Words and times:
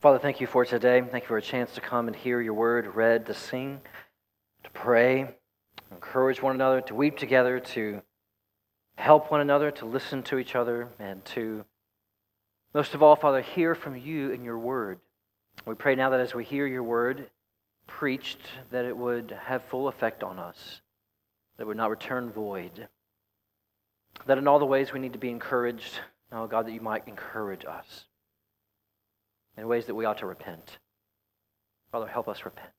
Father, 0.00 0.20
thank 0.20 0.40
you 0.40 0.46
for 0.46 0.64
today. 0.64 1.00
Thank 1.00 1.24
you 1.24 1.28
for 1.28 1.38
a 1.38 1.42
chance 1.42 1.74
to 1.74 1.80
come 1.80 2.06
and 2.06 2.14
hear 2.14 2.40
your 2.40 2.54
word 2.54 2.94
read, 2.94 3.26
to 3.26 3.34
sing, 3.34 3.80
to 4.62 4.70
pray, 4.70 5.34
encourage 5.90 6.40
one 6.40 6.54
another, 6.54 6.80
to 6.82 6.94
weep 6.94 7.18
together, 7.18 7.58
to 7.58 8.00
help 8.94 9.32
one 9.32 9.40
another, 9.40 9.72
to 9.72 9.86
listen 9.86 10.22
to 10.22 10.38
each 10.38 10.54
other, 10.54 10.88
and 11.00 11.24
to, 11.24 11.64
most 12.72 12.94
of 12.94 13.02
all, 13.02 13.16
Father, 13.16 13.40
hear 13.40 13.74
from 13.74 13.96
you 13.96 14.30
in 14.30 14.44
your 14.44 14.56
word. 14.56 15.00
We 15.66 15.74
pray 15.74 15.96
now 15.96 16.10
that 16.10 16.20
as 16.20 16.32
we 16.32 16.44
hear 16.44 16.68
your 16.68 16.84
word 16.84 17.28
preached, 17.88 18.38
that 18.70 18.84
it 18.84 18.96
would 18.96 19.36
have 19.46 19.64
full 19.64 19.88
effect 19.88 20.22
on 20.22 20.38
us, 20.38 20.80
that 21.56 21.64
it 21.64 21.66
would 21.66 21.76
not 21.76 21.90
return 21.90 22.30
void, 22.30 22.86
that 24.26 24.38
in 24.38 24.46
all 24.46 24.60
the 24.60 24.64
ways 24.64 24.92
we 24.92 25.00
need 25.00 25.14
to 25.14 25.18
be 25.18 25.30
encouraged, 25.30 25.98
oh 26.30 26.46
God, 26.46 26.66
that 26.66 26.72
you 26.72 26.80
might 26.80 27.08
encourage 27.08 27.64
us 27.64 28.04
in 29.58 29.66
ways 29.66 29.86
that 29.86 29.94
we 29.94 30.04
ought 30.04 30.18
to 30.18 30.26
repent. 30.26 30.78
Father, 31.90 32.06
help 32.06 32.28
us 32.28 32.44
repent. 32.44 32.70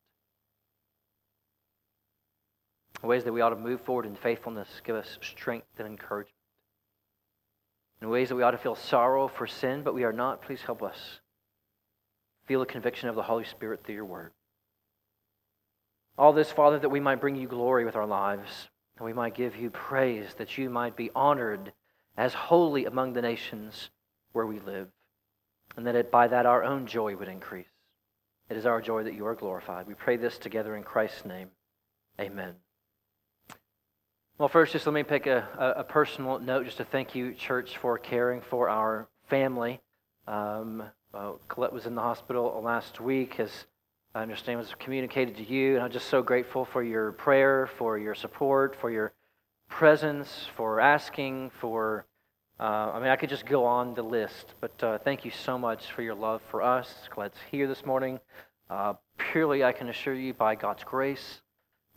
In 3.03 3.09
ways 3.09 3.23
that 3.25 3.33
we 3.33 3.41
ought 3.41 3.49
to 3.49 3.55
move 3.55 3.81
forward 3.81 4.05
in 4.05 4.15
faithfulness, 4.15 4.67
give 4.83 4.95
us 4.95 5.17
strength 5.21 5.67
and 5.77 5.87
encouragement. 5.87 6.33
In 8.01 8.09
ways 8.09 8.29
that 8.29 8.35
we 8.35 8.43
ought 8.43 8.51
to 8.51 8.57
feel 8.57 8.75
sorrow 8.75 9.27
for 9.27 9.45
sin, 9.45 9.83
but 9.83 9.93
we 9.93 10.03
are 10.05 10.13
not, 10.13 10.41
please 10.41 10.61
help 10.61 10.81
us 10.81 11.19
feel 12.47 12.61
a 12.61 12.65
conviction 12.65 13.09
of 13.09 13.15
the 13.15 13.23
Holy 13.23 13.43
Spirit 13.43 13.83
through 13.83 13.95
your 13.95 14.05
word. 14.05 14.31
All 16.17 16.33
this, 16.33 16.51
Father, 16.51 16.79
that 16.79 16.89
we 16.89 16.99
might 16.99 17.21
bring 17.21 17.35
you 17.35 17.47
glory 17.47 17.85
with 17.85 17.95
our 17.95 18.07
lives, 18.07 18.69
and 18.97 19.05
we 19.05 19.13
might 19.13 19.35
give 19.35 19.55
you 19.55 19.69
praise, 19.69 20.33
that 20.37 20.57
you 20.57 20.69
might 20.69 20.95
be 20.95 21.11
honored 21.13 21.73
as 22.17 22.33
holy 22.33 22.85
among 22.85 23.13
the 23.13 23.21
nations 23.21 23.89
where 24.31 24.45
we 24.45 24.59
live 24.59 24.87
and 25.79 25.87
that 25.87 25.95
it, 25.95 26.11
by 26.11 26.27
that 26.27 26.45
our 26.45 26.61
own 26.61 26.85
joy 26.87 27.15
would 27.15 27.29
increase. 27.29 27.69
It 28.49 28.57
is 28.57 28.65
our 28.65 28.81
joy 28.81 29.03
that 29.03 29.13
you 29.13 29.25
are 29.27 29.33
glorified. 29.33 29.87
We 29.87 29.93
pray 29.93 30.17
this 30.17 30.37
together 30.37 30.75
in 30.75 30.83
Christ's 30.83 31.23
name. 31.23 31.47
Amen. 32.19 32.55
Well, 34.37 34.49
first, 34.49 34.73
just 34.73 34.85
let 34.85 34.93
me 34.93 35.03
pick 35.03 35.25
a, 35.25 35.47
a, 35.57 35.79
a 35.79 35.83
personal 35.85 36.37
note 36.39 36.65
just 36.65 36.77
to 36.77 36.83
thank 36.83 37.15
you, 37.15 37.33
church, 37.33 37.77
for 37.77 37.97
caring 37.97 38.41
for 38.41 38.67
our 38.67 39.07
family. 39.29 39.79
Um, 40.27 40.83
Colette 41.47 41.71
was 41.71 41.85
in 41.85 41.95
the 41.95 42.01
hospital 42.01 42.61
last 42.61 42.99
week, 42.99 43.39
as 43.39 43.49
I 44.13 44.21
understand 44.21 44.59
was 44.59 44.75
communicated 44.79 45.37
to 45.37 45.45
you, 45.45 45.75
and 45.75 45.83
I'm 45.83 45.91
just 45.91 46.09
so 46.09 46.21
grateful 46.21 46.65
for 46.65 46.83
your 46.83 47.13
prayer, 47.13 47.69
for 47.77 47.97
your 47.97 48.15
support, 48.15 48.75
for 48.75 48.91
your 48.91 49.13
presence, 49.69 50.47
for 50.57 50.81
asking, 50.81 51.51
for 51.61 52.05
uh, 52.59 52.91
I 52.93 52.99
mean, 52.99 53.07
I 53.07 53.15
could 53.15 53.29
just 53.29 53.45
go 53.45 53.63
on 53.63 53.93
the 53.93 54.01
list, 54.01 54.53
but 54.59 54.83
uh, 54.83 54.97
thank 54.97 55.23
you 55.23 55.31
so 55.31 55.57
much 55.57 55.93
for 55.93 56.01
your 56.01 56.15
love 56.15 56.41
for 56.51 56.61
us. 56.61 56.93
Glad 57.09 57.31
to 57.31 57.39
here 57.51 57.67
this 57.69 57.85
morning. 57.85 58.19
Uh, 58.69 58.95
purely, 59.17 59.63
I 59.63 59.71
can 59.71 59.87
assure 59.87 60.13
you, 60.13 60.33
by 60.33 60.55
God's 60.55 60.83
grace. 60.83 61.39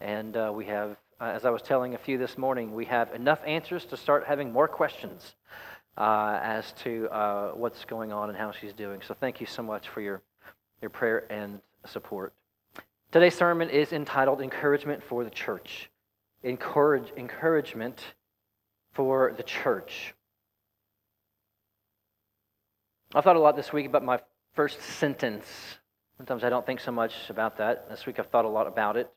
And 0.00 0.36
uh, 0.36 0.52
we 0.54 0.66
have, 0.66 0.96
uh, 1.20 1.24
as 1.24 1.44
I 1.44 1.50
was 1.50 1.62
telling 1.62 1.94
a 1.94 1.98
few 1.98 2.16
this 2.16 2.38
morning, 2.38 2.74
we 2.74 2.84
have 2.84 3.12
enough 3.12 3.40
answers 3.44 3.84
to 3.86 3.96
start 3.96 4.24
having 4.24 4.52
more 4.52 4.68
questions 4.68 5.34
uh, 5.96 6.38
as 6.40 6.70
to 6.84 7.08
what's 7.56 7.84
going 7.84 8.12
on 8.12 8.28
and 8.28 8.38
how 8.38 8.52
she's 8.52 8.72
doing. 8.72 9.00
So 9.06 9.14
thank 9.18 9.40
you 9.40 9.46
so 9.46 9.64
much 9.64 9.88
for 9.88 10.00
your, 10.00 10.22
your 10.80 10.90
prayer 10.90 11.24
and 11.28 11.60
support. 11.86 12.34
Today's 13.10 13.34
sermon 13.34 13.68
is 13.68 13.92
entitled 13.92 14.40
Encouragement 14.40 15.02
for 15.02 15.24
the 15.24 15.30
Church. 15.30 15.90
Encourage, 16.44 17.12
encouragement 17.16 18.00
for 18.92 19.34
the 19.36 19.42
church. 19.42 20.14
I 23.14 23.20
thought 23.20 23.36
a 23.36 23.40
lot 23.40 23.56
this 23.56 23.72
week 23.72 23.84
about 23.84 24.04
my 24.04 24.20
first 24.54 24.80
sentence. 24.80 25.44
Sometimes 26.16 26.44
I 26.44 26.48
don't 26.48 26.64
think 26.64 26.80
so 26.80 26.92
much 26.92 27.12
about 27.28 27.58
that. 27.58 27.90
This 27.90 28.06
week 28.06 28.18
I've 28.18 28.28
thought 28.28 28.46
a 28.46 28.48
lot 28.48 28.66
about 28.66 28.96
it. 28.96 29.12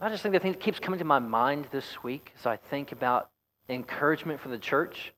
I 0.00 0.08
just 0.08 0.22
think 0.22 0.32
the 0.32 0.38
thing 0.38 0.52
that 0.52 0.60
keeps 0.60 0.78
coming 0.78 0.98
to 0.98 1.04
my 1.04 1.18
mind 1.18 1.66
this 1.70 2.02
week 2.02 2.32
as 2.38 2.46
I 2.46 2.56
think 2.56 2.92
about 2.92 3.30
encouragement 3.68 4.40
for 4.40 4.48
the 4.48 4.58
church 4.58 5.12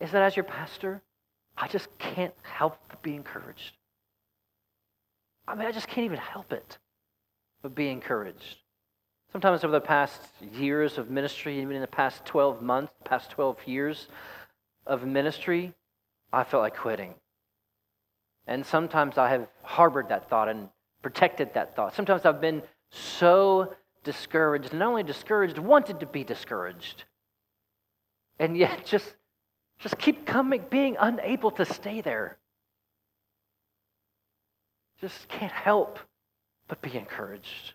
is 0.00 0.10
that 0.10 0.22
as 0.22 0.34
your 0.34 0.44
pastor, 0.44 1.02
I 1.56 1.68
just 1.68 1.86
can't 1.98 2.34
help 2.42 2.78
but 2.88 3.00
be 3.02 3.14
encouraged. 3.14 3.76
I 5.46 5.54
mean, 5.54 5.66
I 5.66 5.72
just 5.72 5.86
can't 5.86 6.06
even 6.06 6.18
help 6.18 6.52
it 6.52 6.78
but 7.62 7.74
be 7.74 7.88
encouraged. 7.88 8.56
Sometimes 9.30 9.62
over 9.62 9.72
the 9.72 9.80
past 9.80 10.20
years 10.54 10.98
of 10.98 11.08
ministry, 11.08 11.60
even 11.60 11.76
in 11.76 11.82
the 11.82 11.86
past 11.86 12.24
12 12.24 12.62
months, 12.62 12.92
past 13.04 13.30
12 13.30 13.58
years, 13.66 14.08
of 14.86 15.04
ministry, 15.04 15.74
I 16.32 16.44
felt 16.44 16.62
like 16.62 16.76
quitting. 16.76 17.14
And 18.46 18.64
sometimes 18.64 19.18
I 19.18 19.30
have 19.30 19.48
harbored 19.62 20.08
that 20.08 20.28
thought 20.28 20.48
and 20.48 20.68
protected 21.02 21.54
that 21.54 21.76
thought. 21.76 21.94
Sometimes 21.94 22.24
I've 22.24 22.40
been 22.40 22.62
so 22.90 23.74
discouraged, 24.04 24.72
not 24.72 24.88
only 24.88 25.02
discouraged, 25.02 25.58
wanted 25.58 26.00
to 26.00 26.06
be 26.06 26.24
discouraged. 26.24 27.04
And 28.38 28.56
yet 28.56 28.84
just, 28.86 29.14
just 29.78 29.98
keep 29.98 30.26
coming, 30.26 30.64
being 30.70 30.96
unable 30.98 31.50
to 31.52 31.64
stay 31.64 32.00
there. 32.00 32.38
Just 35.00 35.28
can't 35.28 35.52
help 35.52 35.98
but 36.68 36.82
be 36.82 36.96
encouraged. 36.96 37.74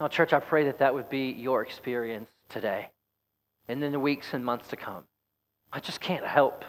Now, 0.00 0.08
church, 0.08 0.32
I 0.32 0.38
pray 0.38 0.64
that 0.64 0.78
that 0.78 0.94
would 0.94 1.10
be 1.10 1.30
your 1.30 1.62
experience 1.62 2.28
today 2.48 2.90
and 3.66 3.82
in 3.82 3.92
the 3.92 4.00
weeks 4.00 4.32
and 4.32 4.44
months 4.44 4.68
to 4.68 4.76
come. 4.76 5.04
I 5.72 5.80
just 5.80 6.00
can't 6.00 6.24
help 6.24 6.64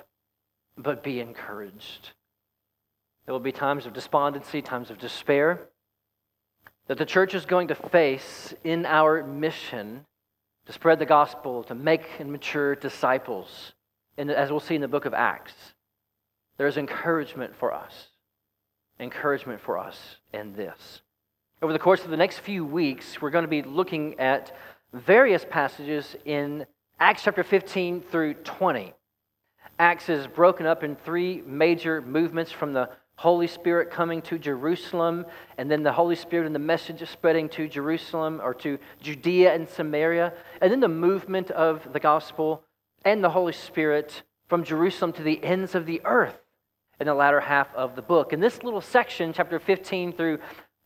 but 0.77 1.03
be 1.03 1.19
encouraged. 1.19 2.11
There 3.25 3.33
will 3.33 3.39
be 3.39 3.51
times 3.51 3.85
of 3.85 3.93
despondency, 3.93 4.61
times 4.61 4.89
of 4.89 4.97
despair 4.97 5.69
that 6.87 6.97
the 6.97 7.05
church 7.05 7.35
is 7.35 7.45
going 7.45 7.67
to 7.67 7.75
face 7.75 8.53
in 8.63 8.85
our 8.85 9.23
mission 9.23 10.05
to 10.65 10.73
spread 10.73 10.99
the 10.99 11.05
gospel, 11.05 11.63
to 11.63 11.75
make 11.75 12.01
and 12.19 12.31
mature 12.31 12.75
disciples. 12.75 13.73
And 14.17 14.31
as 14.31 14.49
we'll 14.49 14.59
see 14.59 14.75
in 14.75 14.81
the 14.81 14.87
book 14.87 15.05
of 15.05 15.13
Acts, 15.13 15.53
there's 16.57 16.77
encouragement 16.77 17.55
for 17.55 17.73
us. 17.73 18.07
Encouragement 18.99 19.61
for 19.61 19.77
us 19.77 20.17
in 20.33 20.53
this. 20.53 21.01
Over 21.61 21.73
the 21.73 21.79
course 21.79 22.03
of 22.03 22.09
the 22.09 22.17
next 22.17 22.39
few 22.39 22.65
weeks, 22.65 23.21
we're 23.21 23.29
going 23.29 23.45
to 23.45 23.47
be 23.47 23.61
looking 23.61 24.19
at 24.19 24.55
various 24.91 25.45
passages 25.47 26.15
in 26.25 26.65
Acts 27.01 27.23
chapter 27.23 27.43
15 27.45 28.01
through 28.01 28.33
20. 28.33 28.93
Acts 29.79 30.09
is 30.09 30.27
broken 30.27 30.65
up 30.65 30.83
in 30.83 30.97
three 30.97 31.41
major 31.45 32.01
movements 32.01 32.51
from 32.51 32.73
the 32.73 32.89
Holy 33.15 33.47
Spirit 33.47 33.89
coming 33.89 34.21
to 34.23 34.37
Jerusalem, 34.37 35.25
and 35.57 35.71
then 35.71 35.81
the 35.81 35.93
Holy 35.93 36.17
Spirit 36.17 36.45
and 36.45 36.53
the 36.53 36.59
message 36.59 37.01
spreading 37.07 37.47
to 37.49 37.69
Jerusalem 37.69 38.41
or 38.43 38.53
to 38.55 38.77
Judea 39.01 39.55
and 39.55 39.69
Samaria, 39.69 40.33
and 40.61 40.69
then 40.69 40.81
the 40.81 40.89
movement 40.89 41.51
of 41.51 41.87
the 41.93 42.01
gospel 42.01 42.65
and 43.05 43.23
the 43.23 43.29
Holy 43.29 43.53
Spirit 43.53 44.23
from 44.49 44.65
Jerusalem 44.65 45.13
to 45.13 45.23
the 45.23 45.41
ends 45.41 45.75
of 45.75 45.85
the 45.85 46.01
earth 46.03 46.41
in 46.99 47.07
the 47.07 47.13
latter 47.13 47.39
half 47.39 47.73
of 47.75 47.95
the 47.95 48.01
book. 48.01 48.33
In 48.33 48.41
this 48.41 48.61
little 48.61 48.81
section, 48.81 49.31
chapter 49.31 49.57
15 49.57 50.11
through 50.11 50.39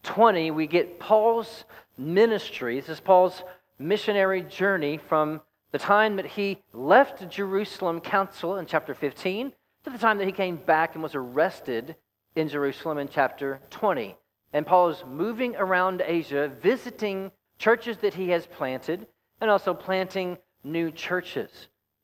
20, 0.04 0.52
we 0.52 0.68
get 0.68 1.00
Paul's 1.00 1.66
ministry. 1.98 2.80
This 2.80 2.90
is 2.90 3.00
Paul's 3.00 3.42
missionary 3.80 4.44
journey 4.44 5.00
from 5.00 5.42
the 5.74 5.80
time 5.80 6.18
that 6.18 6.28
he 6.28 6.60
left 6.72 7.28
Jerusalem 7.30 8.00
council 8.00 8.58
in 8.58 8.68
chapter 8.68 8.94
15 8.94 9.52
to 9.84 9.90
the 9.90 9.98
time 9.98 10.20
that 10.20 10.28
he 10.28 10.32
came 10.32 10.56
back 10.56 10.94
and 10.94 11.02
was 11.02 11.16
arrested 11.16 11.96
in 12.36 12.48
Jerusalem 12.48 13.00
in 13.00 13.10
chapter 13.10 13.60
20. 13.72 14.16
And 14.54 14.68
Paul 14.68 14.90
is 14.90 15.04
moving 15.06 15.56
around 15.56 16.04
Asia, 16.06 16.52
visiting 16.62 17.32
churches 17.58 17.98
that 17.98 18.14
he 18.14 18.30
has 18.30 18.46
planted 18.46 19.08
and 19.42 19.50
also 19.50 19.74
planting 19.74 20.38
new 20.64 20.92
churches. 20.92 21.50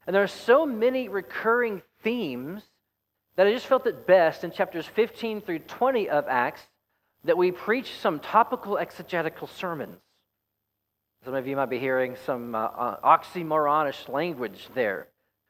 And 0.07 0.15
there 0.15 0.23
are 0.23 0.27
so 0.27 0.65
many 0.65 1.07
recurring 1.07 1.83
themes 2.01 2.63
that 3.35 3.45
I 3.45 3.53
just 3.53 3.67
felt 3.67 3.85
it 3.85 4.07
best 4.07 4.43
in 4.43 4.51
chapters 4.51 4.87
15 4.87 5.41
through 5.41 5.59
20 5.59 6.09
of 6.09 6.25
Acts 6.27 6.63
that 7.23 7.37
we 7.37 7.51
preach 7.51 7.99
some 7.99 8.19
topical 8.19 8.79
exegetical 8.79 9.45
sermons. 9.45 9.99
Some 11.25 11.33
of 11.33 11.45
you 11.47 11.57
might 11.57 11.69
be 11.69 11.79
hearing 11.79 12.15
some 12.25 12.55
uh, 12.55 12.59
uh, 12.59 13.17
oxymoronish 13.17 14.07
language 14.07 14.69
there. 14.73 15.09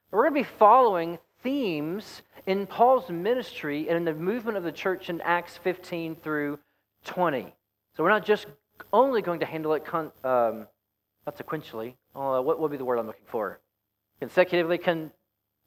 We're 0.09 0.23
going 0.23 0.43
to 0.43 0.49
be 0.49 0.55
following 0.57 1.19
themes 1.43 2.23
in 2.47 2.65
Paul's 2.65 3.07
ministry 3.11 3.87
and 3.87 3.95
in 3.95 4.03
the 4.03 4.15
movement 4.15 4.57
of 4.57 4.63
the 4.63 4.71
church 4.71 5.11
in 5.11 5.21
Acts 5.21 5.57
15 5.57 6.15
through 6.15 6.57
20. 7.05 7.53
So 7.95 8.03
we're 8.03 8.09
not 8.09 8.25
just 8.25 8.47
only 8.91 9.21
going 9.21 9.41
to 9.41 9.45
handle 9.45 9.73
it 9.73 9.85
con- 9.85 10.11
um, 10.23 10.65
not 11.27 11.37
sequentially. 11.37 11.93
Uh, 12.15 12.41
what 12.41 12.59
would 12.59 12.71
be 12.71 12.77
the 12.77 12.85
word 12.85 12.97
I'm 12.97 13.05
looking 13.05 13.27
for? 13.27 13.59
Consecutively. 14.19 14.79
Con- 14.79 15.11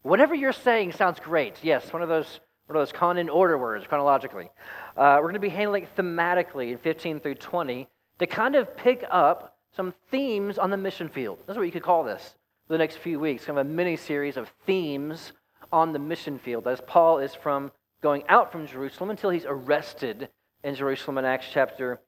whatever 0.03 0.35
you're 0.35 0.53
saying 0.53 0.93
sounds 0.93 1.21
great. 1.21 1.55
Yes, 1.63 1.93
one 1.93 2.03
of 2.03 2.09
those 2.09 2.41
one 2.67 2.77
of 2.77 2.81
those 2.81 2.93
con 2.93 3.19
in 3.19 3.29
order 3.29 3.57
words 3.57 3.87
chronologically. 3.87 4.51
Uh, 4.97 5.19
we're 5.19 5.31
going 5.31 5.35
to 5.35 5.41
be 5.41 5.49
handling 5.49 5.85
it 5.85 5.97
thematically 5.97 6.73
in 6.73 6.79
15 6.79 7.21
through 7.21 7.35
20 7.37 7.89
to 8.19 8.27
kind 8.27 8.57
of 8.57 8.77
pick 8.77 9.05
up 9.11 9.52
some 9.75 9.95
themes 10.11 10.59
on 10.59 10.71
the 10.71 10.77
mission 10.77 11.09
field. 11.09 11.39
That's 11.47 11.57
what 11.57 11.67
you 11.67 11.73
could 11.73 11.83
call 11.83 12.05
this 12.05 12.35
for 12.67 12.75
the 12.75 12.79
next 12.79 12.99
few 12.99 13.19
weeks, 13.19 13.45
kind 13.47 13.59
of 13.59 13.67
a 13.67 13.69
mini 13.69 13.97
series 13.97 14.37
of 14.37 14.53
themes 14.67 15.33
on 15.73 15.93
the 15.93 15.99
mission 15.99 16.39
field 16.39 16.67
as 16.67 16.81
Paul 16.87 17.19
is 17.19 17.35
from 17.35 17.73
going 18.03 18.25
out 18.29 18.53
from 18.53 18.67
Jerusalem 18.67 19.11
until 19.11 19.31
he's 19.31 19.47
arrested 19.47 20.29
in 20.63 20.75
Jerusalem 20.75 21.19
in 21.19 21.25
Acts 21.25 21.47
chapter 21.51 22.01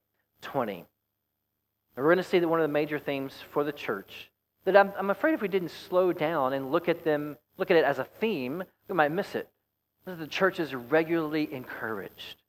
20. 0.43 0.75
And 0.77 0.87
we're 1.97 2.13
going 2.13 2.19
to 2.19 2.29
see 2.29 2.39
that 2.39 2.49
one 2.49 2.61
of 2.61 2.65
the 2.65 2.73
major 2.73 2.99
themes 2.99 3.35
for 3.53 3.65
the 3.65 3.73
church 3.73 4.31
that 4.65 4.77
I'm, 4.77 4.93
I'm 4.99 5.11
afraid 5.11 5.35
if 5.35 5.43
we 5.43 5.49
didn't 5.49 5.71
slow 5.71 6.13
down 6.13 6.53
and 6.53 6.73
look 6.73 6.89
at 6.89 7.05
them, 7.05 7.37
look 7.59 7.71
at 7.71 7.77
it 7.77 7.85
as 7.85 7.99
a 7.99 8.05
theme, 8.05 8.65
we 8.89 8.95
might 8.95 9.13
miss 9.13 9.35
it. 9.35 9.49
The 10.07 10.27
church 10.27 10.61
is 10.61 10.75
regularly 10.75 11.53
encouraged. 11.53 12.43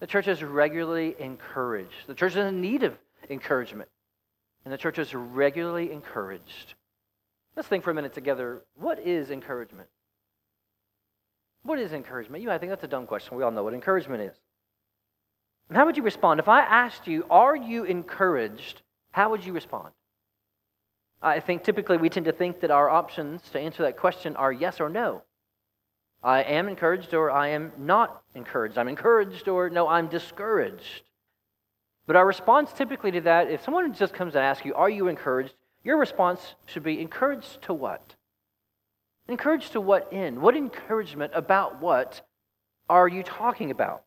The 0.00 0.06
church 0.06 0.28
is 0.28 0.42
regularly 0.42 1.16
encouraged. 1.18 2.06
The 2.06 2.14
church 2.14 2.32
is 2.32 2.38
in 2.38 2.60
need 2.60 2.82
of 2.82 2.96
encouragement. 3.30 3.88
And 4.64 4.72
the 4.72 4.78
church 4.78 4.98
is 4.98 5.14
regularly 5.14 5.90
encouraged. 5.92 6.74
Let's 7.56 7.68
think 7.68 7.84
for 7.84 7.90
a 7.90 7.94
minute 7.94 8.14
together. 8.14 8.62
What 8.76 9.00
is 9.00 9.30
encouragement? 9.30 9.88
What 11.64 11.78
is 11.78 11.92
encouragement? 11.92 12.42
You 12.42 12.48
might 12.48 12.58
think 12.58 12.70
that's 12.70 12.84
a 12.84 12.88
dumb 12.88 13.06
question. 13.06 13.36
We 13.36 13.42
all 13.42 13.50
know 13.50 13.62
what 13.62 13.74
encouragement 13.74 14.22
is. 14.22 14.36
And 15.68 15.76
how 15.76 15.86
would 15.86 15.96
you 15.96 16.02
respond? 16.02 16.40
If 16.40 16.48
I 16.48 16.60
asked 16.60 17.06
you, 17.06 17.24
Are 17.30 17.56
you 17.56 17.84
encouraged? 17.84 18.82
How 19.12 19.30
would 19.30 19.44
you 19.44 19.52
respond? 19.52 19.92
I 21.22 21.38
think 21.38 21.62
typically 21.62 21.98
we 21.98 22.08
tend 22.08 22.26
to 22.26 22.32
think 22.32 22.60
that 22.60 22.70
our 22.70 22.90
options 22.90 23.42
to 23.52 23.60
answer 23.60 23.84
that 23.84 23.96
question 23.96 24.34
are 24.36 24.52
yes 24.52 24.80
or 24.80 24.88
no. 24.88 25.22
I 26.22 26.42
am 26.42 26.68
encouraged 26.68 27.14
or 27.14 27.30
I 27.30 27.48
am 27.48 27.72
not 27.78 28.22
encouraged. 28.34 28.78
I'm 28.78 28.88
encouraged 28.88 29.48
or 29.48 29.70
no, 29.70 29.88
I'm 29.88 30.08
discouraged. 30.08 31.02
But 32.06 32.16
our 32.16 32.26
response 32.26 32.72
typically 32.72 33.12
to 33.12 33.20
that, 33.22 33.50
if 33.50 33.62
someone 33.62 33.92
just 33.94 34.12
comes 34.14 34.34
and 34.34 34.44
asks 34.44 34.64
you, 34.64 34.74
Are 34.74 34.90
you 34.90 35.08
encouraged? 35.08 35.54
Your 35.84 35.98
response 35.98 36.54
should 36.66 36.82
be 36.82 37.00
encouraged 37.00 37.62
to 37.62 37.74
what? 37.74 38.14
Encouraged 39.28 39.72
to 39.72 39.80
what 39.80 40.12
end? 40.12 40.40
What 40.40 40.56
encouragement 40.56 41.32
about 41.34 41.80
what 41.80 42.22
are 42.88 43.08
you 43.08 43.22
talking 43.22 43.70
about? 43.70 44.04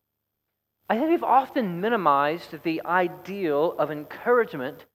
I 0.89 0.97
think 0.97 1.09
we've 1.09 1.24
often 1.24 1.81
minimized 1.81 2.63
the 2.63 2.81
ideal 2.86 3.75
of 3.80 3.92
encouragement 3.92 4.86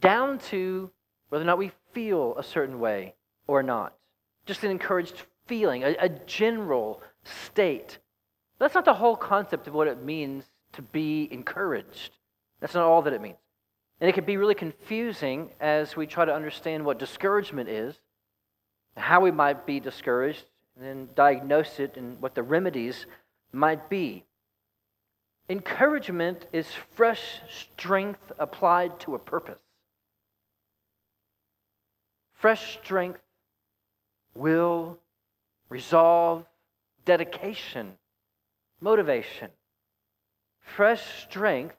down 0.00 0.38
to 0.50 0.90
whether 1.28 1.42
or 1.42 1.46
not 1.46 1.58
we 1.58 1.72
feel 1.92 2.36
a 2.36 2.42
certain 2.42 2.80
way 2.80 3.14
or 3.46 3.62
not. 3.62 3.94
Just 4.46 4.64
an 4.64 4.70
encouraged 4.70 5.22
feeling, 5.46 5.84
a, 5.84 5.96
a 5.98 6.08
general 6.08 7.02
state. 7.24 7.98
That's 8.58 8.74
not 8.74 8.84
the 8.84 8.94
whole 8.94 9.16
concept 9.16 9.66
of 9.66 9.74
what 9.74 9.88
it 9.88 10.02
means 10.02 10.44
to 10.72 10.82
be 10.82 11.28
encouraged. 11.30 12.17
That's 12.60 12.74
not 12.74 12.84
all 12.84 13.02
that 13.02 13.12
it 13.12 13.20
means. 13.20 13.36
And 14.00 14.08
it 14.08 14.12
can 14.12 14.24
be 14.24 14.36
really 14.36 14.54
confusing 14.54 15.50
as 15.60 15.96
we 15.96 16.06
try 16.06 16.24
to 16.24 16.34
understand 16.34 16.84
what 16.84 16.98
discouragement 16.98 17.68
is, 17.68 17.98
how 18.96 19.20
we 19.20 19.30
might 19.30 19.66
be 19.66 19.80
discouraged, 19.80 20.44
and 20.76 20.84
then 20.84 21.08
diagnose 21.14 21.80
it 21.80 21.96
and 21.96 22.20
what 22.20 22.34
the 22.34 22.42
remedies 22.42 23.06
might 23.52 23.88
be. 23.88 24.24
Encouragement 25.48 26.46
is 26.52 26.66
fresh 26.94 27.40
strength 27.48 28.32
applied 28.38 29.00
to 29.00 29.14
a 29.14 29.18
purpose. 29.18 29.58
Fresh 32.34 32.78
strength, 32.84 33.20
will, 34.34 34.98
resolve, 35.68 36.44
dedication, 37.04 37.94
motivation. 38.80 39.50
Fresh 40.60 41.02
strength 41.24 41.74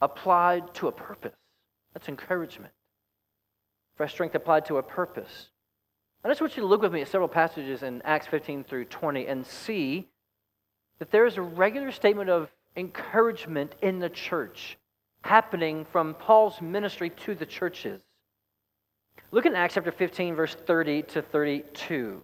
applied 0.00 0.74
to 0.74 0.88
a 0.88 0.92
purpose. 0.92 1.34
That's 1.92 2.08
encouragement. 2.08 2.72
Fresh 3.96 4.12
strength 4.12 4.34
applied 4.34 4.66
to 4.66 4.78
a 4.78 4.82
purpose. 4.82 5.50
I 6.24 6.28
just 6.28 6.40
want 6.40 6.56
you 6.56 6.62
to 6.62 6.66
look 6.66 6.82
with 6.82 6.92
me 6.92 7.02
at 7.02 7.08
several 7.08 7.28
passages 7.28 7.82
in 7.82 8.00
Acts 8.02 8.26
15 8.26 8.64
through 8.64 8.86
20 8.86 9.26
and 9.26 9.46
see 9.46 10.08
that 10.98 11.10
there 11.10 11.26
is 11.26 11.36
a 11.36 11.42
regular 11.42 11.92
statement 11.92 12.30
of 12.30 12.50
encouragement 12.76 13.74
in 13.82 13.98
the 13.98 14.08
church 14.08 14.78
happening 15.22 15.84
from 15.92 16.14
Paul's 16.14 16.60
ministry 16.60 17.10
to 17.10 17.34
the 17.34 17.46
churches. 17.46 18.00
Look 19.30 19.46
in 19.46 19.54
Acts 19.54 19.74
chapter 19.74 19.92
15, 19.92 20.34
verse 20.34 20.54
30 20.54 21.02
to 21.02 21.22
32. 21.22 22.22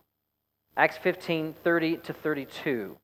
Acts 0.77 0.97
15, 0.99 1.55
30 1.63 1.97
to 1.99 2.13
32. 2.13 2.97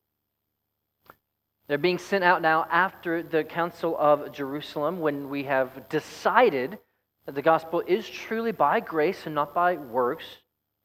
They're 1.67 1.77
being 1.77 1.97
sent 1.97 2.23
out 2.23 2.41
now 2.41 2.65
after 2.71 3.21
the 3.21 3.43
Council 3.43 3.95
of 3.97 4.31
Jerusalem 4.31 5.01
when 5.01 5.29
we 5.29 5.43
have 5.43 5.89
decided 5.89 6.79
that 7.25 7.35
the 7.35 7.41
gospel 7.41 7.83
is 7.85 8.09
truly 8.09 8.53
by 8.53 8.79
grace 8.79 9.25
and 9.25 9.35
not 9.35 9.53
by 9.53 9.75
works, 9.75 10.23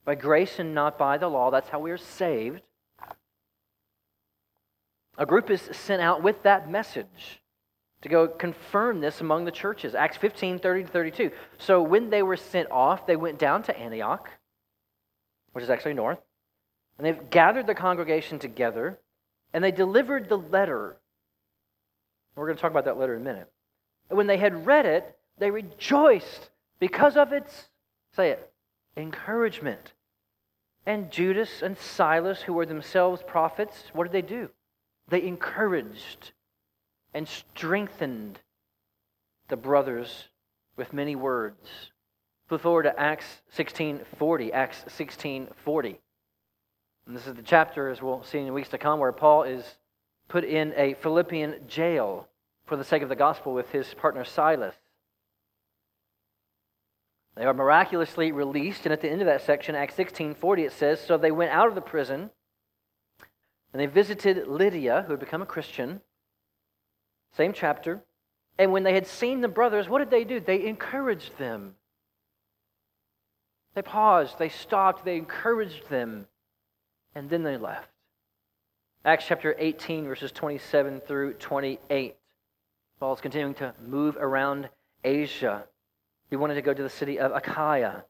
by 0.05 0.17
grace 0.17 0.59
and 0.59 0.75
not 0.75 0.99
by 0.99 1.19
the 1.19 1.29
law. 1.29 1.51
That's 1.51 1.69
how 1.69 1.79
we 1.79 1.93
are 1.93 1.99
saved. 1.99 2.63
A 5.17 5.27
group 5.27 5.51
is 5.51 5.63
sent 5.71 6.03
out 6.03 6.23
with 6.23 6.43
that 6.43 6.69
message 6.69 7.41
to 8.01 8.09
go 8.09 8.27
confirm 8.27 9.01
this 9.01 9.21
among 9.21 9.45
the 9.45 9.53
churches. 9.53 9.95
Acts 9.95 10.17
15, 10.17 10.59
30 10.59 10.83
to 10.83 10.89
32. 10.89 11.31
So 11.59 11.81
when 11.81 12.11
they 12.11 12.25
were 12.25 12.37
sent 12.37 12.73
off, 12.73 13.07
they 13.07 13.15
went 13.15 13.39
down 13.39 13.63
to 13.65 13.79
Antioch, 13.79 14.29
which 15.53 15.63
is 15.63 15.71
actually 15.71 15.95
north, 15.95 16.19
and 16.99 17.07
they've 17.07 17.31
gathered 17.31 17.69
the 17.69 17.75
congregation 17.75 18.41
together 18.41 18.99
and 19.53 19.63
they 19.63 19.71
delivered 19.71 20.29
the 20.29 20.39
letter. 20.39 20.97
We're 22.35 22.47
going 22.47 22.57
to 22.57 22.63
talk 22.63 22.71
about 22.71 22.87
that 22.87 22.99
letter 22.99 23.15
in 23.15 23.23
a 23.23 23.25
minute. 23.25 23.51
And 24.09 24.17
when 24.17 24.27
they 24.27 24.39
had 24.39 24.67
read 24.67 24.87
it, 24.87 25.17
they 25.39 25.51
rejoiced 25.51 26.51
because 26.79 27.17
of 27.17 27.33
its, 27.33 27.69
say 28.15 28.31
it, 28.31 28.53
encouragement. 28.97 29.93
And 30.85 31.11
Judas 31.11 31.63
and 31.63 31.79
Silas, 31.79 32.43
who 32.43 32.55
were 32.55 32.67
themselves 32.67 33.23
prophets, 33.27 33.85
what 33.93 34.05
did 34.05 34.13
they 34.13 34.27
do? 34.27 34.51
They 35.09 35.23
encouraged 35.23 36.33
and 37.15 37.29
strengthened 37.29 38.41
the 39.49 39.57
brothers 39.57 40.29
with 40.77 40.93
many 40.93 41.15
words. 41.15 41.69
Flip 42.49 42.61
forward 42.61 42.83
to 42.85 42.99
Acts 42.99 43.43
16:40. 43.55 44.53
Acts 44.53 44.85
16:40. 44.89 45.99
And 47.07 47.17
this 47.17 47.27
is 47.27 47.35
the 47.35 47.43
chapter, 47.43 47.89
as 47.89 48.01
we'll 48.01 48.23
see 48.23 48.39
in 48.39 48.47
the 48.47 48.53
weeks 48.53 48.69
to 48.71 48.79
come, 48.79 49.01
where 49.01 49.13
Paul 49.13 49.43
is 49.43 49.65
put 50.29 50.45
in 50.45 50.73
a 50.77 50.95
Philippian 50.95 51.67
jail 51.67 52.29
for 52.67 52.77
the 52.77 52.85
sake 52.85 53.03
of 53.03 53.09
the 53.09 53.17
gospel 53.17 53.53
with 53.53 53.71
his 53.71 53.93
partner 53.95 54.25
Silas. 54.25 54.75
They 57.35 57.45
are 57.45 57.55
miraculously 57.55 58.31
released, 58.31 58.85
and 58.87 58.93
at 58.93 59.01
the 59.01 59.11
end 59.11 59.21
of 59.21 59.27
that 59.27 59.43
section, 59.43 59.75
Acts 59.75 59.95
16:40, 59.95 60.67
it 60.67 60.73
says, 60.73 61.01
So 61.01 61.17
they 61.17 61.31
went 61.31 61.51
out 61.51 61.69
of 61.69 61.75
the 61.75 61.81
prison, 61.81 62.31
and 63.73 63.81
they 63.81 63.87
visited 63.87 64.47
Lydia, 64.47 65.03
who 65.03 65.15
had 65.15 65.21
become 65.21 65.43
a 65.43 65.47
Christian. 65.47 66.03
Same 67.33 67.53
chapter. 67.53 68.05
And 68.59 68.71
when 68.71 68.83
they 68.83 68.93
had 68.93 69.07
seen 69.07 69.41
the 69.41 69.49
brothers, 69.49 69.89
what 69.89 70.01
did 70.01 70.11
they 70.11 70.25
do? 70.25 70.39
They 70.39 70.67
encouraged 70.67 71.39
them. 71.39 71.77
They 73.75 73.83
paused, 73.83 74.39
they 74.39 74.51
stopped, 74.51 75.07
they 75.07 75.17
encouraged 75.17 75.89
them 75.89 76.27
and 77.15 77.29
then 77.29 77.43
they 77.43 77.57
left. 77.57 77.89
Acts 79.05 79.25
chapter 79.27 79.55
18, 79.59 80.07
verses 80.07 80.33
27 80.33 81.01
through 81.01 81.35
28. 81.35 82.17
Paul 83.01 83.15
is 83.15 83.21
continuing 83.21 83.55
to 83.55 83.75
move 83.85 84.17
around 84.17 84.69
Asia. 85.03 85.65
He 86.31 86.37
wanted 86.37 86.55
to 86.55 86.63
go 86.63 86.73
to 86.73 86.83
the 86.83 86.89
city 86.89 87.19
of 87.19 87.33
Achaia. 87.33 88.05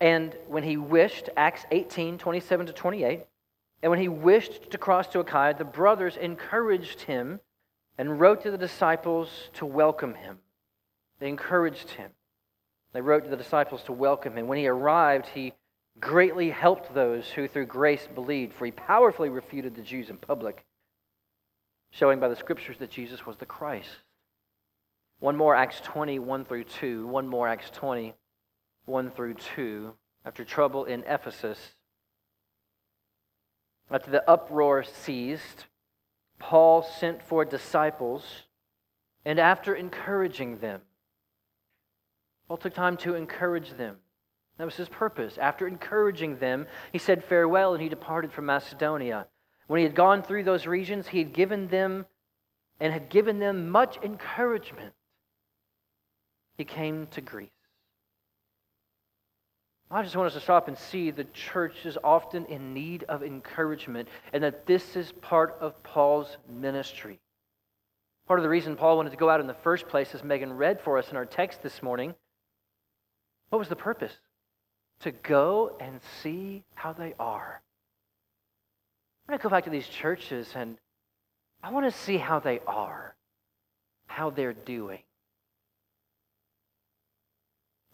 And 0.00 0.36
when 0.48 0.62
he 0.62 0.76
wished, 0.76 1.30
Acts 1.36 1.64
18, 1.70 2.18
27 2.18 2.66
to 2.66 2.72
28, 2.72 3.24
and 3.82 3.90
when 3.90 3.98
he 3.98 4.08
wished 4.08 4.70
to 4.70 4.78
cross 4.78 5.06
to 5.08 5.20
Achaia, 5.20 5.54
the 5.54 5.64
brothers 5.64 6.16
encouraged 6.16 7.02
him 7.02 7.40
and 7.98 8.20
wrote 8.20 8.42
to 8.42 8.50
the 8.50 8.58
disciples 8.58 9.30
to 9.54 9.64
welcome 9.64 10.14
him. 10.14 10.38
They 11.18 11.28
encouraged 11.28 11.90
him. 11.90 12.10
They 12.92 13.00
wrote 13.00 13.24
to 13.24 13.30
the 13.30 13.36
disciples 13.36 13.82
to 13.84 13.92
welcome 13.92 14.36
him. 14.36 14.46
When 14.46 14.58
he 14.58 14.68
arrived, 14.68 15.26
he 15.26 15.54
greatly 16.00 16.50
helped 16.50 16.94
those 16.94 17.28
who 17.30 17.48
through 17.48 17.66
grace 17.66 18.06
believed, 18.14 18.54
for 18.54 18.66
he 18.66 18.72
powerfully 18.72 19.28
refuted 19.28 19.74
the 19.74 19.82
Jews 19.82 20.10
in 20.10 20.16
public, 20.16 20.64
showing 21.90 22.20
by 22.20 22.28
the 22.28 22.36
scriptures 22.36 22.78
that 22.78 22.90
Jesus 22.90 23.24
was 23.24 23.36
the 23.36 23.46
Christ. 23.46 23.90
One 25.18 25.36
more 25.36 25.54
Acts 25.54 25.80
20, 25.82 26.18
1 26.18 26.44
through 26.44 26.64
2. 26.64 27.06
One 27.06 27.26
more 27.26 27.48
Acts 27.48 27.70
20, 27.70 28.14
1 28.84 29.10
through 29.12 29.34
2. 29.34 29.94
After 30.26 30.44
trouble 30.44 30.84
in 30.84 31.04
Ephesus, 31.04 31.58
after 33.90 34.10
the 34.10 34.28
uproar 34.28 34.82
ceased, 34.82 35.66
Paul 36.40 36.82
sent 36.82 37.22
for 37.22 37.44
disciples, 37.44 38.24
and 39.24 39.38
after 39.38 39.74
encouraging 39.74 40.58
them, 40.58 40.82
Paul 42.48 42.56
took 42.56 42.74
time 42.74 42.96
to 42.98 43.14
encourage 43.14 43.70
them. 43.76 43.98
That 44.58 44.64
was 44.64 44.76
his 44.76 44.88
purpose. 44.88 45.38
After 45.38 45.66
encouraging 45.66 46.38
them, 46.38 46.66
he 46.92 46.98
said 46.98 47.24
farewell 47.24 47.74
and 47.74 47.82
he 47.82 47.88
departed 47.88 48.32
from 48.32 48.46
Macedonia. 48.46 49.26
When 49.66 49.78
he 49.78 49.84
had 49.84 49.94
gone 49.94 50.22
through 50.22 50.44
those 50.44 50.66
regions, 50.66 51.08
he 51.08 51.18
had 51.18 51.32
given 51.32 51.68
them 51.68 52.06
and 52.80 52.92
had 52.92 53.08
given 53.08 53.38
them 53.38 53.68
much 53.70 53.98
encouragement. 54.02 54.94
He 56.56 56.64
came 56.64 57.06
to 57.08 57.20
Greece. 57.20 57.50
I 59.90 60.02
just 60.02 60.16
want 60.16 60.26
us 60.26 60.34
to 60.34 60.40
stop 60.40 60.66
and 60.66 60.76
see 60.76 61.10
the 61.10 61.24
church 61.24 61.86
is 61.86 61.96
often 62.02 62.46
in 62.46 62.74
need 62.74 63.04
of 63.04 63.22
encouragement 63.22 64.08
and 64.32 64.42
that 64.42 64.66
this 64.66 64.96
is 64.96 65.12
part 65.12 65.56
of 65.60 65.80
Paul's 65.84 66.36
ministry. 66.48 67.20
Part 68.26 68.40
of 68.40 68.42
the 68.42 68.48
reason 68.48 68.74
Paul 68.74 68.96
wanted 68.96 69.10
to 69.10 69.16
go 69.16 69.30
out 69.30 69.40
in 69.40 69.46
the 69.46 69.54
first 69.54 69.86
place, 69.86 70.12
as 70.12 70.24
Megan 70.24 70.52
read 70.52 70.80
for 70.80 70.98
us 70.98 71.10
in 71.10 71.16
our 71.16 71.26
text 71.26 71.62
this 71.62 71.82
morning, 71.82 72.14
what 73.50 73.60
was 73.60 73.68
the 73.68 73.76
purpose? 73.76 74.12
To 75.00 75.12
go 75.12 75.76
and 75.80 76.00
see 76.22 76.64
how 76.74 76.92
they 76.92 77.14
are. 77.18 77.60
I'm 79.26 79.32
going 79.32 79.38
to 79.38 79.42
go 79.42 79.48
back 79.50 79.64
to 79.64 79.70
these 79.70 79.88
churches 79.88 80.48
and 80.54 80.78
I 81.62 81.70
want 81.70 81.86
to 81.86 81.98
see 81.98 82.16
how 82.16 82.38
they 82.38 82.60
are, 82.66 83.14
how 84.06 84.30
they're 84.30 84.52
doing. 84.52 85.00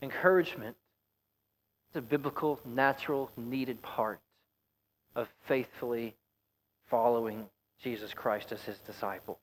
Encouragement 0.02 0.76
is 1.90 1.98
a 1.98 2.02
biblical, 2.02 2.60
natural, 2.64 3.30
needed 3.36 3.80
part 3.82 4.20
of 5.14 5.28
faithfully 5.46 6.14
following 6.90 7.46
Jesus 7.82 8.12
Christ 8.12 8.52
as 8.52 8.62
his 8.62 8.78
disciple. 8.80 9.38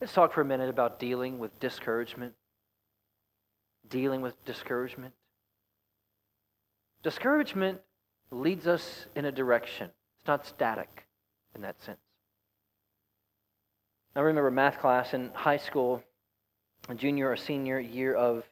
Let's 0.00 0.12
talk 0.12 0.32
for 0.32 0.40
a 0.40 0.44
minute 0.44 0.68
about 0.68 0.98
dealing 0.98 1.38
with 1.38 1.58
discouragement. 1.60 2.34
Dealing 3.88 4.20
with 4.20 4.44
discouragement. 4.44 5.14
Discouragement 7.02 7.80
leads 8.30 8.66
us 8.66 9.06
in 9.14 9.24
a 9.24 9.32
direction. 9.32 9.90
It's 10.18 10.26
not 10.26 10.46
static 10.46 11.06
in 11.54 11.62
that 11.62 11.80
sense. 11.82 11.98
I 14.14 14.20
remember 14.20 14.50
math 14.50 14.78
class 14.78 15.12
in 15.12 15.30
high 15.34 15.58
school, 15.58 16.02
a 16.88 16.94
junior 16.94 17.30
or 17.30 17.36
senior 17.36 17.78
year 17.78 18.14
of 18.14 18.44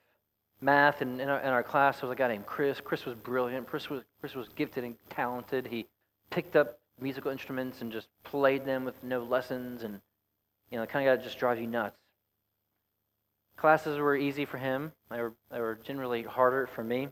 math, 0.60 1.00
and 1.00 1.20
in 1.20 1.28
our, 1.28 1.40
in 1.40 1.48
our 1.48 1.62
class 1.62 2.00
there 2.00 2.08
was 2.08 2.14
a 2.14 2.18
guy 2.18 2.28
named 2.28 2.46
Chris. 2.46 2.80
Chris 2.80 3.06
was 3.06 3.14
brilliant. 3.14 3.66
Chris 3.66 3.88
was, 3.88 4.02
Chris 4.20 4.34
was 4.34 4.48
gifted 4.56 4.84
and 4.84 4.96
talented. 5.08 5.66
He 5.66 5.86
picked 6.30 6.54
up 6.54 6.78
musical 7.00 7.30
instruments 7.30 7.80
and 7.80 7.90
just 7.90 8.08
played 8.24 8.64
them 8.66 8.84
with 8.84 9.02
no 9.02 9.22
lessons, 9.22 9.82
and 9.82 10.00
you 10.70 10.76
know, 10.76 10.82
the 10.82 10.86
kind 10.86 11.06
of 11.08 11.12
guy 11.12 11.16
that 11.16 11.24
just 11.24 11.38
drives 11.38 11.60
you 11.60 11.66
nuts. 11.66 11.96
Classes 13.56 13.98
were 13.98 14.16
easy 14.16 14.44
for 14.44 14.58
him. 14.58 14.92
They 15.10 15.20
were, 15.20 15.32
they 15.50 15.60
were 15.60 15.78
generally 15.82 16.22
harder 16.22 16.68
for 16.74 16.84
me. 16.84 17.08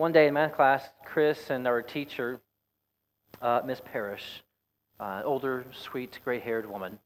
One 0.00 0.12
day 0.12 0.28
in 0.28 0.32
math 0.32 0.54
class, 0.54 0.82
Chris 1.04 1.50
and 1.50 1.68
our 1.68 1.82
teacher, 1.82 2.40
uh, 3.42 3.60
Miss 3.66 3.82
Parrish, 3.84 4.42
uh, 4.98 5.20
older, 5.26 5.66
sweet, 5.72 6.18
gray-haired 6.24 6.64
woman, 6.64 6.98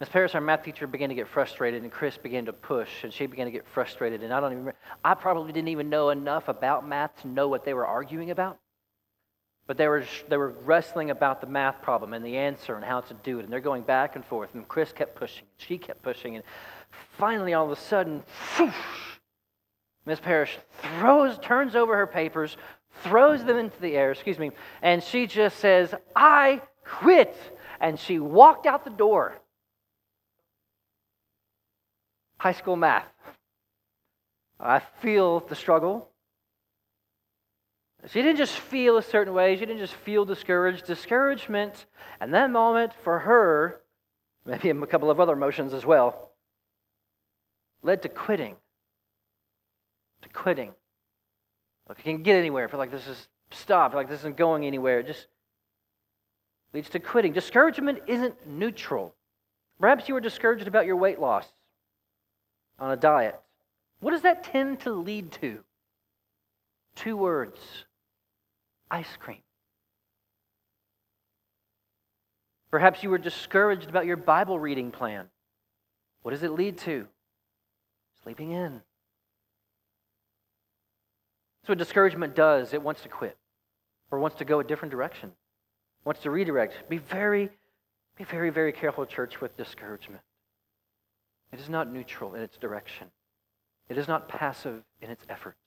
Miss 0.00 0.08
Parrish, 0.08 0.34
our 0.34 0.40
math 0.40 0.64
teacher, 0.64 0.88
began 0.88 1.10
to 1.10 1.14
get 1.14 1.28
frustrated, 1.28 1.84
and 1.84 1.92
Chris 1.92 2.18
began 2.18 2.46
to 2.46 2.52
push, 2.52 3.04
and 3.04 3.12
she 3.12 3.26
began 3.26 3.46
to 3.46 3.52
get 3.52 3.68
frustrated. 3.68 4.24
And 4.24 4.34
I 4.34 4.40
don't 4.40 4.50
even, 4.50 4.72
I 5.04 5.14
probably 5.14 5.52
didn't 5.52 5.68
even 5.68 5.88
know 5.88 6.10
enough 6.10 6.48
about 6.48 6.88
math 6.88 7.22
to 7.22 7.28
know 7.28 7.46
what 7.46 7.64
they 7.64 7.72
were 7.72 7.86
arguing 7.86 8.32
about. 8.32 8.58
But 9.68 9.76
they 9.76 9.86
were, 9.86 10.04
they 10.28 10.38
were 10.38 10.54
wrestling 10.64 11.10
about 11.10 11.40
the 11.40 11.46
math 11.46 11.82
problem 11.82 12.14
and 12.14 12.24
the 12.24 12.36
answer 12.36 12.74
and 12.74 12.84
how 12.84 13.02
to 13.02 13.14
do 13.14 13.38
it. 13.38 13.44
And 13.44 13.52
they're 13.52 13.60
going 13.60 13.82
back 13.82 14.16
and 14.16 14.24
forth. 14.24 14.52
And 14.54 14.66
Chris 14.66 14.90
kept 14.90 15.14
pushing. 15.14 15.44
And 15.44 15.68
she 15.68 15.78
kept 15.78 16.02
pushing. 16.02 16.34
And 16.34 16.44
finally, 17.16 17.54
all 17.54 17.66
of 17.66 17.70
a 17.70 17.80
sudden, 17.80 18.24
Miss 20.06 20.20
Parrish 20.20 20.56
throws, 20.82 21.38
turns 21.38 21.76
over 21.76 21.96
her 21.96 22.06
papers, 22.06 22.56
throws 23.02 23.44
them 23.44 23.58
into 23.58 23.78
the 23.80 23.96
air, 23.96 24.12
excuse 24.12 24.38
me, 24.38 24.52
and 24.80 25.02
she 25.02 25.26
just 25.26 25.58
says, 25.58 25.94
I 26.14 26.62
quit. 26.84 27.36
And 27.80 27.98
she 27.98 28.18
walked 28.18 28.64
out 28.64 28.84
the 28.84 28.90
door 28.90 29.36
high 32.38 32.52
school 32.52 32.76
math. 32.76 33.04
I 34.60 34.80
feel 35.00 35.40
the 35.40 35.54
struggle. 35.54 36.08
She 38.08 38.22
didn't 38.22 38.36
just 38.36 38.56
feel 38.56 38.98
a 38.98 39.02
certain 39.02 39.34
way, 39.34 39.56
she 39.56 39.66
didn't 39.66 39.80
just 39.80 39.94
feel 39.94 40.24
discouraged. 40.24 40.86
Discouragement, 40.86 41.86
and 42.20 42.32
that 42.34 42.50
moment 42.50 42.92
for 43.02 43.18
her, 43.18 43.80
maybe 44.44 44.70
a 44.70 44.86
couple 44.86 45.10
of 45.10 45.18
other 45.18 45.32
emotions 45.32 45.74
as 45.74 45.84
well, 45.84 46.30
led 47.82 48.02
to 48.02 48.08
quitting. 48.08 48.56
To 50.26 50.32
quitting. 50.32 50.72
Like, 51.88 52.00
I 52.00 52.02
can't 52.02 52.24
get 52.24 52.36
anywhere. 52.36 52.68
Feel 52.68 52.78
like 52.78 52.90
this 52.90 53.06
is 53.06 53.28
stop. 53.52 53.92
Feel 53.92 54.00
like 54.00 54.08
this 54.08 54.20
isn't 54.20 54.36
going 54.36 54.66
anywhere. 54.66 55.00
It 55.00 55.06
just 55.06 55.28
leads 56.72 56.88
to 56.90 56.98
quitting. 56.98 57.32
Discouragement 57.32 58.00
isn't 58.08 58.34
neutral. 58.44 59.14
Perhaps 59.80 60.08
you 60.08 60.14
were 60.14 60.20
discouraged 60.20 60.66
about 60.66 60.84
your 60.84 60.96
weight 60.96 61.20
loss 61.20 61.46
on 62.80 62.90
a 62.90 62.96
diet. 62.96 63.40
What 64.00 64.10
does 64.10 64.22
that 64.22 64.42
tend 64.42 64.80
to 64.80 64.92
lead 64.92 65.30
to? 65.32 65.60
Two 66.96 67.16
words 67.16 67.58
ice 68.90 69.16
cream. 69.20 69.42
Perhaps 72.72 73.02
you 73.04 73.10
were 73.10 73.18
discouraged 73.18 73.88
about 73.88 74.06
your 74.06 74.16
Bible 74.16 74.58
reading 74.58 74.90
plan. 74.90 75.26
What 76.22 76.32
does 76.32 76.42
it 76.42 76.50
lead 76.50 76.78
to? 76.78 77.06
Sleeping 78.24 78.50
in. 78.50 78.82
That's 81.66 81.70
what 81.70 81.78
discouragement 81.78 82.36
does. 82.36 82.72
It 82.74 82.80
wants 82.80 83.00
to 83.00 83.08
quit 83.08 83.36
or 84.12 84.20
wants 84.20 84.36
to 84.36 84.44
go 84.44 84.60
a 84.60 84.64
different 84.64 84.92
direction, 84.92 85.32
wants 86.04 86.22
to 86.22 86.30
redirect. 86.30 86.88
Be 86.88 86.98
very, 86.98 87.50
be 88.16 88.22
very, 88.22 88.50
very 88.50 88.70
careful, 88.70 89.04
church, 89.04 89.40
with 89.40 89.56
discouragement. 89.56 90.22
It 91.52 91.58
is 91.58 91.68
not 91.68 91.92
neutral 91.92 92.36
in 92.36 92.42
its 92.42 92.56
direction. 92.56 93.08
It 93.88 93.98
is 93.98 94.06
not 94.06 94.28
passive 94.28 94.84
in 95.00 95.10
its 95.10 95.24
efforts. 95.28 95.58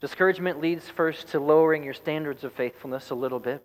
Discouragement 0.00 0.60
leads 0.60 0.88
first 0.88 1.28
to 1.28 1.38
lowering 1.38 1.84
your 1.84 1.94
standards 1.94 2.42
of 2.42 2.52
faithfulness 2.54 3.10
a 3.10 3.14
little 3.14 3.38
bit. 3.38 3.64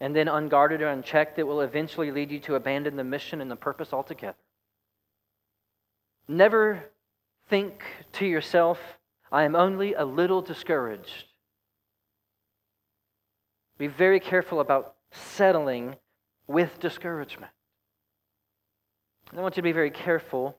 And 0.00 0.16
then, 0.16 0.26
unguarded 0.26 0.82
or 0.82 0.88
unchecked, 0.88 1.38
it 1.38 1.44
will 1.44 1.60
eventually 1.60 2.10
lead 2.10 2.32
you 2.32 2.40
to 2.40 2.56
abandon 2.56 2.96
the 2.96 3.04
mission 3.04 3.40
and 3.40 3.48
the 3.48 3.54
purpose 3.54 3.92
altogether. 3.92 4.34
Never 6.26 6.90
think 7.48 7.84
to 8.14 8.26
yourself, 8.26 8.80
I 9.32 9.44
am 9.44 9.56
only 9.56 9.94
a 9.94 10.04
little 10.04 10.42
discouraged. 10.42 11.24
Be 13.78 13.86
very 13.86 14.20
careful 14.20 14.60
about 14.60 14.94
settling 15.10 15.96
with 16.46 16.78
discouragement. 16.78 17.50
I 19.36 19.40
want 19.40 19.56
you 19.56 19.62
to 19.62 19.64
be 19.64 19.72
very 19.72 19.90
careful. 19.90 20.56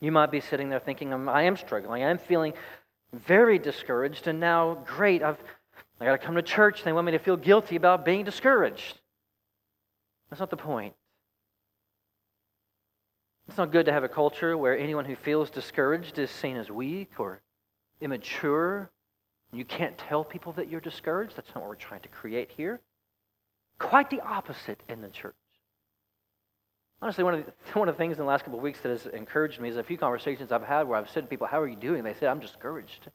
You 0.00 0.12
might 0.12 0.30
be 0.30 0.40
sitting 0.40 0.68
there 0.68 0.80
thinking, 0.80 1.12
um, 1.12 1.28
I 1.28 1.42
am 1.42 1.56
struggling. 1.56 2.02
I 2.02 2.10
am 2.10 2.18
feeling 2.18 2.52
very 3.12 3.58
discouraged, 3.58 4.26
and 4.28 4.38
now, 4.38 4.84
great, 4.86 5.22
I've 5.22 5.38
I 6.00 6.06
got 6.06 6.12
to 6.12 6.26
come 6.26 6.36
to 6.36 6.42
church. 6.42 6.82
They 6.82 6.92
want 6.92 7.04
me 7.04 7.12
to 7.12 7.18
feel 7.18 7.36
guilty 7.36 7.76
about 7.76 8.06
being 8.06 8.24
discouraged. 8.24 8.98
That's 10.30 10.40
not 10.40 10.48
the 10.48 10.56
point. 10.56 10.94
It's 13.48 13.58
not 13.58 13.70
good 13.70 13.86
to 13.86 13.92
have 13.92 14.04
a 14.04 14.08
culture 14.08 14.56
where 14.56 14.78
anyone 14.78 15.04
who 15.04 15.16
feels 15.16 15.50
discouraged 15.50 16.18
is 16.18 16.30
seen 16.30 16.56
as 16.56 16.70
weak 16.70 17.18
or 17.18 17.42
immature. 18.00 18.90
You 19.52 19.64
can't 19.64 19.96
tell 19.98 20.24
people 20.24 20.52
that 20.52 20.68
you're 20.68 20.80
discouraged. 20.80 21.36
That's 21.36 21.48
not 21.54 21.62
what 21.62 21.68
we're 21.68 21.76
trying 21.76 22.00
to 22.00 22.08
create 22.08 22.50
here. 22.56 22.80
Quite 23.78 24.10
the 24.10 24.20
opposite 24.20 24.82
in 24.88 25.00
the 25.00 25.08
church. 25.08 25.34
Honestly, 27.02 27.24
one 27.24 27.34
of, 27.34 27.46
the, 27.46 27.52
one 27.78 27.88
of 27.88 27.94
the 27.94 27.98
things 27.98 28.12
in 28.12 28.18
the 28.18 28.28
last 28.28 28.44
couple 28.44 28.58
of 28.58 28.62
weeks 28.62 28.80
that 28.82 28.90
has 28.90 29.06
encouraged 29.06 29.60
me 29.60 29.68
is 29.68 29.76
a 29.76 29.82
few 29.82 29.96
conversations 29.96 30.52
I've 30.52 30.62
had 30.62 30.86
where 30.86 30.98
I've 30.98 31.10
said 31.10 31.22
to 31.22 31.28
people, 31.28 31.46
How 31.46 31.60
are 31.60 31.68
you 31.68 31.76
doing? 31.76 32.04
They 32.04 32.14
said, 32.14 32.28
I'm 32.28 32.40
discouraged. 32.40 33.00
I'm 33.06 33.12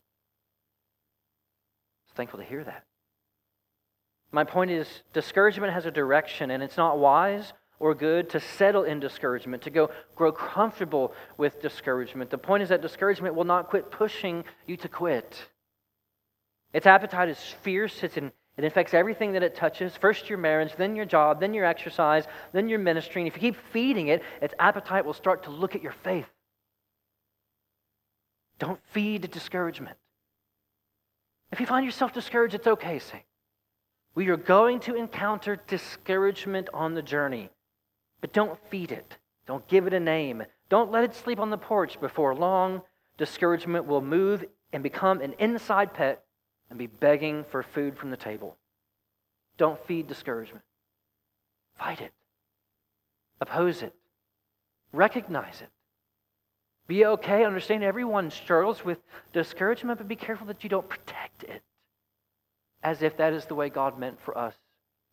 thankful 2.16 2.40
to 2.40 2.46
hear 2.46 2.64
that. 2.64 2.84
My 4.32 4.44
point 4.44 4.72
is, 4.72 4.88
discouragement 5.14 5.72
has 5.72 5.86
a 5.86 5.92
direction, 5.92 6.52
and 6.52 6.62
it's 6.62 6.78
not 6.78 6.98
wise 6.98 7.54
or 7.80 7.94
good 7.94 8.30
to 8.32 8.40
settle 8.40 8.84
in 8.84 9.00
discouragement, 9.00 9.64
to 9.64 9.70
go 9.70 9.90
grow 10.16 10.32
comfortable 10.32 11.14
with 11.38 11.62
discouragement. 11.62 12.30
The 12.30 12.38
point 12.38 12.64
is 12.64 12.70
that 12.70 12.82
discouragement 12.82 13.36
will 13.36 13.44
not 13.44 13.70
quit 13.70 13.92
pushing 13.92 14.44
you 14.66 14.78
to 14.78 14.88
quit. 14.88 15.48
Its 16.74 16.86
appetite 16.86 17.30
is 17.30 17.40
fierce, 17.62 18.04
it's 18.04 18.18
it 18.58 18.64
infects 18.64 18.94
everything 18.94 19.34
that 19.34 19.44
it 19.44 19.56
touches 19.56 19.98
first 19.98 20.30
your 20.30 20.38
marriage, 20.38 20.72
then 20.78 20.96
your 20.96 21.06
job, 21.06 21.42
then 21.42 21.54
your 21.54 21.66
exercise, 21.66 22.24
then 22.54 22.70
your 22.70 22.80
ministry. 22.80 23.22
And 23.22 23.28
if 23.28 23.36
you 23.36 23.52
keep 23.52 23.62
feeding 23.74 24.08
it, 24.08 24.24
its 24.42 24.54
appetite 24.60 25.06
will 25.06 25.14
start 25.14 25.44
to 25.44 25.50
look 25.50 25.76
at 25.76 25.84
your 25.84 25.92
faith. 25.92 26.28
Don't 28.58 28.80
feed 28.94 29.30
discouragement. 29.30 29.98
If 31.52 31.60
you 31.60 31.66
find 31.66 31.86
yourself 31.86 32.14
discouraged, 32.14 32.56
it's 32.56 32.68
okay, 32.68 33.00
say. 33.00 33.26
We 34.14 34.30
are 34.30 34.38
going 34.38 34.80
to 34.82 34.96
encounter 34.96 35.58
discouragement 35.68 36.70
on 36.74 36.94
the 36.94 37.02
journey, 37.02 37.50
but 38.26 38.34
don't 38.34 38.58
feed 38.72 38.92
it. 38.92 39.20
Don't 39.46 39.68
give 39.68 39.86
it 39.86 39.94
a 39.94 40.00
name. 40.00 40.42
Don't 40.68 40.92
let 40.92 41.04
it 41.04 41.14
sleep 41.14 41.40
on 41.40 41.52
the 41.52 41.60
porch. 41.60 42.02
Before 42.02 42.34
long, 42.34 42.82
discouragement 43.20 43.86
will 43.86 44.02
move 44.02 44.44
and 44.74 44.82
become 44.82 45.22
an 45.22 45.36
inside 45.38 45.94
pet 45.94 46.24
and 46.72 46.80
be 46.80 46.88
begging 46.88 47.46
for 47.52 47.62
food 47.62 47.96
from 47.96 48.10
the 48.10 48.18
table. 48.18 48.58
Don't 49.60 49.80
feed 49.86 50.08
discouragement. 50.08 50.66
Fight 51.78 52.02
it. 52.02 52.14
Oppose 53.42 53.84
it. 53.84 53.94
Recognize 54.92 55.62
it. 55.62 55.70
Be 56.88 57.06
okay, 57.06 57.46
understand 57.46 57.84
everyone 57.84 58.32
struggles 58.32 58.84
with 58.84 58.98
discouragement, 59.34 60.00
but 60.00 60.08
be 60.08 60.16
careful 60.16 60.48
that 60.48 60.64
you 60.64 60.70
don't 60.72 60.90
protect 60.90 61.44
it 61.44 61.62
as 62.82 63.04
if 63.04 63.18
that 63.18 63.34
is 63.34 63.46
the 63.46 63.54
way 63.54 63.70
God 63.70 64.00
meant 64.00 64.20
for 64.20 64.36
us 64.36 64.56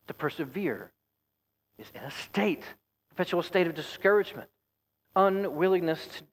to 0.07 0.15
persevere, 0.15 0.91
is 1.77 1.91
in 1.93 2.01
a 2.01 2.09
state, 2.09 2.63
perpetual 3.15 3.43
state 3.43 3.67
of 3.67 3.75
discouragement. 3.75 4.49
Unwillingness 5.15 6.07
to 6.07 6.23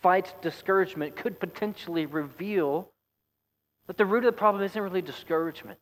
fight 0.00 0.32
discouragement 0.40 1.16
could 1.16 1.40
potentially 1.40 2.06
reveal 2.06 2.90
that 3.88 3.96
the 3.96 4.06
root 4.06 4.18
of 4.18 4.32
the 4.32 4.38
problem 4.38 4.62
isn't 4.62 4.80
really 4.80 5.02
discouragement. 5.02 5.78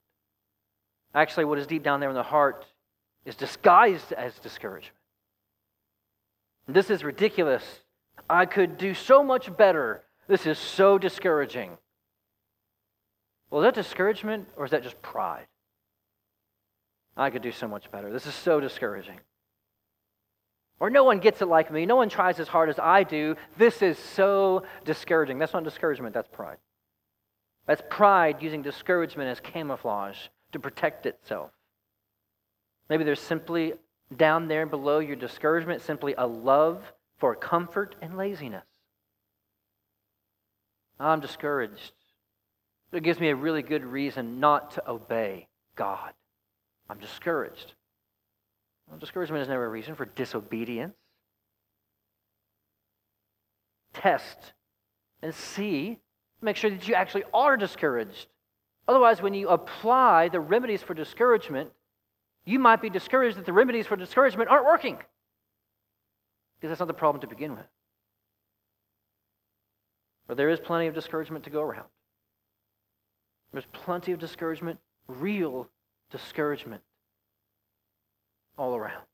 Actually, 1.15 1.45
what 1.45 1.59
is 1.59 1.67
deep 1.67 1.83
down 1.83 2.01
there 2.01 2.09
in 2.09 2.15
the 2.15 2.23
heart 2.23 2.65
is 3.25 3.37
disguised 3.37 4.13
as 4.13 4.39
discouragement. 4.39 4.97
This 6.67 6.91
is 6.91 7.05
ridiculous. 7.05 7.63
I 8.31 8.47
could 8.47 8.79
do 8.79 8.95
so 8.95 9.23
much 9.23 9.55
better. 9.57 10.03
This 10.27 10.47
is 10.47 10.59
so 10.59 10.99
discouraging. 10.99 11.77
Well, 13.51 13.63
is 13.63 13.67
that 13.67 13.75
discouragement 13.75 14.49
or 14.57 14.65
is 14.65 14.71
that 14.71 14.83
just 14.83 15.01
pride? 15.03 15.47
I 17.17 17.31
could 17.31 17.43
do 17.43 17.53
so 17.53 17.69
much 17.69 17.91
better. 17.91 18.13
This 18.13 18.27
is 18.27 18.35
so 18.35 18.61
discouraging. 18.61 19.21
Or 20.79 20.91
no 20.91 21.05
one 21.05 21.21
gets 21.21 21.41
it 21.41 21.47
like 21.47 21.73
me. 21.73 21.87
No 21.87 21.97
one 21.97 22.09
tries 22.09 22.39
as 22.39 22.49
hard 22.49 22.69
as 22.69 22.79
I 22.79 23.03
do. 23.03 23.37
This 23.57 23.81
is 23.81 23.99
so 23.99 24.65
discouraging. 24.85 25.39
That's 25.39 25.53
not 25.53 25.65
discouragement, 25.65 26.15
that's 26.15 26.29
pride. 26.29 26.59
That's 27.67 27.83
pride 27.89 28.43
using 28.43 28.63
discouragement 28.63 29.31
as 29.31 29.41
camouflage 29.41 30.19
to 30.53 30.59
protect 30.59 31.07
itself. 31.07 31.51
Maybe 32.89 33.05
there's 33.05 33.21
simply 33.21 33.73
down 34.15 34.49
there 34.49 34.67
below 34.67 35.01
your 35.01 35.17
discouragement, 35.17 35.83
simply 35.83 36.15
a 36.17 36.27
love 36.27 36.81
for 37.19 37.35
comfort 37.35 37.97
and 38.01 38.17
laziness. 38.17 38.67
I'm 41.01 41.21
discouraged. 41.21 41.93
It 42.93 43.03
gives 43.03 43.19
me 43.19 43.31
a 43.31 43.37
really 43.37 43.63
good 43.63 43.85
reason 43.85 44.39
not 44.39 44.73
to 44.73 44.91
obey 44.91 45.49
God. 45.75 46.13
I'm 46.89 46.99
discouraged. 46.99 47.75
Well, 48.89 48.99
discouragement 48.99 49.43
is 49.43 49.49
never 49.49 49.67
a 49.67 49.69
reason 49.69 49.95
for 49.95 50.05
disobedience. 50.05 50.95
Test 53.93 54.53
and 55.23 55.35
see, 55.35 55.99
make 56.41 56.57
sure 56.57 56.71
that 56.71 56.87
you 56.87 56.95
actually 56.95 57.25
are 57.33 57.57
discouraged. 57.57 58.27
Otherwise, 58.87 59.21
when 59.21 59.35
you 59.35 59.49
apply 59.49 60.29
the 60.29 60.39
remedies 60.39 60.83
for 60.83 60.95
discouragement, 60.95 61.71
you 62.45 62.59
might 62.59 62.81
be 62.81 62.91
discouraged 62.91 63.37
that 63.37 63.47
the 63.47 63.53
remedies 63.53 63.87
for 63.87 63.97
discouragement 63.97 64.49
aren't 64.49 64.65
working. 64.65 64.99
Because 66.57 66.71
that's 66.71 66.81
not 66.81 66.87
the 66.87 66.95
problem 66.95 67.21
to 67.23 67.27
begin 67.27 67.53
with. 67.57 67.67
But 70.29 70.37
there 70.37 70.49
is 70.49 70.61
plenty 70.61 70.87
of 70.87 70.95
discouragement 70.95 71.45
to 71.45 71.51
go 71.51 71.63
around. 71.63 71.89
There's 73.53 73.67
plenty 73.73 74.13
of 74.13 74.19
discouragement, 74.19 74.79
real 75.09 75.69
discouragement, 76.11 76.83
all 78.57 78.75
around. 78.75 79.05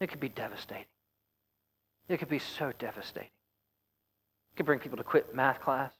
It 0.00 0.08
could 0.08 0.20
be 0.20 0.28
devastating. 0.28 0.84
It 2.08 2.18
could 2.18 2.28
be 2.28 2.38
so 2.38 2.72
devastating. 2.78 3.28
It 4.52 4.56
could 4.56 4.66
bring 4.66 4.78
people 4.78 4.98
to 4.98 5.04
quit 5.04 5.34
math 5.34 5.60
class, 5.60 5.92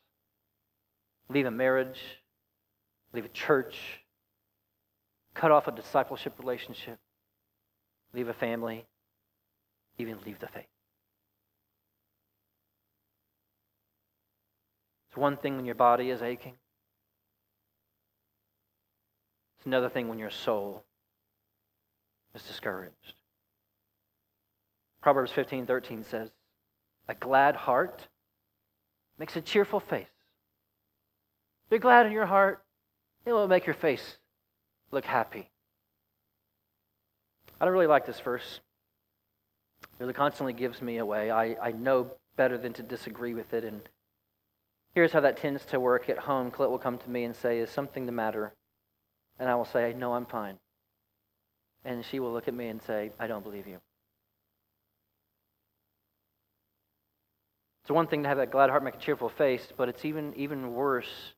leave 1.29 1.47
a 1.47 1.51
marriage, 1.51 2.01
leave 3.13 3.25
a 3.25 3.29
church, 3.29 4.01
cut 5.35 5.51
off 5.51 5.69
a 5.69 5.73
discipleship 5.73 6.35
relationship, 6.39 6.99
leave 8.13 8.29
a 8.29 8.35
family, 8.35 8.87
even 9.99 10.19
leave 10.27 10.39
the 10.39 10.49
faith. 10.49 10.67
It's 15.09 15.17
one 15.17 15.37
thing 15.37 15.57
when 15.57 15.65
your 15.65 15.77
body 15.77 16.11
is 16.11 16.23
aching. 16.23 16.55
It's 19.59 19.67
another 19.67 19.89
thing 19.89 20.09
when 20.09 20.19
your 20.19 20.31
soul 20.31 20.85
is 22.35 22.43
discouraged. 22.43 23.15
Proverbs 25.01 25.31
15 25.33 25.67
13 25.67 26.05
says, 26.05 26.31
A 27.09 27.15
glad 27.15 27.57
heart 27.57 28.09
makes 29.19 29.37
a 29.37 29.41
cheerful 29.41 29.81
face. 29.81 30.07
If 31.67 31.71
you're 31.71 31.81
glad 31.81 32.07
in 32.07 32.13
your 32.13 32.27
heart, 32.27 32.63
it 33.25 33.33
will 33.33 33.49
make 33.49 33.67
your 33.67 33.75
face 33.75 34.19
look 34.91 35.05
happy. 35.05 35.51
I 37.61 37.65
don't 37.65 37.75
really 37.75 37.87
like 37.87 38.07
this 38.07 38.21
verse. 38.21 38.61
It 39.83 40.03
really 40.03 40.13
constantly 40.13 40.53
gives 40.53 40.83
me 40.83 40.99
away. 40.99 41.31
I, 41.31 41.57
I 41.63 41.73
know 41.73 42.11
better 42.37 42.59
than 42.59 42.73
to 42.75 42.83
disagree 42.83 43.35
with 43.35 43.55
it. 43.55 43.65
And 43.65 43.81
here's 44.95 45.13
how 45.13 45.21
that 45.21 45.37
tends 45.37 45.65
to 45.67 45.81
work 45.81 46.09
at 46.09 46.19
home. 46.19 46.51
Colette 46.51 46.71
will 46.71 46.79
come 46.79 46.99
to 46.99 47.11
me 47.11 47.25
and 47.25 47.35
say, 47.35 47.59
Is 47.59 47.71
something 47.71 48.07
the 48.07 48.13
matter? 48.13 48.55
And 49.39 49.49
I 49.49 49.55
will 49.55 49.65
say, 49.65 49.95
No, 49.97 50.15
I'm 50.15 50.27
fine. 50.27 50.59
And 51.85 52.05
she 52.05 52.19
will 52.19 52.33
look 52.33 52.49
at 52.49 52.55
me 52.55 52.69
and 52.69 52.81
say, 52.83 53.13
I 53.19 53.27
don't 53.27 53.45
believe 53.45 53.67
you. 53.67 53.79
It's 57.83 57.91
one 57.91 58.07
thing 58.07 58.23
to 58.23 58.29
have 58.29 58.39
that 58.39 58.51
glad 58.51 58.71
heart 58.71 58.83
make 58.83 58.95
a 58.95 58.99
cheerful 58.99 59.29
face, 59.29 59.69
but 59.77 59.91
it's 59.91 60.07
even, 60.07 60.33
even 60.37 60.73
worse. 60.73 61.35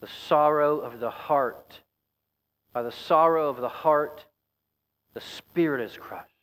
The 0.00 0.08
sorrow 0.28 0.80
of 0.80 1.00
the 1.00 1.10
heart. 1.10 1.80
By 2.74 2.82
the 2.82 2.92
sorrow 2.92 3.48
of 3.48 3.56
the 3.56 3.68
heart, 3.68 4.26
the 5.14 5.20
spirit 5.22 5.82
is 5.82 5.96
crushed. 5.96 6.34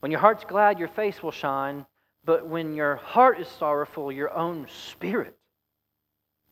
When 0.00 0.12
your 0.12 0.20
heart's 0.20 0.44
glad, 0.44 0.78
your 0.78 0.88
face 0.88 1.22
will 1.22 1.32
shine, 1.32 1.86
but 2.24 2.46
when 2.46 2.74
your 2.74 2.96
heart 2.96 3.40
is 3.40 3.48
sorrowful, 3.48 4.12
your 4.12 4.32
own 4.32 4.66
spirit 4.68 5.36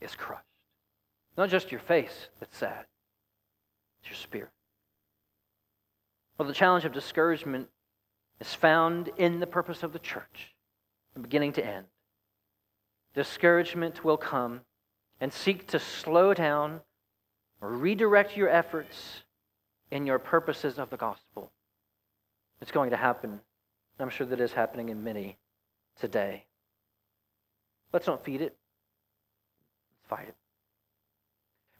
is 0.00 0.16
crushed. 0.16 0.42
Not 1.36 1.50
just 1.50 1.70
your 1.70 1.80
face 1.80 2.28
that's 2.40 2.56
sad, 2.56 2.86
it's 4.04 4.10
your 4.10 4.16
spirit. 4.16 4.50
Well, 6.36 6.46
the 6.46 6.54
challenge 6.54 6.84
of 6.84 6.92
discouragement 6.92 7.68
is 8.38 8.52
found 8.52 9.08
in 9.16 9.40
the 9.40 9.46
purpose 9.46 9.82
of 9.82 9.94
the 9.94 9.98
church, 9.98 10.54
from 11.12 11.22
beginning 11.22 11.52
to 11.54 11.64
end. 11.64 11.86
Discouragement 13.14 14.04
will 14.04 14.18
come 14.18 14.60
and 15.20 15.32
seek 15.32 15.68
to 15.68 15.78
slow 15.78 16.34
down 16.34 16.80
or 17.62 17.70
redirect 17.70 18.36
your 18.36 18.48
efforts 18.48 19.22
in 19.90 20.06
your 20.06 20.18
purposes 20.18 20.78
of 20.78 20.90
the 20.90 20.96
gospel. 20.96 21.50
It's 22.60 22.72
going 22.72 22.90
to 22.90 22.96
happen. 22.96 23.40
I'm 23.98 24.10
sure 24.10 24.26
that 24.26 24.40
is 24.40 24.52
happening 24.52 24.90
in 24.90 25.02
many 25.02 25.38
today. 25.98 26.44
Let's 27.92 28.06
not 28.06 28.24
feed 28.24 28.42
it. 28.42 28.56
Let's 29.92 30.08
fight 30.08 30.28
it. 30.28 30.34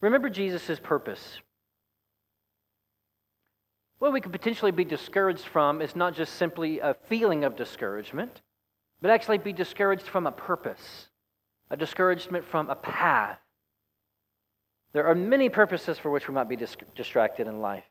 Remember 0.01 0.31
Jesus' 0.31 0.79
purpose. 0.81 1.41
What 3.99 4.13
we 4.13 4.21
could 4.21 4.33
potentially 4.33 4.73
be 4.73 4.85
discouraged 4.85 5.45
from 5.45 5.81
is 5.81 5.97
not 5.97 6.15
just 6.15 6.35
simply 6.35 6.81
a 6.81 6.95
feeling 7.09 7.45
of 7.45 7.57
discouragement, 7.57 8.43
but 9.01 9.11
actually 9.11 9.39
be 9.39 9.53
discouraged 9.53 10.07
from 10.07 10.27
a 10.27 10.33
purpose, 10.33 11.09
a 11.71 11.77
discouragement 11.77 12.45
from 12.45 12.71
a 12.71 12.75
path. 12.75 13.39
There 14.93 15.07
are 15.07 15.15
many 15.15 15.49
purposes 15.49 15.99
for 15.99 16.11
which 16.11 16.29
we 16.29 16.35
might 16.35 16.49
be 16.49 16.57
dis- 16.57 16.77
distracted 16.95 17.47
in 17.47 17.61
life. 17.61 17.85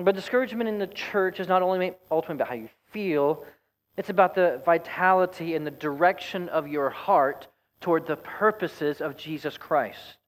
But 0.00 0.14
discouragement 0.14 0.68
in 0.68 0.78
the 0.78 0.86
church 0.86 1.40
is 1.40 1.48
not 1.48 1.62
only 1.62 1.94
ultimately 2.10 2.36
about 2.36 2.48
how 2.48 2.54
you 2.54 2.68
feel, 2.90 3.44
it's 3.96 4.10
about 4.10 4.34
the 4.34 4.62
vitality 4.64 5.56
and 5.56 5.66
the 5.66 5.72
direction 5.72 6.48
of 6.50 6.68
your 6.68 6.88
heart 6.90 7.48
toward 7.80 8.06
the 8.06 8.16
purposes 8.16 9.00
of 9.00 9.16
Jesus 9.16 9.58
Christ. 9.58 10.18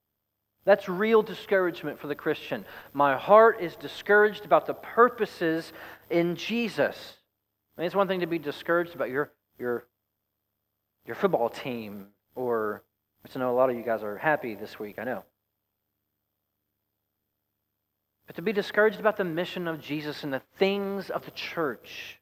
That's 0.65 0.89
real 0.89 1.23
discouragement 1.23 1.99
for 1.99 2.07
the 2.07 2.15
Christian. 2.15 2.65
My 2.93 3.17
heart 3.17 3.61
is 3.61 3.77
discouraged 3.77 4.45
about 4.45 4.67
the 4.67 4.75
purposes 4.75 5.73
in 6.11 6.37
Jesus. 6.37 7.15
I 7.77 7.81
mean, 7.81 7.87
it's 7.87 7.95
one 7.95 8.09
thing 8.09 8.21
to 8.21 8.27
be 8.27 8.39
discouraged 8.39 8.95
about 8.95 9.09
your, 9.09 9.33
your, 9.59 9.87
your 11.07 11.17
football 11.17 11.49
team, 11.49 12.09
or 12.35 12.83
I 13.25 13.39
know 13.39 13.51
a 13.51 13.57
lot 13.57 13.71
of 13.71 13.77
you 13.77 13.83
guys 13.83 14.03
are 14.03 14.19
happy 14.19 14.55
this 14.55 14.79
week, 14.79 14.99
I 14.99 15.05
know. 15.05 15.25
But 18.27 18.37
to 18.37 18.43
be 18.43 18.53
discouraged 18.53 19.01
about 19.01 19.17
the 19.17 19.25
mission 19.25 19.67
of 19.67 19.81
Jesus 19.81 20.25
and 20.25 20.33
the 20.33 20.43
things 20.59 21.11
of 21.11 21.25
the 21.25 21.31
church. 21.33 22.21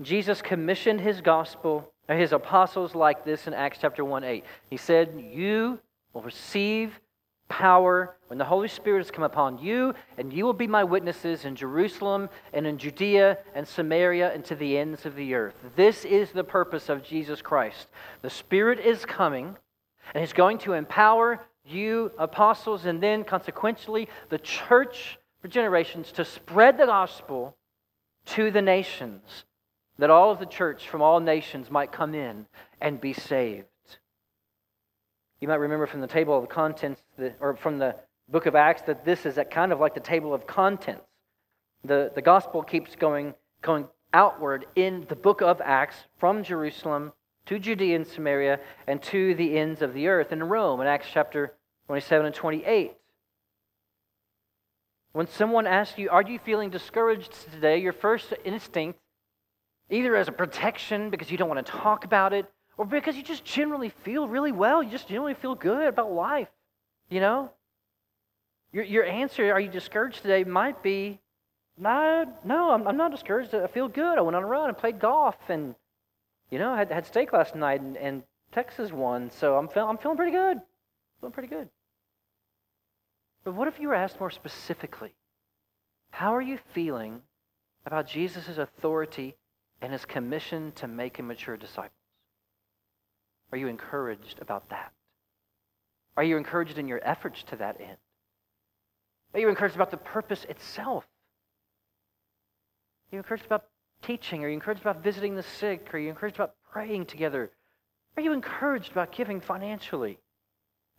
Jesus 0.00 0.42
commissioned 0.42 1.00
his 1.00 1.20
gospel, 1.20 1.92
his 2.08 2.32
apostles 2.32 2.94
like 2.94 3.24
this 3.24 3.46
in 3.48 3.54
Acts 3.54 3.78
chapter 3.80 4.04
1 4.04 4.22
8. 4.22 4.44
He 4.70 4.76
said, 4.76 5.20
You 5.32 5.80
will 6.12 6.22
receive 6.22 7.00
power 7.48 8.14
when 8.26 8.38
the 8.38 8.44
Holy 8.44 8.68
Spirit 8.68 8.98
has 8.98 9.10
come 9.10 9.24
upon 9.24 9.56
you, 9.58 9.94
and 10.18 10.32
you 10.32 10.44
will 10.44 10.52
be 10.52 10.66
my 10.66 10.84
witnesses 10.84 11.46
in 11.46 11.56
Jerusalem 11.56 12.28
and 12.52 12.66
in 12.66 12.76
Judea 12.76 13.38
and 13.54 13.66
Samaria 13.66 14.32
and 14.34 14.44
to 14.44 14.54
the 14.54 14.76
ends 14.76 15.06
of 15.06 15.14
the 15.16 15.34
earth. 15.34 15.54
This 15.74 16.04
is 16.04 16.30
the 16.30 16.44
purpose 16.44 16.90
of 16.90 17.02
Jesus 17.02 17.40
Christ. 17.40 17.88
The 18.20 18.28
Spirit 18.30 18.80
is 18.80 19.06
coming, 19.06 19.56
and 20.12 20.20
He's 20.20 20.34
going 20.34 20.58
to 20.58 20.74
empower 20.74 21.40
you, 21.64 22.12
apostles, 22.18 22.84
and 22.84 23.02
then 23.02 23.24
consequentially 23.24 24.08
the 24.28 24.38
church 24.38 25.18
for 25.40 25.48
generations 25.48 26.12
to 26.12 26.24
spread 26.24 26.76
the 26.76 26.86
gospel 26.86 27.56
to 28.26 28.50
the 28.50 28.62
nations. 28.62 29.44
that 29.98 30.10
all 30.10 30.30
of 30.30 30.38
the 30.38 30.46
church 30.46 30.88
from 30.88 31.02
all 31.02 31.20
nations 31.20 31.70
might 31.70 31.92
come 31.92 32.14
in 32.14 32.46
and 32.80 33.00
be 33.00 33.12
saved. 33.12 33.66
You 35.40 35.48
might 35.48 35.56
remember 35.56 35.86
from 35.86 36.00
the 36.00 36.06
table 36.06 36.36
of 36.36 36.48
contents, 36.48 37.00
or 37.40 37.56
from 37.56 37.78
the 37.78 37.96
book 38.28 38.46
of 38.46 38.54
Acts, 38.54 38.82
that 38.82 39.04
this 39.04 39.24
is 39.24 39.38
kind 39.50 39.72
of 39.72 39.80
like 39.80 39.94
the 39.94 40.00
table 40.00 40.34
of 40.34 40.46
contents. 40.46 41.04
The, 41.84 42.10
the 42.14 42.22
gospel 42.22 42.62
keeps 42.62 42.96
going, 42.96 43.34
going 43.62 43.86
outward 44.12 44.66
in 44.74 45.06
the 45.08 45.14
book 45.14 45.40
of 45.40 45.60
Acts 45.60 45.96
from 46.18 46.42
Jerusalem 46.42 47.12
to 47.46 47.58
Judea 47.58 47.96
and 47.96 48.06
Samaria 48.06 48.58
and 48.86 49.00
to 49.04 49.34
the 49.34 49.58
ends 49.58 49.80
of 49.80 49.94
the 49.94 50.08
earth 50.08 50.32
in 50.32 50.42
Rome 50.42 50.80
in 50.80 50.86
Acts 50.86 51.06
chapter 51.12 51.54
27 51.86 52.26
and 52.26 52.34
28. 52.34 52.92
When 55.12 55.26
someone 55.28 55.66
asks 55.66 55.98
you, 55.98 56.10
Are 56.10 56.22
you 56.22 56.38
feeling 56.38 56.70
discouraged 56.70 57.32
today? 57.52 57.78
your 57.78 57.92
first 57.92 58.34
instinct, 58.44 58.98
either 59.88 60.16
as 60.16 60.28
a 60.28 60.32
protection 60.32 61.10
because 61.10 61.30
you 61.30 61.38
don't 61.38 61.48
want 61.48 61.64
to 61.64 61.72
talk 61.72 62.04
about 62.04 62.32
it, 62.32 62.46
or 62.78 62.86
because 62.86 63.16
you 63.16 63.24
just 63.24 63.44
generally 63.44 63.90
feel 64.04 64.28
really 64.28 64.52
well, 64.52 64.82
you 64.82 64.90
just 64.90 65.08
generally 65.08 65.34
feel 65.34 65.56
good 65.56 65.88
about 65.88 66.12
life, 66.12 66.48
you 67.10 67.20
know? 67.20 67.50
Your, 68.72 68.84
your 68.84 69.04
answer, 69.04 69.52
Are 69.52 69.60
you 69.60 69.68
discouraged 69.68 70.22
today, 70.22 70.44
might 70.44 70.82
be, 70.82 71.18
No, 71.76 72.24
no, 72.44 72.70
I'm, 72.70 72.86
I'm 72.86 72.96
not 72.96 73.10
discouraged. 73.10 73.54
I 73.54 73.66
feel 73.66 73.88
good. 73.88 74.16
I 74.16 74.20
went 74.20 74.36
on 74.36 74.44
a 74.44 74.46
run 74.46 74.68
and 74.68 74.78
played 74.78 75.00
golf 75.00 75.36
and, 75.48 75.74
you 76.50 76.58
know, 76.58 76.70
I 76.70 76.78
had, 76.78 76.92
had 76.92 77.06
steak 77.06 77.32
last 77.32 77.56
night 77.56 77.80
and, 77.80 77.96
and 77.96 78.22
Texas 78.52 78.92
won, 78.92 79.30
so 79.30 79.56
I'm, 79.56 79.68
feel, 79.68 79.86
I'm 79.86 79.98
feeling 79.98 80.16
pretty 80.16 80.32
good. 80.32 80.60
Feeling 81.20 81.32
pretty 81.32 81.48
good. 81.48 81.68
But 83.42 83.54
what 83.54 83.66
if 83.66 83.80
you 83.80 83.88
were 83.88 83.94
asked 83.94 84.20
more 84.20 84.30
specifically? 84.30 85.14
How 86.10 86.34
are 86.34 86.42
you 86.42 86.58
feeling 86.74 87.22
about 87.86 88.06
Jesus' 88.06 88.56
authority 88.56 89.34
and 89.80 89.92
his 89.92 90.04
commission 90.04 90.72
to 90.76 90.86
make 90.86 91.18
and 91.18 91.26
mature 91.26 91.56
disciples? 91.56 91.97
Are 93.52 93.58
you 93.58 93.68
encouraged 93.68 94.38
about 94.40 94.68
that? 94.70 94.92
Are 96.16 96.24
you 96.24 96.36
encouraged 96.36 96.78
in 96.78 96.88
your 96.88 97.00
efforts 97.02 97.42
to 97.44 97.56
that 97.56 97.80
end? 97.80 97.96
Are 99.34 99.40
you 99.40 99.48
encouraged 99.48 99.76
about 99.76 99.90
the 99.90 99.96
purpose 99.96 100.44
itself? 100.48 101.04
Are 103.10 103.16
you 103.16 103.18
encouraged 103.18 103.46
about 103.46 103.64
teaching? 104.02 104.44
Are 104.44 104.48
you 104.48 104.54
encouraged 104.54 104.80
about 104.80 105.02
visiting 105.02 105.34
the 105.34 105.42
sick? 105.42 105.92
Are 105.94 105.98
you 105.98 106.10
encouraged 106.10 106.36
about 106.36 106.54
praying 106.72 107.06
together? 107.06 107.50
Are 108.16 108.22
you 108.22 108.32
encouraged 108.32 108.92
about 108.92 109.12
giving 109.12 109.40
financially 109.40 110.18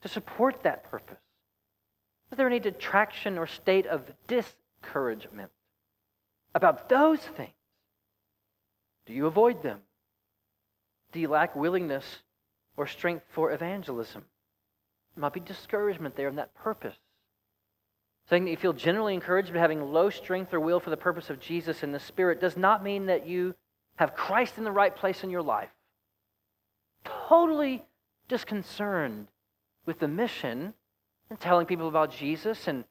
to 0.01 0.07
support 0.07 0.63
that 0.63 0.89
purpose? 0.89 1.17
Is 2.31 2.38
there 2.38 2.47
any 2.47 2.59
detraction 2.59 3.38
or 3.38 3.47
state 3.47 3.88
of 3.88 4.03
discouragement 4.27 5.51
about 6.55 6.89
those 6.89 7.19
things? 7.19 7.51
Do 9.05 9.13
you 9.13 9.25
avoid 9.25 9.63
them? 9.63 9.79
Do 11.12 11.19
you 11.19 11.27
lack 11.27 11.55
willingness 11.55 12.05
or 12.79 12.87
strength 12.87 13.25
for 13.29 13.51
evangelism? 13.51 14.23
There 15.13 15.21
might 15.21 15.33
be 15.33 15.41
discouragement 15.41 16.15
there 16.15 16.29
in 16.29 16.37
that 16.37 16.55
purpose. 16.55 16.95
Saying 18.29 18.45
that 18.45 18.51
you 18.51 18.57
feel 18.57 18.71
generally 18.71 19.13
encouraged, 19.13 19.51
but 19.51 19.59
having 19.59 19.91
low 19.91 20.09
strength 20.09 20.53
or 20.53 20.61
will 20.61 20.79
for 20.79 20.89
the 20.89 20.95
purpose 20.95 21.29
of 21.29 21.41
Jesus 21.41 21.83
in 21.83 21.91
the 21.91 21.99
Spirit 21.99 22.39
does 22.39 22.55
not 22.55 22.81
mean 22.81 23.07
that 23.07 23.27
you 23.27 23.53
have 23.97 24.15
Christ 24.15 24.57
in 24.57 24.63
the 24.63 24.71
right 24.71 24.95
place 24.95 25.25
in 25.25 25.29
your 25.29 25.41
life. 25.41 25.69
Totally 27.03 27.83
disconcerted 28.29 29.27
with 29.85 29.99
the 29.99 30.07
mission 30.07 30.73
and 31.29 31.37
telling 31.37 31.65
people 31.65 31.89
about 31.89 32.13
Jesus 32.13 32.69
and 32.69 32.85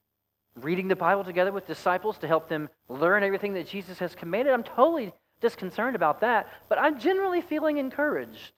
reading 0.55 0.87
the 0.87 0.95
Bible 0.95 1.23
together 1.23 1.51
with 1.51 1.65
disciples 1.65 2.19
to 2.19 2.27
help 2.27 2.47
them 2.47 2.69
learn 2.89 3.23
everything 3.23 3.53
that 3.53 3.67
Jesus 3.67 3.97
has 3.97 4.13
commanded. 4.13 4.53
I'm 4.53 4.61
totally 4.61 5.13
disconcerted 5.41 5.95
about 5.95 6.21
that, 6.21 6.47
but 6.67 6.77
I'm 6.77 6.99
generally 6.99 7.41
feeling 7.41 7.77
encouraged. 7.77 8.51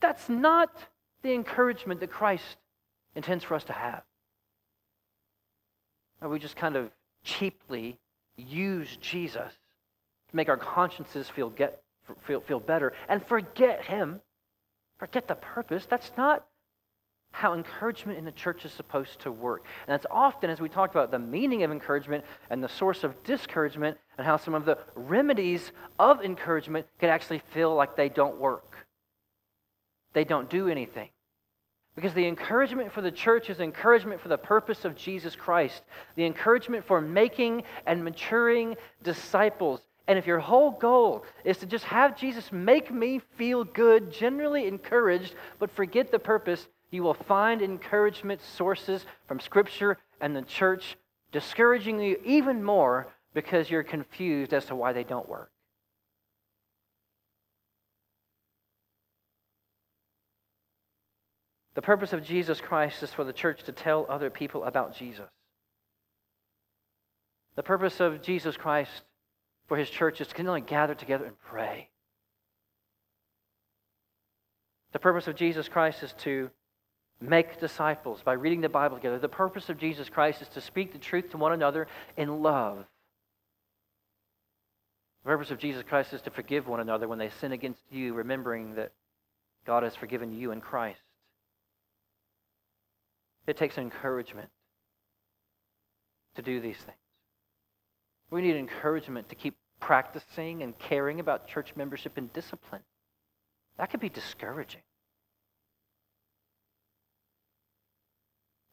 That's 0.00 0.28
not 0.28 0.70
the 1.22 1.32
encouragement 1.32 2.00
that 2.00 2.10
Christ 2.10 2.56
intends 3.14 3.44
for 3.44 3.54
us 3.54 3.64
to 3.64 3.72
have. 3.72 4.02
Or 6.20 6.28
we 6.28 6.38
just 6.38 6.56
kind 6.56 6.76
of 6.76 6.90
cheaply 7.24 7.98
use 8.36 8.96
Jesus 9.00 9.52
to 10.30 10.36
make 10.36 10.48
our 10.48 10.56
consciences 10.56 11.28
feel, 11.28 11.50
get, 11.50 11.82
feel, 12.22 12.40
feel 12.40 12.60
better 12.60 12.92
and 13.08 13.24
forget 13.26 13.84
Him, 13.84 14.20
forget 14.98 15.28
the 15.28 15.34
purpose. 15.34 15.86
That's 15.88 16.10
not 16.16 16.46
how 17.32 17.54
encouragement 17.54 18.18
in 18.18 18.24
the 18.24 18.32
church 18.32 18.64
is 18.64 18.72
supposed 18.72 19.20
to 19.20 19.30
work. 19.30 19.64
And 19.86 19.92
that's 19.92 20.06
often, 20.10 20.50
as 20.50 20.60
we 20.60 20.68
talk 20.68 20.90
about 20.90 21.10
the 21.10 21.18
meaning 21.18 21.62
of 21.62 21.70
encouragement 21.70 22.24
and 22.50 22.62
the 22.62 22.68
source 22.68 23.04
of 23.04 23.22
discouragement, 23.22 23.98
and 24.18 24.26
how 24.26 24.36
some 24.36 24.54
of 24.54 24.64
the 24.64 24.78
remedies 24.94 25.72
of 25.98 26.22
encouragement 26.22 26.86
can 26.98 27.08
actually 27.08 27.40
feel 27.52 27.74
like 27.74 27.96
they 27.96 28.08
don't 28.08 28.38
work. 28.38 28.86
They 30.12 30.24
don't 30.24 30.50
do 30.50 30.68
anything. 30.68 31.08
Because 31.94 32.14
the 32.14 32.26
encouragement 32.26 32.92
for 32.92 33.02
the 33.02 33.10
church 33.10 33.50
is 33.50 33.60
encouragement 33.60 34.20
for 34.20 34.28
the 34.28 34.38
purpose 34.38 34.84
of 34.84 34.96
Jesus 34.96 35.34
Christ, 35.34 35.82
the 36.14 36.24
encouragement 36.24 36.84
for 36.86 37.00
making 37.00 37.64
and 37.86 38.04
maturing 38.04 38.76
disciples. 39.02 39.80
And 40.06 40.18
if 40.18 40.26
your 40.26 40.38
whole 40.38 40.70
goal 40.70 41.24
is 41.44 41.58
to 41.58 41.66
just 41.66 41.84
have 41.84 42.16
Jesus 42.16 42.50
make 42.52 42.92
me 42.92 43.20
feel 43.36 43.64
good, 43.64 44.12
generally 44.12 44.66
encouraged, 44.66 45.34
but 45.58 45.70
forget 45.70 46.10
the 46.10 46.18
purpose, 46.18 46.68
you 46.90 47.02
will 47.02 47.14
find 47.14 47.62
encouragement 47.62 48.40
sources 48.40 49.04
from 49.26 49.40
Scripture 49.40 49.98
and 50.20 50.34
the 50.34 50.42
church 50.42 50.96
discouraging 51.32 52.00
you 52.00 52.20
even 52.24 52.62
more 52.62 53.12
because 53.34 53.70
you're 53.70 53.82
confused 53.82 54.52
as 54.52 54.64
to 54.66 54.74
why 54.74 54.92
they 54.92 55.04
don't 55.04 55.28
work. 55.28 55.50
The 61.80 61.86
purpose 61.86 62.12
of 62.12 62.22
Jesus 62.22 62.60
Christ 62.60 63.02
is 63.02 63.10
for 63.10 63.24
the 63.24 63.32
church 63.32 63.62
to 63.62 63.72
tell 63.72 64.04
other 64.06 64.28
people 64.28 64.64
about 64.64 64.94
Jesus. 64.94 65.30
The 67.54 67.62
purpose 67.62 68.00
of 68.00 68.20
Jesus 68.20 68.54
Christ 68.54 68.90
for 69.66 69.78
his 69.78 69.88
church 69.88 70.20
is 70.20 70.28
to 70.28 70.34
continually 70.34 70.60
gather 70.60 70.94
together 70.94 71.24
and 71.24 71.40
pray. 71.40 71.88
The 74.92 74.98
purpose 74.98 75.26
of 75.26 75.36
Jesus 75.36 75.70
Christ 75.70 76.02
is 76.02 76.12
to 76.18 76.50
make 77.18 77.58
disciples 77.60 78.20
by 78.22 78.34
reading 78.34 78.60
the 78.60 78.68
Bible 78.68 78.98
together. 78.98 79.18
The 79.18 79.30
purpose 79.30 79.70
of 79.70 79.78
Jesus 79.78 80.10
Christ 80.10 80.42
is 80.42 80.48
to 80.48 80.60
speak 80.60 80.92
the 80.92 80.98
truth 80.98 81.30
to 81.30 81.38
one 81.38 81.52
another 81.52 81.88
in 82.14 82.42
love. 82.42 82.84
The 85.24 85.30
purpose 85.30 85.50
of 85.50 85.56
Jesus 85.56 85.82
Christ 85.88 86.12
is 86.12 86.20
to 86.20 86.30
forgive 86.30 86.68
one 86.68 86.80
another 86.80 87.08
when 87.08 87.18
they 87.18 87.30
sin 87.40 87.52
against 87.52 87.80
you, 87.90 88.12
remembering 88.12 88.74
that 88.74 88.92
God 89.64 89.82
has 89.82 89.96
forgiven 89.96 90.30
you 90.30 90.50
in 90.50 90.60
Christ. 90.60 91.00
It 93.50 93.56
takes 93.56 93.78
encouragement 93.78 94.48
to 96.36 96.42
do 96.42 96.60
these 96.60 96.76
things. 96.76 96.96
We 98.30 98.42
need 98.42 98.54
encouragement 98.54 99.28
to 99.30 99.34
keep 99.34 99.56
practicing 99.80 100.62
and 100.62 100.78
caring 100.78 101.18
about 101.18 101.48
church 101.48 101.74
membership 101.74 102.16
and 102.16 102.32
discipline. 102.32 102.82
That 103.76 103.90
could 103.90 103.98
be 103.98 104.08
discouraging. 104.08 104.82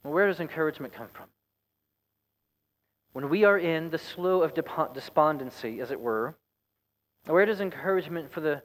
Well, 0.03 0.13
where 0.13 0.27
does 0.27 0.39
encouragement 0.39 0.93
come 0.93 1.07
from? 1.11 1.25
When 3.13 3.29
we 3.29 3.45
are 3.45 3.57
in 3.57 3.89
the 3.89 3.97
slough 3.97 4.43
of 4.43 4.93
despondency, 4.93 5.81
as 5.81 5.89
it 5.89 5.99
were, 5.99 6.37
where 7.25 7.47
does 7.47 7.61
encouragement 7.61 8.31
for 8.31 8.41
the 8.41 8.61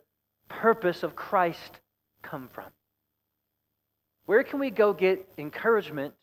purpose 0.51 1.03
of 1.03 1.17
Christ 1.17 1.81
come 2.21 2.51
from? 2.53 2.67
Where 4.27 4.43
can 4.45 4.61
we 4.61 4.71
go 4.71 4.93
get 4.93 5.29
encouragement 5.39 6.15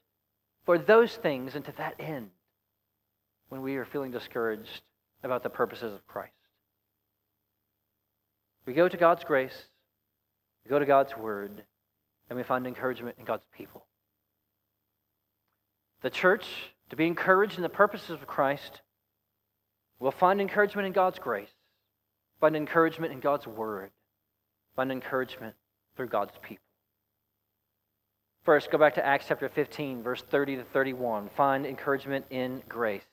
for 0.66 0.78
those 0.78 1.16
things 1.16 1.56
and 1.56 1.66
to 1.66 1.72
that 1.74 1.96
end 2.00 2.30
when 3.50 3.62
we 3.62 3.76
are 3.76 3.86
feeling 3.86 4.12
discouraged 4.12 4.82
about 5.24 5.44
the 5.44 5.50
purposes 5.50 5.94
of 5.94 6.06
Christ? 6.08 6.34
We 8.66 8.74
go 8.74 8.88
to 8.88 8.98
God's 8.98 9.24
grace, 9.24 9.66
we 10.64 10.70
go 10.70 10.80
to 10.80 10.86
God's 10.86 11.16
Word, 11.18 11.64
and 12.30 12.38
we 12.38 12.44
find 12.44 12.68
encouragement 12.68 13.18
in 13.18 13.26
God's 13.26 13.44
people 13.56 13.86
the 16.02 16.10
church 16.10 16.46
to 16.90 16.96
be 16.96 17.06
encouraged 17.06 17.58
in 17.58 17.64
the 17.64 17.70
purposes 17.70 18.12
of 18.12 18.26
Christ 18.26 18.82
will 20.00 20.12
find 20.12 20.40
encouragement 20.40 20.88
in 20.88 20.94
God's 20.94 21.20
grace, 21.20 21.50
find 22.40 22.56
encouragement 22.56 23.12
in 23.12 23.20
God's 23.20 23.48
word, 23.48 23.92
find 24.76 24.92
encouragement 24.92 25.56
through 25.96 26.08
God's 26.08 26.34
people. 26.42 26.64
First, 28.50 28.72
go 28.72 28.80
back 28.80 28.96
to 28.96 29.06
Acts 29.06 29.26
chapter 29.28 29.48
15, 29.48 30.02
verse 30.02 30.24
30 30.24 30.56
to 30.56 30.64
31. 30.64 31.30
Find 31.38 31.68
encouragement 31.68 32.26
in 32.32 32.64
grace. 32.68 33.04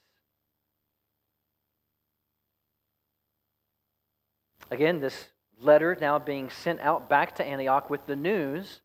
Again, 4.70 4.98
this 4.98 5.28
letter 5.60 5.94
now 6.00 6.18
being 6.18 6.48
sent 6.48 6.80
out 6.80 7.10
back 7.10 7.34
to 7.34 7.44
Antioch 7.44 7.90
with 7.90 8.06
the 8.06 8.16
news 8.16 8.80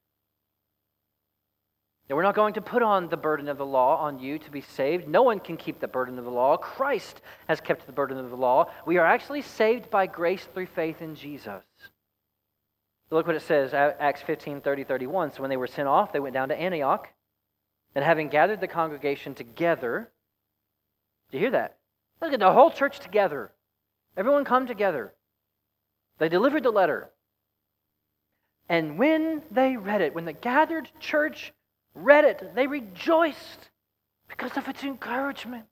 That 2.09 2.17
we're 2.17 2.23
not 2.23 2.35
going 2.35 2.55
to 2.55 2.61
put 2.61 2.83
on 2.83 3.07
the 3.07 3.15
burden 3.15 3.47
of 3.47 3.57
the 3.57 3.65
law 3.65 3.95
on 3.95 4.19
you 4.19 4.37
to 4.37 4.51
be 4.51 4.59
saved. 4.59 5.07
No 5.07 5.21
one 5.21 5.39
can 5.39 5.55
keep 5.55 5.79
the 5.79 5.87
burden 5.87 6.19
of 6.19 6.25
the 6.25 6.31
law. 6.31 6.57
Christ 6.57 7.21
has 7.47 7.61
kept 7.61 7.85
the 7.85 7.93
burden 7.93 8.17
of 8.17 8.29
the 8.29 8.35
law. 8.35 8.69
We 8.85 8.97
are 8.97 9.05
actually 9.05 9.43
saved 9.43 9.89
by 9.89 10.05
grace 10.05 10.45
through 10.53 10.65
faith 10.65 11.01
in 11.01 11.15
Jesus. 11.15 11.63
Look 13.11 13.27
what 13.27 13.35
it 13.35 13.41
says, 13.41 13.73
Acts 13.73 14.21
15 14.21 14.61
30 14.61 14.85
31. 14.85 15.33
So 15.33 15.41
when 15.41 15.49
they 15.49 15.57
were 15.57 15.67
sent 15.67 15.87
off, 15.87 16.13
they 16.13 16.19
went 16.19 16.33
down 16.33 16.49
to 16.49 16.55
Antioch. 16.55 17.09
And 17.93 18.05
having 18.05 18.29
gathered 18.29 18.61
the 18.61 18.69
congregation 18.69 19.35
together, 19.35 20.09
do 21.29 21.37
you 21.37 21.43
hear 21.43 21.51
that? 21.51 21.77
Look 22.21 22.31
at 22.31 22.39
the 22.39 22.53
whole 22.53 22.71
church 22.71 22.99
together. 22.99 23.51
Everyone 24.15 24.45
come 24.45 24.65
together. 24.65 25.13
They 26.19 26.29
delivered 26.29 26.63
the 26.63 26.71
letter. 26.71 27.09
And 28.69 28.97
when 28.97 29.41
they 29.51 29.75
read 29.75 29.99
it, 29.99 30.15
when 30.15 30.23
the 30.23 30.31
gathered 30.31 30.89
church 31.01 31.51
read 31.93 32.23
it, 32.23 32.55
they 32.55 32.67
rejoiced 32.67 33.69
because 34.29 34.55
of 34.55 34.69
its 34.69 34.83
encouragement. 34.85 35.65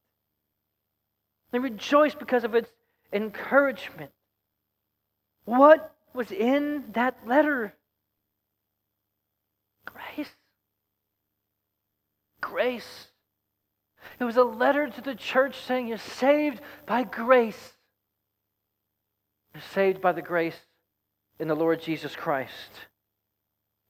They 1.51 1.59
rejoiced 1.59 2.19
because 2.19 2.43
of 2.43 2.53
its 2.53 2.69
encouragement. 3.13 4.11
What 5.45 5.95
was 6.13 6.31
in 6.31 6.85
that 6.93 7.15
letter? 7.25 7.73
Grace. 9.85 10.29
Grace. 12.41 13.07
It 14.19 14.23
was 14.23 14.37
a 14.37 14.43
letter 14.43 14.87
to 14.89 15.01
the 15.01 15.15
church 15.15 15.55
saying, 15.65 15.87
You're 15.87 15.97
saved 15.97 16.61
by 16.85 17.03
grace. 17.03 17.73
You're 19.53 19.63
saved 19.73 20.01
by 20.01 20.11
the 20.11 20.21
grace 20.21 20.57
in 21.39 21.47
the 21.47 21.55
Lord 21.55 21.81
Jesus 21.81 22.15
Christ. 22.15 22.87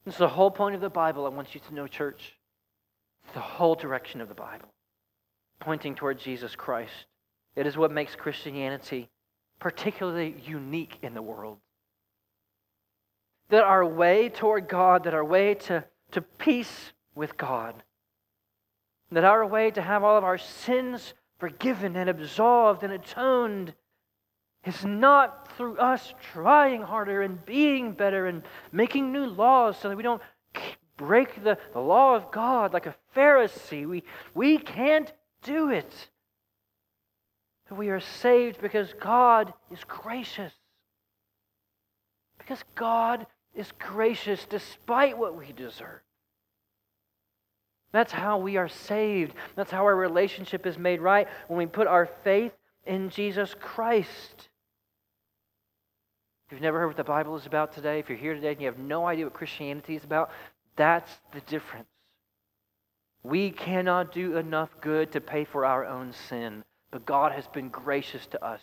This 0.05 0.15
is 0.15 0.19
the 0.19 0.29
whole 0.29 0.51
point 0.51 0.75
of 0.75 0.81
the 0.81 0.89
Bible. 0.89 1.25
I 1.25 1.29
want 1.29 1.53
you 1.53 1.61
to 1.67 1.75
know, 1.75 1.87
church. 1.87 2.37
It's 3.25 3.33
the 3.33 3.39
whole 3.39 3.75
direction 3.75 4.21
of 4.21 4.29
the 4.29 4.35
Bible, 4.35 4.69
pointing 5.59 5.95
toward 5.95 6.19
Jesus 6.19 6.55
Christ. 6.55 7.05
It 7.55 7.67
is 7.67 7.77
what 7.77 7.91
makes 7.91 8.15
Christianity 8.15 9.09
particularly 9.59 10.35
unique 10.45 10.97
in 11.01 11.13
the 11.13 11.21
world. 11.21 11.57
That 13.49 13.63
our 13.63 13.85
way 13.85 14.29
toward 14.29 14.67
God, 14.67 15.03
that 15.03 15.13
our 15.13 15.25
way 15.25 15.55
to, 15.55 15.83
to 16.11 16.21
peace 16.21 16.93
with 17.15 17.35
God, 17.37 17.75
that 19.11 19.23
our 19.23 19.45
way 19.45 19.71
to 19.71 19.81
have 19.81 20.03
all 20.03 20.17
of 20.17 20.23
our 20.23 20.37
sins 20.37 21.13
forgiven 21.39 21.95
and 21.95 22.09
absolved 22.09 22.83
and 22.83 22.93
atoned 22.93 23.73
is 24.65 24.85
not 24.85 25.55
through 25.55 25.77
us 25.77 26.13
trying 26.33 26.81
harder 26.81 27.21
and 27.21 27.43
being 27.45 27.93
better 27.93 28.27
and 28.27 28.43
making 28.71 29.11
new 29.11 29.25
laws 29.25 29.77
so 29.79 29.89
that 29.89 29.95
we 29.95 30.03
don't 30.03 30.21
break 30.97 31.43
the, 31.43 31.57
the 31.73 31.79
law 31.79 32.15
of 32.15 32.29
God 32.29 32.73
like 32.73 32.85
a 32.85 32.95
Pharisee. 33.15 33.87
We, 33.87 34.03
we 34.33 34.57
can't 34.57 35.11
do 35.43 35.69
it. 35.69 36.09
We 37.71 37.89
are 37.89 38.01
saved 38.01 38.61
because 38.61 38.93
God 38.99 39.53
is 39.71 39.79
gracious. 39.87 40.51
Because 42.37 42.63
God 42.75 43.27
is 43.59 43.71
gracious 43.77 44.45
despite 44.49 45.17
what 45.17 45.35
we 45.35 45.51
deserve. 45.51 45.99
That's 47.91 48.11
how 48.11 48.37
we 48.37 48.55
are 48.55 48.69
saved. 48.69 49.33
That's 49.55 49.71
how 49.71 49.83
our 49.83 49.95
relationship 49.95 50.65
is 50.65 50.77
made 50.77 51.01
right 51.01 51.27
when 51.47 51.57
we 51.57 51.65
put 51.65 51.87
our 51.87 52.07
faith 52.23 52.53
in 52.85 53.09
Jesus 53.09 53.53
Christ. 53.59 54.47
If 56.45 56.53
you've 56.53 56.61
never 56.61 56.79
heard 56.79 56.87
what 56.87 56.97
the 56.97 57.03
Bible 57.03 57.35
is 57.35 57.45
about 57.45 57.73
today, 57.73 57.99
if 57.99 58.07
you're 58.07 58.17
here 58.17 58.33
today 58.33 58.53
and 58.53 58.61
you 58.61 58.67
have 58.67 58.79
no 58.79 59.05
idea 59.05 59.25
what 59.25 59.33
Christianity 59.33 59.95
is 59.95 60.03
about, 60.05 60.31
that's 60.77 61.11
the 61.33 61.41
difference. 61.41 61.89
We 63.23 63.51
cannot 63.51 64.13
do 64.13 64.37
enough 64.37 64.69
good 64.79 65.11
to 65.11 65.19
pay 65.19 65.43
for 65.43 65.65
our 65.65 65.85
own 65.85 66.13
sin, 66.13 66.63
but 66.91 67.05
God 67.05 67.33
has 67.33 67.47
been 67.47 67.67
gracious 67.67 68.25
to 68.27 68.43
us 68.43 68.61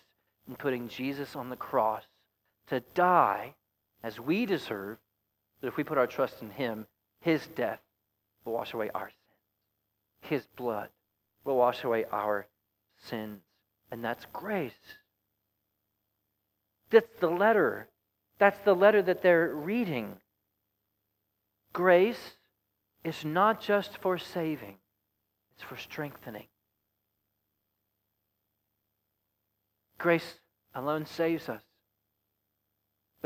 in 0.48 0.56
putting 0.56 0.88
Jesus 0.88 1.36
on 1.36 1.50
the 1.50 1.56
cross 1.56 2.04
to 2.68 2.80
die 2.94 3.54
as 4.02 4.20
we 4.20 4.46
deserve, 4.46 4.98
that 5.60 5.68
if 5.68 5.76
we 5.76 5.84
put 5.84 5.98
our 5.98 6.06
trust 6.06 6.42
in 6.42 6.50
Him, 6.50 6.86
His 7.20 7.46
death 7.48 7.80
will 8.44 8.52
wash 8.52 8.74
away 8.74 8.90
our 8.94 9.08
sins. 9.08 10.30
His 10.30 10.46
blood 10.56 10.88
will 11.44 11.56
wash 11.56 11.84
away 11.84 12.04
our 12.10 12.46
sins. 13.08 13.40
And 13.90 14.04
that's 14.04 14.26
grace. 14.32 14.72
That's 16.90 17.08
the 17.20 17.30
letter. 17.30 17.88
That's 18.38 18.58
the 18.64 18.74
letter 18.74 19.02
that 19.02 19.22
they're 19.22 19.54
reading. 19.54 20.16
Grace 21.72 22.32
is 23.04 23.24
not 23.24 23.60
just 23.60 23.98
for 23.98 24.18
saving, 24.18 24.76
it's 25.54 25.62
for 25.62 25.76
strengthening. 25.76 26.46
Grace 29.98 30.34
alone 30.74 31.06
saves 31.06 31.48
us, 31.48 31.62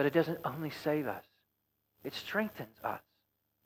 but 0.00 0.06
it 0.06 0.14
doesn't 0.14 0.38
only 0.46 0.70
save 0.70 1.06
us, 1.06 1.22
it 2.04 2.14
strengthens 2.14 2.74
us. 2.82 3.02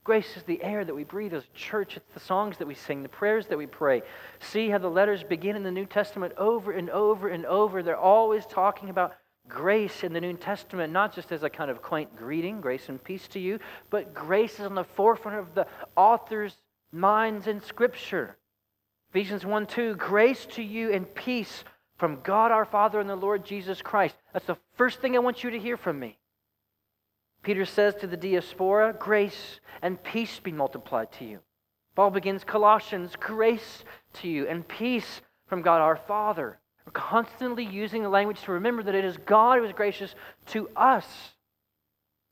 Grace 0.02 0.36
is 0.36 0.42
the 0.42 0.60
air 0.64 0.84
that 0.84 0.92
we 0.92 1.04
breathe 1.04 1.32
as 1.32 1.44
a 1.44 1.56
church. 1.56 1.96
It's 1.96 2.12
the 2.12 2.18
songs 2.18 2.58
that 2.58 2.66
we 2.66 2.74
sing, 2.74 3.04
the 3.04 3.08
prayers 3.08 3.46
that 3.46 3.56
we 3.56 3.66
pray. 3.66 4.02
See 4.40 4.68
how 4.68 4.78
the 4.78 4.90
letters 4.90 5.22
begin 5.22 5.54
in 5.54 5.62
the 5.62 5.70
New 5.70 5.86
Testament 5.86 6.32
over 6.36 6.72
and 6.72 6.90
over 6.90 7.28
and 7.28 7.46
over. 7.46 7.84
They're 7.84 7.96
always 7.96 8.46
talking 8.46 8.90
about 8.90 9.14
grace 9.46 10.02
in 10.02 10.12
the 10.12 10.20
New 10.20 10.32
Testament, 10.34 10.92
not 10.92 11.14
just 11.14 11.30
as 11.30 11.44
a 11.44 11.48
kind 11.48 11.70
of 11.70 11.82
quaint 11.82 12.16
greeting, 12.16 12.60
grace 12.60 12.88
and 12.88 13.00
peace 13.04 13.28
to 13.28 13.38
you, 13.38 13.60
but 13.88 14.12
grace 14.12 14.54
is 14.54 14.66
on 14.66 14.74
the 14.74 14.82
forefront 14.82 15.38
of 15.38 15.54
the 15.54 15.68
author's 15.94 16.56
minds 16.90 17.46
in 17.46 17.60
Scripture. 17.60 18.36
Ephesians 19.10 19.46
1 19.46 19.68
2, 19.68 19.94
grace 19.94 20.46
to 20.46 20.64
you 20.64 20.92
and 20.92 21.14
peace 21.14 21.62
from 21.96 22.18
God 22.22 22.50
our 22.50 22.64
Father 22.64 22.98
and 22.98 23.08
the 23.08 23.14
Lord 23.14 23.44
Jesus 23.44 23.80
Christ. 23.80 24.16
That's 24.32 24.46
the 24.46 24.58
first 24.76 25.00
thing 25.00 25.14
I 25.14 25.20
want 25.20 25.44
you 25.44 25.50
to 25.50 25.60
hear 25.60 25.76
from 25.76 26.00
me. 26.00 26.18
Peter 27.44 27.64
says 27.64 27.94
to 27.96 28.06
the 28.06 28.16
diaspora, 28.16 28.94
Grace 28.98 29.60
and 29.82 30.02
peace 30.02 30.40
be 30.40 30.50
multiplied 30.50 31.12
to 31.12 31.24
you. 31.24 31.40
Paul 31.94 32.10
begins 32.10 32.42
Colossians, 32.42 33.14
Grace 33.20 33.84
to 34.14 34.28
you 34.28 34.48
and 34.48 34.66
peace 34.66 35.20
from 35.46 35.62
God 35.62 35.80
our 35.80 35.96
Father. 35.96 36.58
We're 36.86 36.92
constantly 36.92 37.64
using 37.64 38.02
the 38.02 38.08
language 38.08 38.40
to 38.42 38.52
remember 38.52 38.82
that 38.82 38.94
it 38.94 39.04
is 39.04 39.16
God 39.18 39.58
who 39.58 39.64
is 39.64 39.72
gracious 39.72 40.14
to 40.46 40.68
us. 40.74 41.06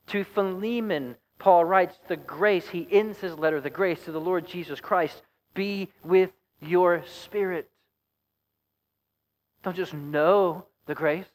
To 0.09 0.25
Philemon, 0.25 1.16
Paul 1.38 1.64
writes, 1.64 1.98
The 2.09 2.16
grace, 2.16 2.68
he 2.68 2.88
ends 2.90 3.18
his 3.18 3.38
letter, 3.38 3.61
the 3.61 3.70
grace 3.70 4.05
to 4.05 4.12
the 4.12 4.20
Lord 4.20 4.46
Jesus 4.46 4.81
Christ 4.81 5.22
be 5.55 5.88
with 6.03 6.31
your 6.61 7.05
spirit. 7.07 7.70
Don't 9.62 9.77
just 9.77 9.94
know 9.94 10.66
the 10.87 10.94
grace, 10.94 11.27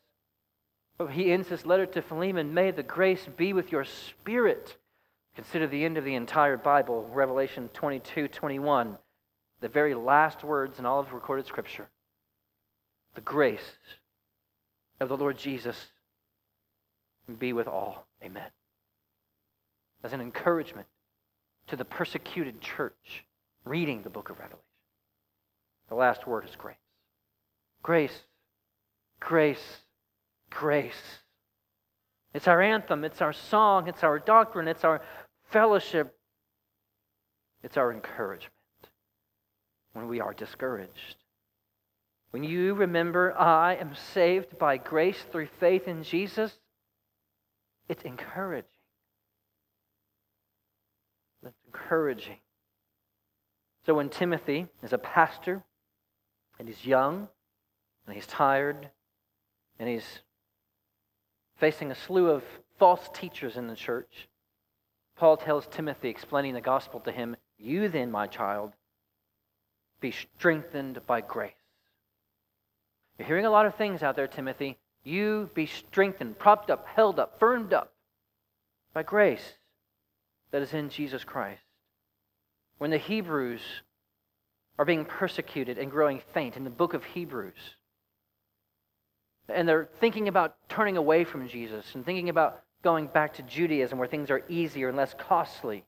he 1.05 1.31
ends 1.31 1.47
his 1.47 1.65
letter 1.65 1.85
to 1.85 2.01
Philemon 2.01 2.53
May 2.53 2.71
the 2.71 2.81
grace 2.81 3.27
be 3.37 3.53
with 3.53 3.71
your 3.71 3.85
spirit. 3.85 4.75
Consider 5.35 5.67
the 5.67 5.85
end 5.85 5.97
of 5.97 6.03
the 6.03 6.15
entire 6.15 6.57
Bible, 6.57 7.07
Revelation 7.13 7.69
22 7.73 8.27
21, 8.27 8.97
the 9.61 9.67
very 9.67 9.93
last 9.93 10.43
words 10.43 10.79
in 10.79 10.85
all 10.87 10.99
of 10.99 11.13
recorded 11.13 11.45
Scripture. 11.45 11.87
The 13.13 13.21
grace 13.21 13.77
of 14.99 15.09
the 15.09 15.17
Lord 15.17 15.37
Jesus 15.37 15.77
be 17.37 17.53
with 17.53 17.67
all. 17.67 18.07
Amen. 18.23 18.49
As 20.03 20.13
an 20.13 20.21
encouragement 20.21 20.87
to 21.67 21.75
the 21.75 21.85
persecuted 21.85 22.59
church 22.59 23.25
reading 23.65 24.01
the 24.01 24.09
book 24.09 24.29
of 24.29 24.39
Revelation. 24.39 24.63
The 25.89 25.95
last 25.95 26.25
word 26.25 26.45
is 26.45 26.55
grace. 26.55 26.75
Grace, 27.83 28.21
grace, 29.19 29.81
grace. 30.49 31.21
It's 32.33 32.47
our 32.47 32.61
anthem, 32.61 33.03
it's 33.03 33.21
our 33.21 33.33
song, 33.33 33.87
it's 33.87 34.03
our 34.03 34.19
doctrine, 34.19 34.67
it's 34.67 34.83
our 34.83 35.01
fellowship, 35.49 36.15
it's 37.63 37.77
our 37.77 37.91
encouragement 37.91 38.53
when 39.93 40.07
we 40.07 40.21
are 40.21 40.33
discouraged. 40.33 41.15
When 42.31 42.43
you 42.43 42.73
remember, 42.75 43.35
I 43.37 43.75
am 43.75 43.95
saved 44.13 44.59
by 44.59 44.77
grace 44.77 45.17
through 45.31 45.47
faith 45.59 45.87
in 45.87 46.03
Jesus, 46.03 46.53
it's 47.89 48.03
encouraging. 48.03 48.69
It's 51.43 51.55
encouraging. 51.65 52.37
So 53.85 53.93
when 53.93 54.09
Timothy 54.09 54.67
is 54.83 54.91
a 54.91 54.97
pastor 54.97 55.63
and 56.59 56.67
he's 56.67 56.85
young 56.85 57.29
and 58.05 58.15
he's 58.15 58.27
tired 58.27 58.89
and 59.79 59.87
he's 59.87 60.19
facing 61.57 61.91
a 61.91 61.95
slew 61.95 62.29
of 62.29 62.43
false 62.77 63.09
teachers 63.13 63.57
in 63.57 63.67
the 63.67 63.75
church, 63.75 64.27
Paul 65.15 65.37
tells 65.37 65.67
Timothy, 65.67 66.09
explaining 66.09 66.53
the 66.53 66.61
gospel 66.61 66.99
to 67.01 67.11
him, 67.11 67.35
You 67.57 67.89
then, 67.89 68.11
my 68.11 68.27
child, 68.27 68.73
be 69.99 70.11
strengthened 70.11 71.01
by 71.07 71.21
grace. 71.21 71.53
You're 73.17 73.27
hearing 73.27 73.45
a 73.45 73.49
lot 73.49 73.65
of 73.65 73.75
things 73.75 74.03
out 74.03 74.15
there, 74.15 74.27
Timothy. 74.27 74.77
You 75.03 75.49
be 75.55 75.65
strengthened, 75.65 76.37
propped 76.37 76.69
up, 76.69 76.85
held 76.87 77.19
up, 77.19 77.39
firmed 77.39 77.73
up 77.73 77.93
by 78.93 79.01
grace 79.03 79.53
that 80.51 80.61
is 80.61 80.73
in 80.73 80.89
Jesus 80.89 81.23
Christ. 81.23 81.61
when 82.77 82.91
the 82.91 82.97
Hebrews 82.97 83.61
are 84.77 84.85
being 84.85 85.05
persecuted 85.05 85.77
and 85.77 85.89
growing 85.89 86.21
faint 86.33 86.55
in 86.55 86.63
the 86.63 86.69
book 86.69 86.93
of 86.93 87.03
Hebrews. 87.03 87.75
And 89.49 89.67
they're 89.67 89.89
thinking 89.99 90.27
about 90.27 90.55
turning 90.69 90.97
away 90.97 91.23
from 91.23 91.47
Jesus 91.47 91.95
and 91.95 92.05
thinking 92.05 92.29
about 92.29 92.61
going 92.83 93.07
back 93.07 93.33
to 93.35 93.43
Judaism 93.43 93.97
where 93.97 94.07
things 94.07 94.29
are 94.29 94.43
easier 94.49 94.89
and 94.89 94.97
less 94.97 95.13
costly. 95.17 95.85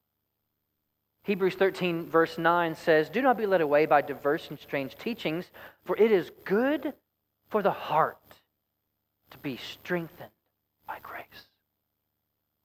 Hebrews 1.23 1.55
13, 1.55 2.09
verse 2.09 2.37
9 2.37 2.75
says, 2.75 3.09
Do 3.09 3.21
not 3.21 3.37
be 3.37 3.45
led 3.45 3.61
away 3.61 3.85
by 3.85 4.01
diverse 4.01 4.49
and 4.49 4.57
strange 4.57 4.97
teachings, 4.97 5.51
for 5.85 5.97
it 5.97 6.11
is 6.11 6.31
good 6.45 6.93
for 7.49 7.61
the 7.61 7.71
heart 7.71 8.17
to 9.31 9.37
be 9.37 9.57
strengthened 9.57 10.31
by 10.87 10.97
grace. 11.03 11.48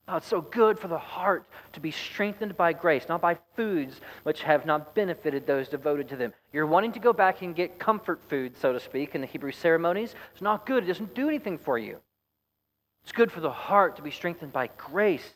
Oh, 0.07 0.17
it's 0.17 0.27
so 0.27 0.43
good 0.43 0.79
for 0.79 0.89
the 0.89 0.99
heart 0.99 1.47
to 1.73 1.81
be 1.81 1.91
strengthened 1.91 2.57
by 2.59 2.75
grace, 2.75 3.07
not 3.09 3.23
by 3.23 3.39
foods 3.57 4.01
which 4.25 4.43
have 4.43 4.67
not 4.67 4.95
benefited 4.95 5.47
those 5.47 5.69
devoted 5.69 6.09
to 6.11 6.17
them. 6.17 6.35
You're 6.53 6.67
wanting 6.67 6.93
to 6.93 6.99
go 6.99 7.15
back 7.15 7.41
and 7.41 7.57
get 7.57 7.79
comfort 7.79 8.21
food, 8.29 8.55
so 8.59 8.73
to 8.75 8.81
speak, 8.81 9.15
in 9.15 9.23
the 9.23 9.27
Hebrew 9.27 9.53
ceremonies. 9.53 10.15
It's 10.33 10.43
not 10.43 10.67
good. 10.67 10.85
It 10.85 10.89
doesn't 10.89 11.15
do 11.15 11.29
anything 11.29 11.57
for 11.57 11.79
you. 11.79 11.99
It's 13.03 13.13
good 13.13 13.33
for 13.33 13.41
the 13.41 13.51
heart 13.51 13.97
to 13.97 14.03
be 14.03 14.11
strengthened 14.11 14.53
by 14.53 14.69
grace. 14.77 15.35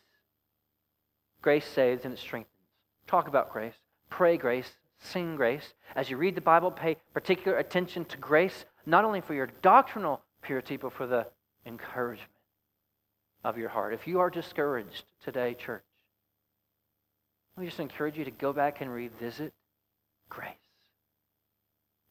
Grace 1.41 1.67
saves 1.67 2.05
and 2.05 2.13
it 2.13 2.21
strengthens. 2.21 2.53
Talk 3.07 3.27
about 3.27 3.51
grace. 3.51 3.75
Pray 4.11 4.37
grace. 4.37 4.71
Sing 5.01 5.37
grace. 5.37 5.73
As 5.97 6.11
you 6.11 6.19
read 6.19 6.35
the 6.35 6.43
Bible, 6.43 6.71
pay 6.71 6.97
particular 7.15 7.57
attention 7.57 8.05
to 8.07 8.19
grace, 8.19 8.67
not 8.85 9.05
only 9.05 9.23
for 9.23 9.33
your 9.33 9.49
doctrinal 9.63 10.21
purity, 10.43 10.77
but 10.77 10.93
for 10.93 11.07
the 11.07 11.27
encouragement 11.65 12.31
of 13.49 13.57
your 13.57 13.71
heart. 13.71 13.95
If 13.95 14.07
you 14.07 14.21
are 14.21 14.29
discouraged 14.29 15.05
today, 15.25 15.55
church, 15.55 15.83
let 17.57 17.63
me 17.63 17.69
just 17.69 17.81
encourage 17.81 18.19
you 18.19 18.25
to 18.27 18.31
go 18.31 18.53
back 18.53 18.83
and 18.83 18.93
revisit 18.93 19.55
grace. 20.29 20.53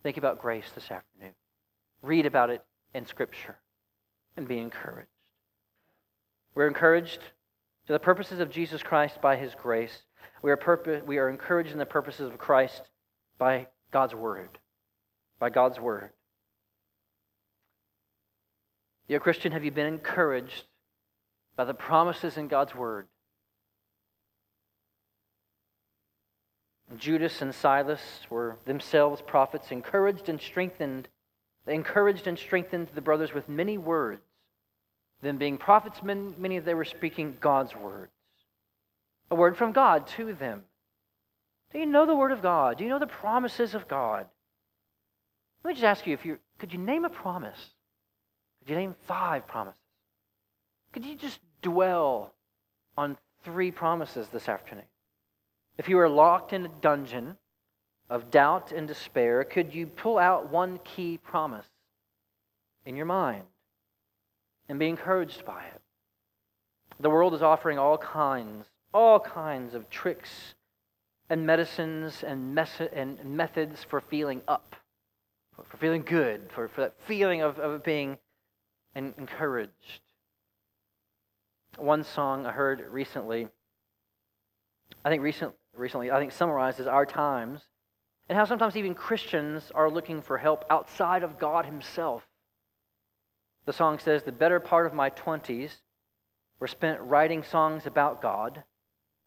Think 0.02 0.18
about 0.18 0.42
grace 0.42 0.66
this 0.74 0.90
afternoon. 0.90 1.34
Read 2.02 2.26
about 2.26 2.50
it 2.50 2.64
in 2.96 3.06
Scripture 3.06 3.56
and 4.36 4.48
be 4.48 4.58
encouraged. 4.58 5.10
We're 6.56 6.68
encouraged 6.68 7.20
to 7.86 7.94
the 7.94 8.00
purposes 8.00 8.40
of 8.40 8.50
Jesus 8.50 8.82
Christ 8.82 9.22
by 9.22 9.36
His 9.36 9.54
grace. 9.54 9.96
We 10.42 10.52
are, 10.52 11.04
we 11.06 11.20
are 11.20 11.30
encouraged 11.30 11.72
in 11.72 11.78
the 11.78 11.86
purposes 11.86 12.32
of 12.32 12.40
Christ 12.40 12.82
by 13.38 13.68
God's 13.92 14.16
Word. 14.16 14.50
By 15.40 15.52
God's 15.52 15.80
Word. 15.80 16.10
Dear 19.08 19.20
Christian, 19.20 19.52
have 19.52 19.64
you 19.64 19.72
been 19.72 19.86
encouraged 19.86 20.64
by 21.58 21.66
the 21.66 21.74
promises 21.74 22.38
in 22.38 22.48
God's 22.48 22.74
word. 22.74 23.08
Judas 26.98 27.42
and 27.42 27.54
Silas 27.54 28.00
were 28.30 28.58
themselves 28.66 29.22
prophets, 29.22 29.72
encouraged 29.72 30.30
and 30.30 30.40
strengthened. 30.40 31.10
They 31.66 31.76
encouraged 31.76 32.28
and 32.28 32.40
strengthened 32.40 32.88
the 32.96 33.02
brothers 33.02 33.34
with 33.34 33.50
many 33.50 33.78
words. 33.78 34.22
Them 35.22 35.38
being 35.38 35.58
prophets, 35.58 36.02
many 36.04 36.58
of 36.58 36.64
them 36.64 36.78
were 36.78 36.86
speaking 36.86 37.38
God's 37.42 37.76
words. 37.76 38.12
A 39.30 39.36
word 39.36 39.58
from 39.58 39.74
God 39.74 40.08
to 40.16 40.34
them. 40.34 40.64
Do 41.74 41.80
you 41.80 41.86
know 41.86 42.06
the 42.06 42.16
word 42.16 42.32
of 42.32 42.42
God? 42.42 42.78
Do 42.78 42.86
you 42.86 42.90
know 42.90 43.00
the 43.00 43.08
promises 43.08 43.76
of 43.76 43.90
God? 43.90 44.28
Let 45.64 45.72
me 45.72 45.74
just 45.74 45.84
ask 45.84 46.08
you 46.08 46.14
if 46.14 46.24
you 46.24 46.38
could 46.60 46.72
you 46.72 46.80
name 46.80 47.04
a 47.04 47.10
promise? 47.10 47.60
Could 48.60 48.70
you 48.70 48.76
name 48.78 48.96
five 49.06 49.48
promises? 49.48 49.82
Could 50.94 51.04
you 51.04 51.16
just 51.16 51.40
dwell 51.62 52.34
on 52.98 53.18
three 53.44 53.72
promises 53.72 54.28
this 54.30 54.50
afternoon. 54.50 54.86
If 55.78 55.88
you 55.88 55.98
were 55.98 56.10
locked 56.10 56.54
in 56.54 56.66
a 56.66 56.72
dungeon 56.82 57.38
of 58.10 58.32
doubt 58.32 58.72
and 58.72 58.88
despair, 58.88 59.44
could 59.44 59.74
you 59.74 59.88
pull 59.88 60.18
out 60.18 60.52
one 60.52 60.80
key 60.84 61.18
promise 61.18 61.68
in 62.86 62.96
your 62.96 63.06
mind 63.06 63.44
and 64.70 64.80
be 64.80 64.88
encouraged 64.88 65.46
by 65.46 65.64
it? 65.66 65.82
The 67.00 67.10
world 67.10 67.34
is 67.34 67.44
offering 67.44 67.78
all 67.78 67.98
kinds, 67.98 68.66
all 68.94 69.20
kinds 69.20 69.76
of 69.76 69.90
tricks 69.90 70.56
and 71.30 71.46
medicines 71.46 72.24
and, 72.24 72.56
mes- 72.56 72.90
and 72.94 73.24
methods 73.24 73.84
for 73.84 74.02
feeling 74.02 74.42
up, 74.48 74.76
for 75.70 75.78
feeling 75.78 76.02
good, 76.02 76.50
for, 76.54 76.68
for 76.70 76.82
that 76.82 76.96
feeling 77.06 77.42
of, 77.42 77.60
of 77.60 77.84
being 77.84 78.18
encouraged. 78.96 80.02
One 81.78 82.04
song 82.04 82.46
I 82.46 82.52
heard 82.52 82.82
recently, 82.90 83.48
I 85.06 85.10
think 85.10 85.22
recent, 85.22 85.54
recently, 85.76 86.10
I 86.12 86.20
think 86.20 86.32
summarizes 86.32 86.88
our 86.88 87.06
times 87.06 87.62
and 88.28 88.38
how 88.38 88.46
sometimes 88.46 88.76
even 88.76 88.96
Christians 88.96 89.72
are 89.74 89.90
looking 89.90 90.22
for 90.22 90.38
help 90.38 90.66
outside 90.70 91.24
of 91.24 91.40
God 91.40 91.66
Himself. 91.66 92.28
The 93.66 93.74
song 93.74 94.00
says, 94.00 94.24
The 94.24 94.32
better 94.32 94.60
part 94.60 94.88
of 94.88 94.94
my 94.94 95.12
20s 95.12 95.72
were 96.60 96.68
spent 96.68 97.00
writing 97.02 97.44
songs 97.44 97.86
about 97.86 98.22
God 98.22 98.64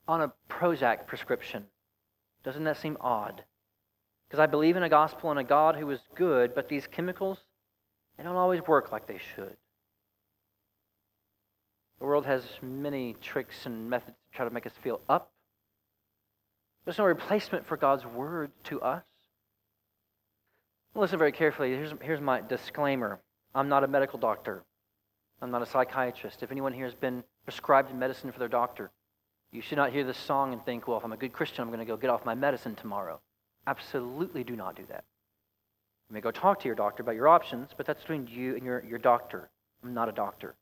on 0.09 0.21
a 0.21 0.33
Prozac 0.49 1.07
prescription. 1.07 1.67
Doesn't 2.43 2.65
that 2.65 2.79
seem 2.79 2.97
odd? 3.01 3.45
Because 4.29 4.41
I 4.41 4.47
believe 4.47 4.77
in 4.77 4.83
a 4.83 4.89
gospel 4.89 5.31
and 5.31 5.39
a 5.39 5.45
God 5.45 5.77
who 5.77 5.89
is 5.91 6.01
good, 6.15 6.55
but 6.55 6.69
these 6.69 6.87
chemicals, 6.87 7.39
they 8.17 8.25
don't 8.25 8.37
always 8.37 8.67
work 8.67 8.91
like 8.91 9.07
they 9.07 9.21
should. 9.35 9.57
The 12.01 12.07
world 12.07 12.27
has 12.27 12.43
many 12.63 13.15
tricks 13.21 13.67
and 13.67 13.89
methods 13.89 14.17
to 14.17 14.37
try 14.37 14.45
to 14.47 14.53
make 14.53 14.67
us 14.67 14.73
feel 14.83 15.01
up. 15.09 15.31
There's 16.85 16.99
no 16.99 17.05
replacement 17.05 17.67
for 17.67 17.77
God's 17.77 18.07
word 18.07 18.51
to 18.65 18.81
us. 18.81 19.05
Listen 20.95 21.19
very 21.19 21.33
carefully. 21.33 21.71
Here's, 21.71 21.93
here's 22.03 22.21
my 22.21 22.41
disclaimer 22.41 23.21
I'm 23.55 23.69
not 23.69 23.85
a 23.85 23.89
medical 23.89 24.19
doctor, 24.19 24.63
I'm 25.43 25.51
not 25.51 25.63
a 25.63 25.67
psychiatrist. 25.67 26.43
If 26.43 26.51
anyone 26.51 26.73
here 26.73 26.87
has 26.87 26.95
been 26.95 27.23
prescribed 27.45 27.95
medicine 27.95 28.33
for 28.33 28.39
their 28.39 28.49
doctor, 28.49 28.91
you 29.53 29.61
should 29.61 29.79
not 29.79 29.93
hear 29.93 30.05
this 30.05 30.17
song 30.19 30.53
and 30.53 30.65
think, 30.65 30.89
well, 30.89 30.99
if 30.99 31.05
I'm 31.05 31.13
a 31.13 31.17
good 31.17 31.33
Christian, 31.33 31.63
I'm 31.63 31.69
going 31.69 31.81
to 31.81 31.85
go 31.85 31.97
get 31.97 32.11
off 32.11 32.25
my 32.25 32.35
medicine 32.35 32.77
tomorrow. 32.77 33.21
Absolutely 33.67 34.43
do 34.43 34.57
not 34.57 34.75
do 34.75 34.85
that. 34.89 35.05
You 36.09 36.15
may 36.15 36.21
go 36.21 36.31
talk 36.31 36.61
to 36.61 36.67
your 36.67 36.75
doctor 36.75 37.03
about 37.03 37.15
your 37.15 37.29
options, 37.29 37.71
but 37.77 37.87
that's 37.87 38.01
between 38.01 38.27
you 38.27 38.55
and 38.55 38.65
your, 38.65 38.85
your 38.85 38.99
doctor. 38.99 39.51
I'm 39.83 39.93
not 39.93 40.09
a 40.09 40.13
doctor. 40.13 40.55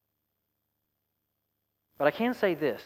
But 1.98 2.06
I 2.06 2.10
can 2.12 2.32
say 2.32 2.54
this 2.54 2.80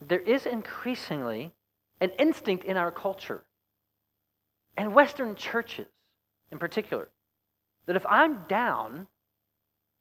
there 0.00 0.20
is 0.20 0.46
increasingly 0.46 1.52
an 2.00 2.10
instinct 2.18 2.64
in 2.64 2.76
our 2.76 2.90
culture, 2.90 3.44
and 4.76 4.94
Western 4.94 5.36
churches 5.36 5.86
in 6.50 6.58
particular, 6.58 7.08
that 7.86 7.96
if 7.96 8.04
I'm 8.06 8.44
down, 8.48 9.06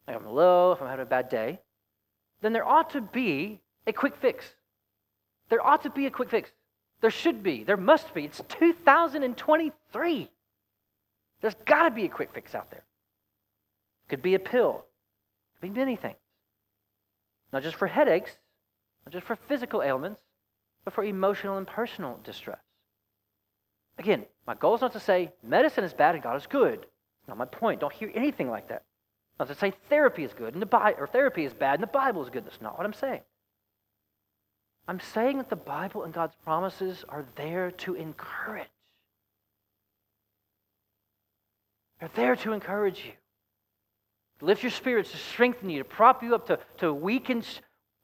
like 0.08 0.16
I'm 0.16 0.26
low, 0.26 0.72
if 0.72 0.82
I'm 0.82 0.88
having 0.88 1.04
a 1.04 1.10
bad 1.10 1.30
day, 1.30 1.60
then 2.42 2.54
there 2.54 2.68
ought 2.68 2.92
to 2.92 3.02
be 3.02 3.60
a 3.86 3.94
quick 3.94 4.16
fix. 4.16 4.46
There 5.50 5.66
ought 5.66 5.84
to 5.84 5.90
be 5.90 6.06
a 6.06 6.12
quick 6.12 6.30
fix. 6.30 6.52
There 7.02 7.12
should 7.12 7.44
be. 7.44 7.64
There 7.64 7.78
must 7.78 8.14
be. 8.14 8.26
It's 8.26 8.42
2023. 8.48 10.30
There's 11.42 11.56
got 11.66 11.84
to 11.84 11.92
be 11.92 12.06
a 12.06 12.10
quick 12.10 12.32
fix 12.34 12.56
out 12.56 12.70
there. 12.72 12.84
Could 14.10 14.22
be 14.22 14.36
a 14.36 14.40
pill. 14.40 14.86
Could 15.60 15.74
be 15.74 15.80
many 15.80 15.96
things. 15.96 16.18
Not 17.52 17.64
just 17.64 17.76
for 17.76 17.88
headaches, 17.88 18.32
not 19.06 19.14
just 19.14 19.26
for 19.26 19.36
physical 19.36 19.82
ailments, 19.82 20.20
but 20.86 20.94
for 20.94 21.04
emotional 21.04 21.58
and 21.58 21.68
personal 21.68 22.20
distress. 22.24 22.60
Again, 23.98 24.26
my 24.48 24.56
goal 24.56 24.76
is 24.76 24.82
not 24.82 24.94
to 24.94 25.00
say 25.00 25.34
medicine 25.44 25.84
is 25.84 25.94
bad 25.94 26.16
and 26.16 26.24
God 26.24 26.38
is 26.38 26.48
good. 26.48 26.80
It's 26.80 27.28
Not 27.28 27.38
my 27.38 27.46
point. 27.46 27.82
Don't 27.82 27.94
hear 27.94 28.12
anything 28.16 28.50
like 28.50 28.70
that. 28.70 28.84
Not 29.40 29.48
to 29.50 29.56
say 29.56 29.74
therapy 29.90 30.24
is 30.24 30.34
good 30.34 30.54
and 30.54 30.62
the 30.62 30.66
Bi- 30.66 30.96
or 30.98 31.08
therapy 31.08 31.46
is 31.46 31.54
bad 31.54 31.76
and 31.76 31.84
the 31.84 31.88
Bible 31.88 32.24
is 32.24 32.30
good. 32.30 32.46
That's 32.46 32.62
not 32.62 32.78
what 32.78 32.86
I'm 32.86 32.94
saying. 32.94 33.22
I'm 34.88 35.00
saying 35.00 35.38
that 35.38 35.50
the 35.50 35.56
Bible 35.56 36.04
and 36.04 36.14
God's 36.14 36.36
promises 36.44 37.06
are 37.10 37.26
there 37.36 37.72
to 37.72 37.94
encourage. 37.94 38.68
They're 42.00 42.10
there 42.16 42.36
to 42.38 42.54
encourage 42.54 43.06
you 43.06 43.12
to 44.40 44.46
lift 44.46 44.64
your 44.64 44.72
spirits, 44.72 45.12
to 45.12 45.18
strengthen 45.18 45.70
you, 45.70 45.80
to 45.80 45.84
prop 45.84 46.24
you 46.24 46.34
up, 46.34 46.48
to, 46.48 46.60
to 46.78 46.94
weaken, 46.94 47.44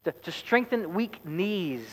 to, 0.03 0.11
to 0.11 0.31
strengthen 0.31 0.93
weak 0.93 1.25
knees. 1.25 1.87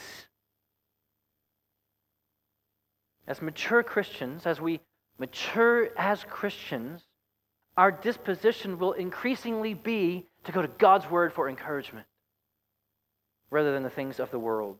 As 3.26 3.40
mature 3.40 3.82
Christians, 3.82 4.46
as 4.46 4.60
we 4.60 4.80
mature 5.18 5.90
as 5.96 6.24
Christians, 6.28 7.02
our 7.76 7.92
disposition 7.92 8.78
will 8.78 8.92
increasingly 8.92 9.74
be 9.74 10.26
to 10.44 10.52
go 10.52 10.60
to 10.60 10.68
God's 10.68 11.08
Word 11.08 11.32
for 11.32 11.48
encouragement 11.48 12.06
rather 13.50 13.72
than 13.72 13.82
the 13.82 13.90
things 13.90 14.18
of 14.18 14.30
the 14.30 14.38
world 14.38 14.78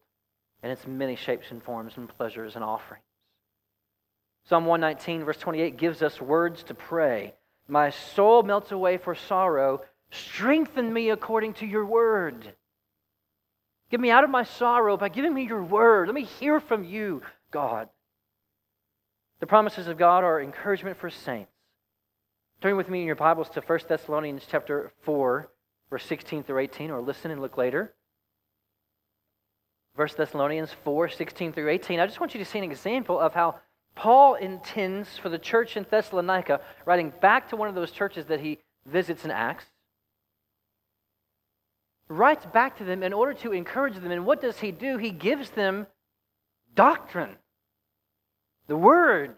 and 0.62 0.72
its 0.72 0.86
many 0.86 1.14
shapes 1.14 1.50
and 1.50 1.62
forms 1.62 1.96
and 1.96 2.08
pleasures 2.08 2.56
and 2.56 2.64
offerings. 2.64 3.04
Psalm 4.44 4.66
119, 4.66 5.24
verse 5.24 5.36
28, 5.36 5.76
gives 5.76 6.02
us 6.02 6.20
words 6.20 6.64
to 6.64 6.74
pray 6.74 7.34
my 7.68 7.90
soul 7.90 8.42
melts 8.42 8.72
away 8.72 8.98
for 8.98 9.14
sorrow. 9.14 9.82
Strengthen 10.10 10.92
me 10.92 11.10
according 11.10 11.54
to 11.54 11.66
your 11.66 11.86
word. 11.86 12.54
Get 13.90 14.00
me 14.00 14.10
out 14.10 14.24
of 14.24 14.30
my 14.30 14.44
sorrow 14.44 14.96
by 14.96 15.08
giving 15.08 15.34
me 15.34 15.44
your 15.46 15.62
word. 15.62 16.08
Let 16.08 16.14
me 16.14 16.24
hear 16.24 16.60
from 16.60 16.84
you, 16.84 17.22
God. 17.50 17.88
The 19.40 19.46
promises 19.46 19.86
of 19.86 19.98
God 19.98 20.24
are 20.24 20.40
encouragement 20.40 20.98
for 20.98 21.10
saints. 21.10 21.50
Turn 22.60 22.76
with 22.76 22.88
me 22.88 23.00
in 23.00 23.06
your 23.06 23.16
Bibles 23.16 23.50
to 23.50 23.60
1 23.60 23.80
Thessalonians 23.88 24.44
chapter 24.48 24.92
4, 25.02 25.50
verse 25.90 26.04
16 26.04 26.44
through 26.44 26.60
18, 26.60 26.90
or 26.90 27.00
listen 27.00 27.30
and 27.32 27.40
look 27.40 27.56
later. 27.56 27.92
1 29.96 30.08
Thessalonians 30.16 30.70
4, 30.84 31.08
16 31.08 31.52
through 31.52 31.68
18. 31.68 32.00
I 32.00 32.06
just 32.06 32.20
want 32.20 32.34
you 32.34 32.38
to 32.38 32.48
see 32.48 32.58
an 32.58 32.64
example 32.64 33.18
of 33.18 33.34
how 33.34 33.56
Paul 33.94 34.34
intends 34.34 35.18
for 35.18 35.28
the 35.28 35.38
church 35.38 35.76
in 35.76 35.86
Thessalonica, 35.88 36.60
writing 36.86 37.12
back 37.20 37.48
to 37.50 37.56
one 37.56 37.68
of 37.68 37.74
those 37.74 37.90
churches 37.90 38.26
that 38.26 38.40
he 38.40 38.58
visits 38.86 39.24
in 39.24 39.30
Acts, 39.30 39.64
writes 42.08 42.44
back 42.46 42.78
to 42.78 42.84
them 42.84 43.02
in 43.02 43.12
order 43.12 43.34
to 43.34 43.52
encourage 43.52 43.94
them. 43.94 44.10
And 44.10 44.26
what 44.26 44.40
does 44.40 44.58
he 44.58 44.70
do? 44.70 44.98
He 44.98 45.10
gives 45.10 45.50
them 45.50 45.86
doctrine, 46.74 47.36
the 48.66 48.76
word, 48.76 49.36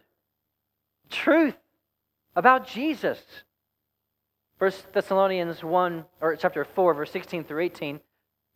truth 1.10 1.56
about 2.36 2.66
Jesus. 2.66 3.20
First 4.58 4.92
Thessalonians 4.92 5.62
1 5.62 6.04
or 6.20 6.36
chapter 6.36 6.64
4 6.64 6.94
verse 6.94 7.10
16 7.10 7.44
through 7.44 7.62
18 7.62 8.00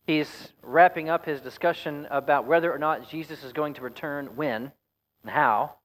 he's 0.09 0.53
wrapping 0.63 1.07
up 1.07 1.25
his 1.25 1.39
discussion 1.39 2.07
about 2.09 2.47
whether 2.47 2.73
or 2.73 2.79
not 2.79 3.07
Jesus 3.09 3.43
is 3.43 3.53
going 3.53 3.75
to 3.75 3.81
return 3.81 4.35
when 4.35 4.71
and 5.21 5.31
how. 5.31 5.75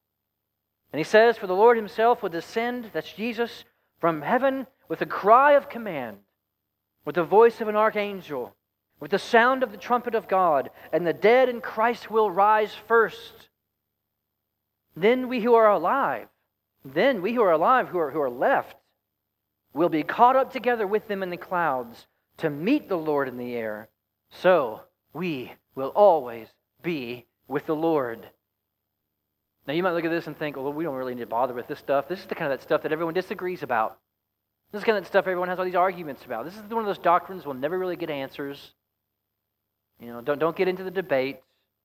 And 0.95 1.01
he 1.01 1.05
says 1.05 1.37
for 1.37 1.49
the 1.49 1.57
Lord 1.57 1.77
himself 1.77 2.23
will 2.23 2.29
descend 2.29 2.91
that's 2.93 3.13
Jesus 3.13 3.65
from 3.99 4.23
heaven 4.23 4.69
with 4.89 5.03
a 5.03 5.07
cry 5.07 5.55
of 5.55 5.69
command 5.69 6.19
with 7.05 7.17
the 7.17 7.25
voice 7.25 7.61
of 7.61 7.67
an 7.67 7.75
archangel, 7.75 8.55
with 9.01 9.11
the 9.11 9.19
sound 9.19 9.65
of 9.65 9.73
the 9.73 9.77
trumpet 9.77 10.15
of 10.15 10.29
God, 10.29 10.71
and 10.93 11.05
the 11.05 11.13
dead 11.13 11.49
in 11.49 11.61
Christ 11.61 12.13
will 12.13 12.31
rise 12.31 12.73
first. 12.87 13.49
Then 14.95 15.29
we 15.29 15.41
who 15.41 15.55
are 15.55 15.69
alive, 15.69 16.29
then 16.85 17.23
we 17.23 17.35
who 17.35 17.43
are 17.43 17.51
alive, 17.51 17.89
who 17.89 17.99
are, 17.99 18.13
who 18.13 18.21
are 18.21 18.31
left, 18.31 18.77
will 19.73 19.89
be 19.89 20.05
caught 20.05 20.37
up 20.37 20.53
together 20.53 20.87
with 20.87 21.09
them 21.09 21.25
in 21.25 21.31
the 21.31 21.37
clouds 21.37 22.07
to 22.37 22.49
meet 22.49 22.89
the 22.89 22.97
Lord 22.97 23.27
in 23.27 23.37
the 23.37 23.57
air. 23.57 23.89
So 24.31 24.83
we 25.13 25.55
will 25.75 25.89
always 25.89 26.47
be 26.85 27.27
with 27.49 27.67
the 27.67 27.75
Lord. 27.75 28.29
Now, 29.67 29.73
you 29.73 29.83
might 29.83 29.93
look 29.93 30.05
at 30.05 30.11
this 30.11 30.27
and 30.27 30.39
think, 30.39 30.57
well, 30.57 30.73
we 30.73 30.85
don't 30.85 30.95
really 30.95 31.15
need 31.15 31.23
to 31.23 31.27
bother 31.27 31.55
with 31.55 31.67
this 31.67 31.79
stuff. 31.79 32.07
This 32.07 32.21
is 32.21 32.27
the 32.27 32.35
kind 32.35 32.53
of 32.53 32.59
that 32.59 32.63
stuff 32.63 32.83
that 32.83 32.93
everyone 32.93 33.15
disagrees 33.15 33.63
about. 33.63 33.99
This 34.73 34.81
is 34.81 34.85
kind 34.85 34.99
of 34.99 35.07
stuff 35.07 35.27
everyone 35.27 35.49
has 35.49 35.59
all 35.59 35.65
these 35.65 35.75
arguments 35.75 36.25
about. 36.25 36.45
This 36.45 36.55
is 36.55 36.63
one 36.63 36.81
of 36.81 36.87
those 36.87 36.99
doctrines 36.99 37.47
we'll 37.47 37.55
never 37.55 37.79
really 37.79 37.97
get 37.97 38.11
answers. 38.11 38.73
You 40.01 40.09
know, 40.09 40.21
don't, 40.21 40.39
don't 40.39 40.57
get 40.57 40.69
into 40.69 40.83
the 40.83 40.91
debate. 40.91 41.39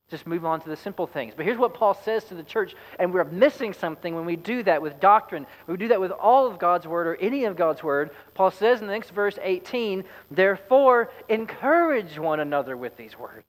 Just 0.09 0.25
move 0.25 0.43
on 0.43 0.59
to 0.61 0.69
the 0.69 0.75
simple 0.75 1.05
things. 1.05 1.33
But 1.37 1.45
here's 1.45 1.59
what 1.59 1.75
Paul 1.75 1.93
says 1.93 2.23
to 2.25 2.33
the 2.33 2.43
church, 2.43 2.73
and 2.97 3.13
we're 3.13 3.25
missing 3.25 3.73
something 3.73 4.15
when 4.15 4.25
we 4.25 4.35
do 4.35 4.63
that 4.63 4.81
with 4.81 4.99
doctrine. 4.99 5.45
We 5.67 5.77
do 5.77 5.89
that 5.89 6.01
with 6.01 6.11
all 6.11 6.47
of 6.47 6.57
God's 6.57 6.87
word 6.87 7.05
or 7.05 7.15
any 7.17 7.45
of 7.45 7.55
God's 7.55 7.83
word. 7.83 8.09
Paul 8.33 8.49
says 8.49 8.81
in 8.81 8.87
the 8.87 8.93
next 8.93 9.11
verse 9.11 9.37
18, 9.39 10.03
therefore, 10.31 11.11
encourage 11.29 12.17
one 12.17 12.39
another 12.39 12.75
with 12.75 12.97
these 12.97 13.17
words. 13.19 13.45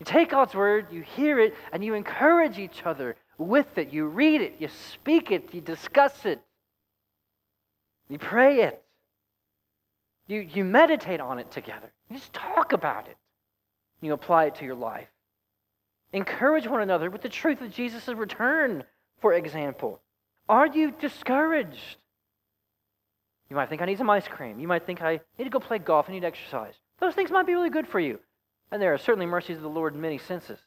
You 0.00 0.06
take 0.06 0.30
God's 0.30 0.54
word, 0.54 0.86
you 0.90 1.02
hear 1.02 1.38
it, 1.38 1.54
and 1.72 1.84
you 1.84 1.92
encourage 1.92 2.58
each 2.58 2.84
other 2.86 3.16
with 3.36 3.76
it. 3.76 3.92
You 3.92 4.06
read 4.06 4.40
it, 4.40 4.56
you 4.58 4.68
speak 4.92 5.30
it, 5.30 5.52
you 5.52 5.60
discuss 5.60 6.24
it. 6.24 6.40
You 8.08 8.18
pray 8.18 8.62
it. 8.62 8.82
You, 10.26 10.40
you 10.40 10.64
meditate 10.64 11.20
on 11.20 11.38
it 11.38 11.50
together. 11.50 11.92
You 12.08 12.16
just 12.16 12.32
talk 12.32 12.72
about 12.72 13.08
it. 13.08 13.16
You 14.00 14.14
apply 14.14 14.46
it 14.46 14.54
to 14.56 14.64
your 14.64 14.74
life. 14.74 15.08
Encourage 16.12 16.66
one 16.66 16.80
another 16.80 17.10
with 17.10 17.20
the 17.20 17.28
truth 17.28 17.60
of 17.60 17.70
Jesus' 17.70 18.08
return, 18.08 18.84
for 19.20 19.34
example. 19.34 20.00
Are 20.48 20.66
you 20.66 20.92
discouraged? 20.92 21.96
You 23.50 23.56
might 23.56 23.68
think 23.68 23.82
I 23.82 23.84
need 23.84 23.98
some 23.98 24.08
ice 24.08 24.26
cream. 24.26 24.60
You 24.60 24.66
might 24.66 24.86
think 24.86 25.02
I 25.02 25.20
need 25.38 25.44
to 25.44 25.50
go 25.50 25.60
play 25.60 25.78
golf. 25.78 26.06
I 26.08 26.12
need 26.12 26.24
exercise. 26.24 26.74
Those 27.00 27.14
things 27.14 27.30
might 27.30 27.46
be 27.46 27.54
really 27.54 27.70
good 27.70 27.86
for 27.86 28.00
you. 28.00 28.18
And 28.70 28.80
there 28.80 28.94
are 28.94 28.98
certainly 28.98 29.26
mercies 29.26 29.56
of 29.56 29.62
the 29.62 29.68
Lord 29.68 29.94
in 29.94 30.00
many 30.00 30.18
senses. 30.18 30.58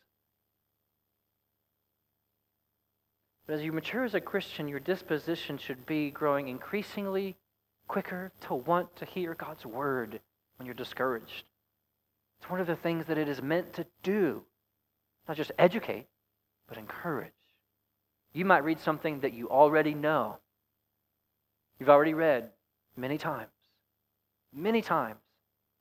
But 3.45 3.54
as 3.54 3.64
you 3.64 3.72
mature 3.72 4.04
as 4.06 4.14
a 4.14 4.22
Christian, 4.22 4.68
your 4.68 4.80
disposition 4.80 5.58
should 5.58 5.86
be 5.86 6.12
growing 6.12 6.47
increasingly 6.47 7.38
quicker 7.88 8.32
to 8.47 8.56
want 8.56 8.95
to 8.97 9.06
hear 9.06 9.36
God's 9.36 9.66
word 9.66 10.20
when 10.58 10.66
you're 10.66 10.74
discouraged. 10.74 11.43
It's 12.39 12.49
one 12.49 12.62
of 12.62 12.68
the 12.68 12.76
things 12.76 13.06
that 13.08 13.18
it 13.18 13.28
is 13.28 13.41
meant 13.41 13.74
to 13.74 13.86
do. 14.01 14.43
Not 15.28 15.38
just 15.38 15.51
educate, 15.58 16.08
but 16.68 16.78
encourage. 16.78 17.32
You 18.34 18.45
might 18.45 18.64
read 18.64 18.80
something 18.80 19.20
that 19.22 19.34
you 19.34 19.49
already 19.49 19.93
know. 19.93 20.38
You've 21.80 21.89
already 21.89 22.14
read 22.14 22.49
many 22.97 23.18
times. 23.18 23.51
Many 24.54 24.82
times. 24.82 25.20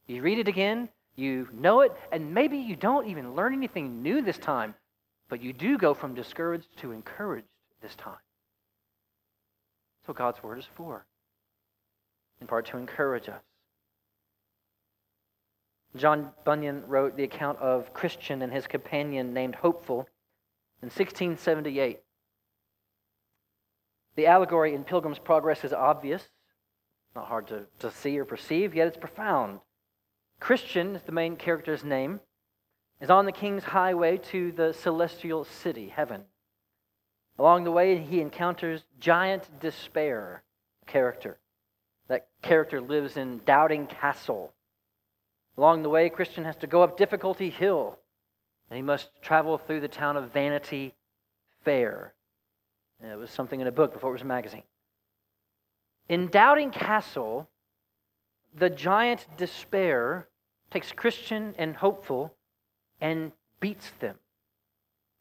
You 0.07 0.23
read 0.23 0.39
it 0.39 0.49
again, 0.49 0.89
you 1.17 1.49
know 1.53 1.81
it, 1.81 1.93
and 2.11 2.33
maybe 2.33 2.59
you 2.59 2.77
don't 2.77 3.09
even 3.09 3.35
learn 3.35 3.53
anything 3.53 4.03
new 4.03 4.23
this 4.23 4.39
time, 4.39 4.75
but 5.29 5.43
you 5.43 5.53
do 5.53 5.79
go 5.79 5.95
from 5.95 6.15
discouraged 6.15 6.69
to 6.79 6.93
encouraged 6.93 7.47
this 7.83 7.95
time. 7.95 8.17
That's 10.01 10.09
what 10.09 10.17
God's 10.17 10.43
Word 10.43 10.59
is 10.59 10.69
for, 10.75 11.07
in 12.41 12.47
part 12.47 12.67
to 12.67 12.79
encourage 12.79 13.29
us. 13.29 13.43
John 15.97 16.31
Bunyan 16.45 16.85
wrote 16.87 17.17
the 17.17 17.25
account 17.25 17.59
of 17.59 17.93
Christian 17.93 18.41
and 18.41 18.53
his 18.53 18.67
companion 18.67 19.35
named 19.35 19.57
Hopeful 19.57 20.09
in 20.83 20.87
1678. 20.87 22.01
The 24.15 24.27
allegory 24.27 24.75
in 24.75 24.85
Pilgrim's 24.85 25.19
Progress 25.19 25.65
is 25.65 25.73
obvious, 25.73 26.23
not 27.15 27.27
hard 27.27 27.47
to, 27.49 27.67
to 27.81 27.91
see 27.91 28.19
or 28.19 28.25
perceive, 28.25 28.75
yet 28.75 28.89
it's 28.89 28.97
profound. 28.97 29.61
Christian 30.43 30.97
is 30.97 31.03
the 31.03 31.13
main 31.13 31.37
character's 31.37 31.85
name, 31.85 32.19
is 33.01 33.11
on 33.11 33.27
the 33.27 33.33
king's 33.33 33.63
highway 33.63 34.17
to 34.17 34.51
the 34.51 34.73
celestial 34.73 35.45
city, 35.45 35.89
heaven. 35.89 36.25
Along 37.39 37.63
the 37.63 37.71
way, 37.71 37.99
he 37.99 38.21
encounters 38.21 38.83
giant 38.99 39.49
despair 39.61 40.43
a 40.83 40.91
character. 40.91 41.39
That 42.09 42.27
character 42.43 42.81
lives 42.81 43.17
in 43.17 43.41
Doubting 43.47 43.87
Castle. 43.87 44.53
Along 45.57 45.85
the 45.85 45.89
way, 45.89 46.11
Christian 46.11 46.45
has 46.45 46.57
to 46.57 46.67
go 46.67 46.83
up 46.83 46.99
Difficulty 46.99 47.49
Hill, 47.49 47.97
and 48.69 48.77
he 48.77 48.83
must 48.83 49.11
travel 49.23 49.59
through 49.59 49.81
the 49.81 49.87
town 49.87 50.17
of 50.17 50.33
Vanity 50.33 50.93
Fair. 51.65 52.15
It 53.01 53.17
was 53.17 53.31
something 53.31 53.61
in 53.61 53.69
a 53.69 53.73
book 53.73 53.93
before 53.93 54.11
it 54.11 54.15
was 54.15 54.23
a 54.23 54.25
magazine. 54.25 54.65
In 56.09 56.27
Doubting 56.27 56.73
Castle, 56.73 57.49
the 58.53 58.71
giant 58.71 59.25
despair 59.37 60.27
takes 60.73 60.93
Christian 60.93 61.55
and 61.59 61.77
hopeful 61.77 62.35
and 63.01 63.33
beats 63.61 63.91
them 64.01 64.17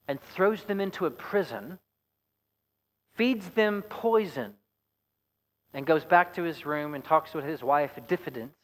and 0.08 0.20
throws 0.20 0.64
them 0.64 0.80
into 0.80 1.06
a 1.06 1.10
prison 1.10 1.78
feeds 3.14 3.50
them 3.50 3.82
poison, 3.82 4.54
and 5.74 5.86
goes 5.86 6.04
back 6.04 6.34
to 6.34 6.42
his 6.42 6.66
room 6.66 6.94
and 6.94 7.04
talks 7.04 7.34
with 7.34 7.44
his 7.44 7.62
wife, 7.62 7.92
Diffidence, 8.08 8.54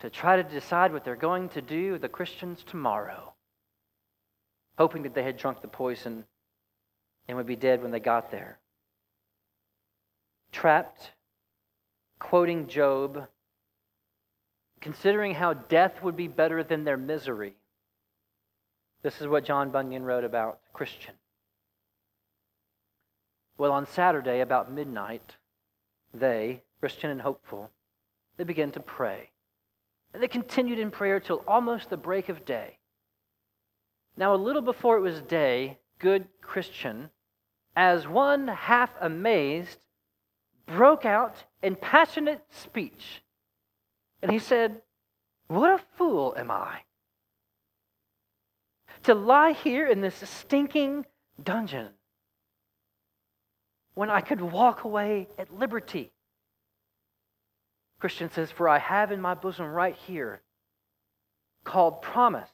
to 0.00 0.10
try 0.10 0.36
to 0.36 0.42
decide 0.42 0.92
what 0.92 1.04
they're 1.04 1.16
going 1.16 1.48
to 1.50 1.62
do 1.62 1.92
with 1.92 2.02
the 2.02 2.08
Christians 2.08 2.64
tomorrow, 2.64 3.34
hoping 4.78 5.02
that 5.04 5.14
they 5.14 5.22
had 5.22 5.36
drunk 5.36 5.60
the 5.60 5.68
poison 5.68 6.24
and 7.26 7.36
would 7.36 7.46
be 7.46 7.56
dead 7.56 7.82
when 7.82 7.90
they 7.90 8.00
got 8.00 8.30
there. 8.30 8.58
Trapped, 10.52 11.12
quoting 12.18 12.66
Job, 12.66 13.26
considering 14.84 15.34
how 15.34 15.54
death 15.54 16.02
would 16.02 16.14
be 16.14 16.28
better 16.28 16.62
than 16.62 16.84
their 16.84 16.98
misery. 16.98 17.56
This 19.02 19.18
is 19.22 19.26
what 19.26 19.46
John 19.46 19.70
Bunyan 19.70 20.04
wrote 20.04 20.24
about 20.24 20.60
Christian. 20.74 21.14
Well, 23.56 23.72
on 23.72 23.86
Saturday, 23.86 24.40
about 24.40 24.70
midnight, 24.70 25.36
they, 26.12 26.62
Christian 26.80 27.10
and 27.10 27.22
hopeful, 27.22 27.70
they 28.36 28.44
began 28.44 28.72
to 28.72 28.80
pray. 28.80 29.30
And 30.12 30.22
they 30.22 30.28
continued 30.28 30.78
in 30.78 30.90
prayer 30.90 31.18
till 31.18 31.42
almost 31.48 31.88
the 31.88 31.96
break 31.96 32.28
of 32.28 32.44
day. 32.44 32.76
Now, 34.18 34.34
a 34.34 34.36
little 34.36 34.60
before 34.60 34.98
it 34.98 35.00
was 35.00 35.22
day, 35.22 35.78
good 35.98 36.26
Christian, 36.42 37.08
as 37.74 38.06
one 38.06 38.48
half 38.48 38.90
amazed, 39.00 39.78
broke 40.66 41.06
out 41.06 41.42
in 41.62 41.74
passionate 41.74 42.44
speech. 42.50 43.23
And 44.24 44.32
he 44.32 44.38
said, 44.38 44.80
What 45.48 45.70
a 45.70 45.84
fool 45.98 46.34
am 46.34 46.50
I! 46.50 46.80
To 49.02 49.14
lie 49.14 49.52
here 49.52 49.86
in 49.86 50.00
this 50.00 50.14
stinking 50.14 51.04
dungeon 51.42 51.90
when 53.92 54.08
I 54.08 54.22
could 54.22 54.40
walk 54.40 54.84
away 54.84 55.28
at 55.36 55.52
liberty. 55.52 56.10
Christian 58.00 58.30
says, 58.30 58.50
For 58.50 58.66
I 58.66 58.78
have 58.78 59.12
in 59.12 59.20
my 59.20 59.34
bosom 59.34 59.66
right 59.66 59.94
here, 59.94 60.40
called 61.62 62.00
promise, 62.00 62.48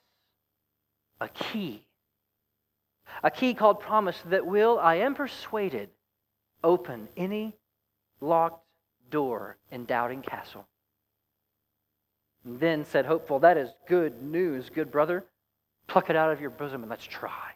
a 1.20 1.28
key, 1.28 1.86
A 3.22 3.30
key 3.30 3.54
called 3.54 3.78
promise 3.78 4.20
that 4.26 4.44
will, 4.44 4.80
I 4.80 4.96
am 4.96 5.14
persuaded, 5.14 5.90
open 6.64 7.08
any 7.16 7.54
locked 8.20 8.66
door 9.08 9.56
in 9.70 9.84
Doubting 9.84 10.22
Castle. 10.22 10.66
Then 12.44 12.84
said 12.84 13.06
Hopeful, 13.06 13.38
That 13.38 13.56
is 13.56 13.70
good 13.86 14.22
news, 14.22 14.70
good 14.70 14.90
brother. 14.90 15.24
Pluck 15.86 16.10
it 16.10 16.16
out 16.16 16.32
of 16.32 16.40
your 16.40 16.50
bosom 16.50 16.82
and 16.82 16.90
let's 16.90 17.06
try. 17.06 17.52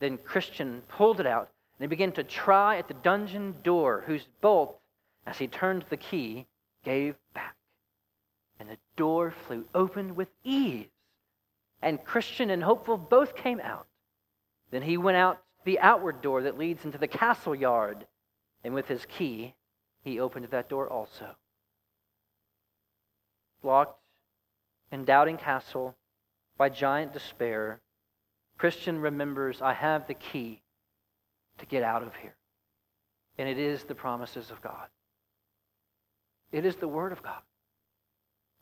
Then 0.00 0.18
Christian 0.18 0.82
pulled 0.88 1.20
it 1.20 1.26
out 1.26 1.50
and 1.78 1.84
he 1.84 1.88
began 1.88 2.12
to 2.12 2.24
try 2.24 2.78
at 2.78 2.88
the 2.88 2.94
dungeon 2.94 3.54
door, 3.62 4.02
whose 4.06 4.26
bolt, 4.40 4.80
as 5.26 5.38
he 5.38 5.46
turned 5.46 5.84
the 5.88 5.96
key, 5.96 6.46
gave 6.84 7.14
back. 7.34 7.54
And 8.58 8.68
the 8.68 8.78
door 8.96 9.30
flew 9.30 9.64
open 9.74 10.16
with 10.16 10.28
ease. 10.42 10.88
And 11.80 12.04
Christian 12.04 12.50
and 12.50 12.64
Hopeful 12.64 12.98
both 12.98 13.36
came 13.36 13.60
out. 13.60 13.86
Then 14.70 14.82
he 14.82 14.96
went 14.96 15.16
out 15.16 15.40
the 15.64 15.78
outward 15.78 16.20
door 16.20 16.42
that 16.42 16.58
leads 16.58 16.84
into 16.84 16.98
the 16.98 17.06
castle 17.06 17.54
yard, 17.54 18.06
and 18.64 18.74
with 18.74 18.88
his 18.88 19.06
key, 19.06 19.54
he 20.02 20.18
opened 20.18 20.46
that 20.46 20.68
door 20.68 20.88
also. 20.88 21.36
Locked 23.62 24.00
in 24.92 25.04
Doubting 25.04 25.36
Castle 25.36 25.96
by 26.56 26.68
giant 26.68 27.12
despair, 27.12 27.80
Christian 28.56 29.00
remembers, 29.00 29.62
I 29.62 29.72
have 29.72 30.06
the 30.06 30.14
key 30.14 30.62
to 31.58 31.66
get 31.66 31.82
out 31.82 32.02
of 32.02 32.14
here. 32.16 32.34
And 33.36 33.48
it 33.48 33.58
is 33.58 33.84
the 33.84 33.94
promises 33.94 34.50
of 34.50 34.60
God. 34.62 34.88
It 36.50 36.64
is 36.64 36.76
the 36.76 36.88
Word 36.88 37.12
of 37.12 37.22
God 37.22 37.42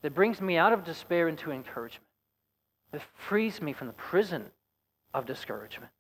that 0.03 0.15
brings 0.15 0.41
me 0.41 0.57
out 0.57 0.73
of 0.73 0.85
despair 0.85 1.29
into 1.29 1.51
encouragement, 1.51 2.07
that 2.93 3.03
frees 3.29 3.63
me 3.63 3.73
from 3.73 3.87
the 3.87 3.93
prison 3.95 4.45
of 5.15 5.27
discouragement. 5.27 5.93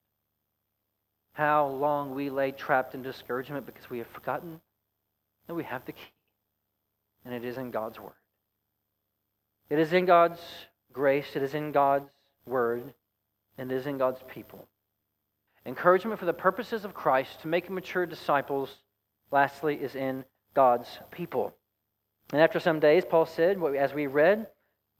How 1.32 1.66
long 1.66 2.14
we 2.14 2.30
lay 2.30 2.50
trapped 2.50 2.94
in 2.94 3.02
discouragement 3.02 3.66
because 3.66 3.88
we 3.88 3.98
have 3.98 4.06
forgotten 4.08 4.60
that 5.46 5.54
we 5.54 5.64
have 5.64 5.84
the 5.84 5.92
key, 5.92 6.12
and 7.24 7.34
it 7.34 7.44
is 7.44 7.56
in 7.56 7.70
God's 7.70 8.00
Word. 8.00 8.12
It 9.68 9.78
is 9.78 9.92
in 9.92 10.06
God's 10.06 10.40
grace, 10.92 11.26
it 11.34 11.42
is 11.42 11.54
in 11.54 11.72
God's 11.72 12.10
Word, 12.46 12.94
and 13.58 13.70
it 13.70 13.74
is 13.74 13.86
in 13.86 13.98
God's 13.98 14.20
people. 14.28 14.66
Encouragement 15.64 16.20
for 16.20 16.26
the 16.26 16.32
purposes 16.32 16.84
of 16.84 16.94
Christ 16.94 17.40
to 17.40 17.48
make 17.48 17.68
mature 17.68 18.06
disciples, 18.06 18.70
lastly, 19.32 19.74
is 19.74 19.96
in 19.96 20.24
God's 20.54 20.88
people. 21.10 21.52
And 22.32 22.40
after 22.40 22.60
some 22.60 22.80
days, 22.80 23.04
Paul 23.04 23.26
said, 23.26 23.60
as 23.76 23.92
we 23.92 24.06
read, 24.06 24.46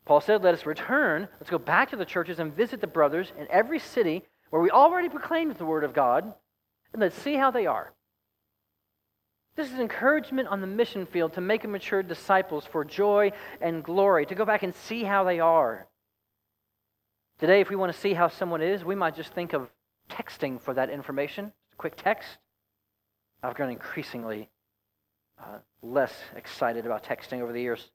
Paul 0.05 0.21
said, 0.21 0.43
Let 0.43 0.55
us 0.55 0.67
return, 0.67 1.29
let's 1.41 1.51
go 1.51 1.59
back 1.59 1.91
to 1.91 1.97
the 1.97 2.05
churches 2.05 2.39
and 2.39 2.55
visit 2.55 2.81
the 2.81 2.87
brothers 2.87 3.33
in 3.39 3.47
every 3.51 3.79
city 3.79 4.23
where 4.51 4.63
we 4.63 4.71
already 4.71 5.09
proclaimed 5.09 5.57
the 5.57 5.65
word 5.65 5.85
of 5.85 5.93
God, 5.93 6.33
and 6.93 7.03
let's 7.03 7.21
see 7.21 7.35
how 7.35 7.51
they 7.51 7.67
are. 7.67 7.93
This 9.57 9.73
is 9.73 9.79
encouragement 9.79 10.49
on 10.49 10.61
the 10.61 10.67
mission 10.67 11.07
field 11.07 11.33
to 11.33 11.41
make 11.41 11.67
mature 11.67 12.03
disciples 12.03 12.67
for 12.67 12.85
joy 12.85 13.33
and 13.63 13.83
glory, 13.83 14.27
to 14.27 14.35
go 14.35 14.45
back 14.45 14.63
and 14.63 14.75
see 14.75 15.03
how 15.03 15.25
they 15.25 15.41
are. 15.41 15.87
Today, 17.39 17.63
if 17.63 17.71
we 17.71 17.77
want 17.77 17.93
to 17.93 17.99
see 17.99 18.13
how 18.13 18.29
someone 18.29 18.61
is, 18.61 18.85
we 18.85 18.95
might 18.95 19.17
just 19.17 19.33
think 19.33 19.55
of 19.55 19.71
texting 20.11 20.61
for 20.61 20.75
that 20.75 20.91
information. 20.91 21.53
a 21.73 21.77
quick 21.77 21.97
text. 21.97 22.29
I've 23.43 23.55
grown 23.55 23.71
increasingly 23.71 24.51
uh, 25.39 25.59
less 25.83 26.13
excited 26.35 26.85
about 26.85 27.03
texting 27.03 27.41
over 27.41 27.53
the 27.53 27.61
years. 27.61 27.91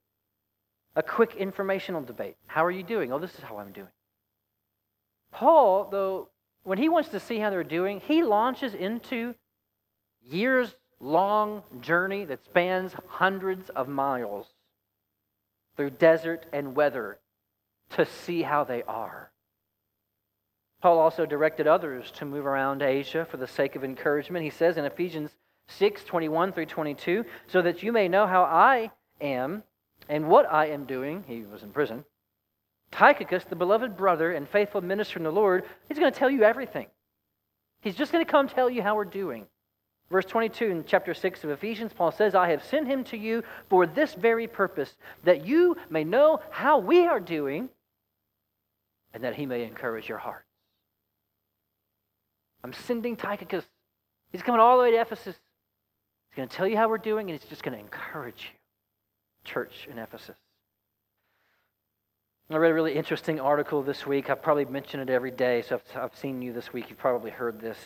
A 0.96 1.04
quick 1.04 1.36
informational 1.36 2.02
debate. 2.02 2.38
How 2.48 2.66
are 2.66 2.72
you 2.72 2.84
doing? 2.84 3.14
Oh, 3.14 3.20
this 3.20 3.36
is 3.36 3.44
how 3.44 3.58
I'm 3.58 3.72
doing. 3.72 3.88
Paul, 5.32 5.90
though, 5.92 6.30
when 6.64 6.80
he 6.80 6.90
wants 6.90 7.10
to 7.10 7.20
see 7.20 7.38
how 7.38 7.52
they're 7.52 7.64
doing, 7.64 8.00
he 8.00 8.24
launches 8.24 8.74
into 8.74 9.36
years 10.24 10.76
long 11.02 11.64
journey 11.82 12.26
that 12.26 12.46
spans 12.46 12.94
hundreds 13.08 13.70
of 13.72 13.88
miles 13.88 14.48
through 15.76 15.90
desert 15.90 16.46
and 16.54 16.76
weather 16.76 17.18
to 17.92 18.06
see 18.06 18.44
how 18.44 18.64
they 18.64 18.84
are. 18.84 19.32
Paul 20.82 21.00
also 21.00 21.26
directed 21.26 21.68
others 21.68 22.10
to 22.12 22.26
move 22.26 22.46
around 22.46 22.82
Asia 22.82 23.26
for 23.26 23.38
the 23.38 23.48
sake 23.48 23.76
of 23.76 23.84
encouragement. 23.84 24.44
He 24.44 24.50
says 24.50 24.78
in 24.78 24.86
Ephesians 24.86 25.32
6 25.68 26.04
21 26.04 26.54
through 26.54 26.66
22, 26.66 27.26
so 27.48 27.62
that 27.62 27.84
you 27.84 27.92
may 27.92 28.08
know 28.08 28.26
how 28.26 28.44
I 28.44 28.92
am 29.22 29.64
and 30.10 30.28
what 30.28 30.52
I 30.52 30.68
am 30.68 30.86
doing. 30.86 31.24
He 31.28 31.44
was 31.44 31.64
in 31.64 31.70
prison. 31.70 32.04
Tychicus, 32.92 33.46
the 33.46 33.56
beloved 33.56 33.96
brother 33.96 34.34
and 34.34 34.50
faithful 34.50 34.82
minister 34.82 35.18
in 35.18 35.24
the 35.24 35.32
Lord, 35.32 35.64
he's 35.88 35.98
going 35.98 36.12
to 36.12 36.20
tell 36.20 36.30
you 36.30 36.44
everything. 36.44 36.88
He's 37.82 37.96
just 37.96 38.12
going 38.12 38.26
to 38.26 38.30
come 38.30 38.48
tell 38.48 38.70
you 38.70 38.82
how 38.82 38.96
we're 38.96 39.06
doing. 39.06 39.48
Verse 40.12 40.26
22 40.26 40.66
in 40.66 40.84
chapter 40.86 41.14
6 41.14 41.46
of 41.46 41.52
Ephesians, 41.52 41.94
Paul 41.94 42.12
says, 42.12 42.36
I 42.36 42.50
have 42.50 42.64
sent 42.66 42.86
him 42.86 43.06
to 43.06 43.18
you 43.18 43.44
for 43.70 43.88
this 43.88 44.14
very 44.14 44.46
purpose, 44.46 44.94
that 45.24 45.48
you 45.48 45.78
may 45.90 46.04
know 46.04 46.42
how 46.50 46.80
we 46.80 47.08
are 47.08 47.22
doing, 47.22 47.70
and 49.14 49.24
that 49.24 49.36
he 49.36 49.46
may 49.46 49.64
encourage 49.64 50.10
your 50.10 50.18
heart. 50.18 50.44
I'm 52.62 52.74
sending 52.74 53.16
Tychicus. 53.16 53.64
He's 54.34 54.42
coming 54.42 54.60
all 54.60 54.78
the 54.78 54.84
way 54.84 54.92
to 54.92 55.00
Ephesus. 55.00 55.36
He's 56.30 56.36
going 56.36 56.50
to 56.50 56.56
tell 56.56 56.68
you 56.68 56.76
how 56.76 56.90
we're 56.90 56.98
doing, 56.98 57.30
and 57.30 57.40
he's 57.40 57.50
just 57.50 57.64
going 57.64 57.74
to 57.74 57.80
encourage 57.80 58.52
you, 58.52 59.50
church 59.50 59.88
in 59.90 59.98
Ephesus. 59.98 60.36
I 62.50 62.58
read 62.58 62.72
a 62.72 62.74
really 62.74 62.96
interesting 62.96 63.40
article 63.40 63.82
this 63.82 64.06
week. 64.06 64.30
I've 64.30 64.42
probably 64.42 64.66
mentioned 64.66 65.10
it 65.10 65.14
every 65.14 65.32
day, 65.32 65.62
so 65.62 65.76
if 65.76 65.96
I've 65.96 66.16
seen 66.18 66.42
you 66.42 66.52
this 66.52 66.74
week, 66.74 66.90
you've 66.90 67.00
probably 67.00 67.32
heard 67.32 67.62
this. 67.62 67.78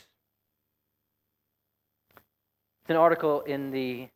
It's 2.86 2.92
an 2.92 2.98
article 2.98 3.42
in 3.42 3.72
the 3.72 4.10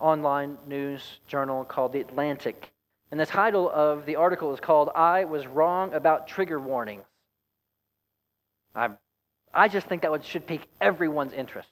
online 0.00 0.58
news 0.66 1.20
journal 1.28 1.64
called 1.64 1.92
The 1.92 2.00
Atlantic. 2.00 2.72
And 3.12 3.20
the 3.20 3.26
title 3.26 3.70
of 3.72 4.06
the 4.06 4.16
article 4.16 4.52
is 4.52 4.58
called 4.58 4.90
I 4.92 5.24
Was 5.24 5.46
Wrong 5.46 5.94
About 5.94 6.26
Trigger 6.26 6.58
Warnings. 6.58 7.04
I 8.74 8.88
I 9.54 9.68
just 9.68 9.86
think 9.86 10.02
that 10.02 10.10
would, 10.10 10.24
should 10.24 10.48
pique 10.48 10.66
everyone's 10.80 11.32
interest. 11.32 11.68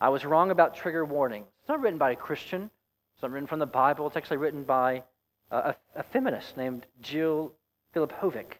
I 0.00 0.08
was 0.10 0.24
wrong 0.24 0.52
about 0.52 0.76
trigger 0.76 1.04
warnings. 1.04 1.48
It's 1.60 1.68
not 1.68 1.80
written 1.80 1.98
by 1.98 2.12
a 2.12 2.16
Christian. 2.16 2.70
It's 3.14 3.22
not 3.22 3.32
written 3.32 3.48
from 3.48 3.58
the 3.58 3.66
Bible. 3.66 4.06
It's 4.06 4.16
actually 4.16 4.36
written 4.36 4.62
by 4.62 5.02
a, 5.50 5.74
a 5.96 6.04
feminist 6.04 6.56
named 6.56 6.86
Jill 7.00 7.52
Filipovic. 7.92 8.52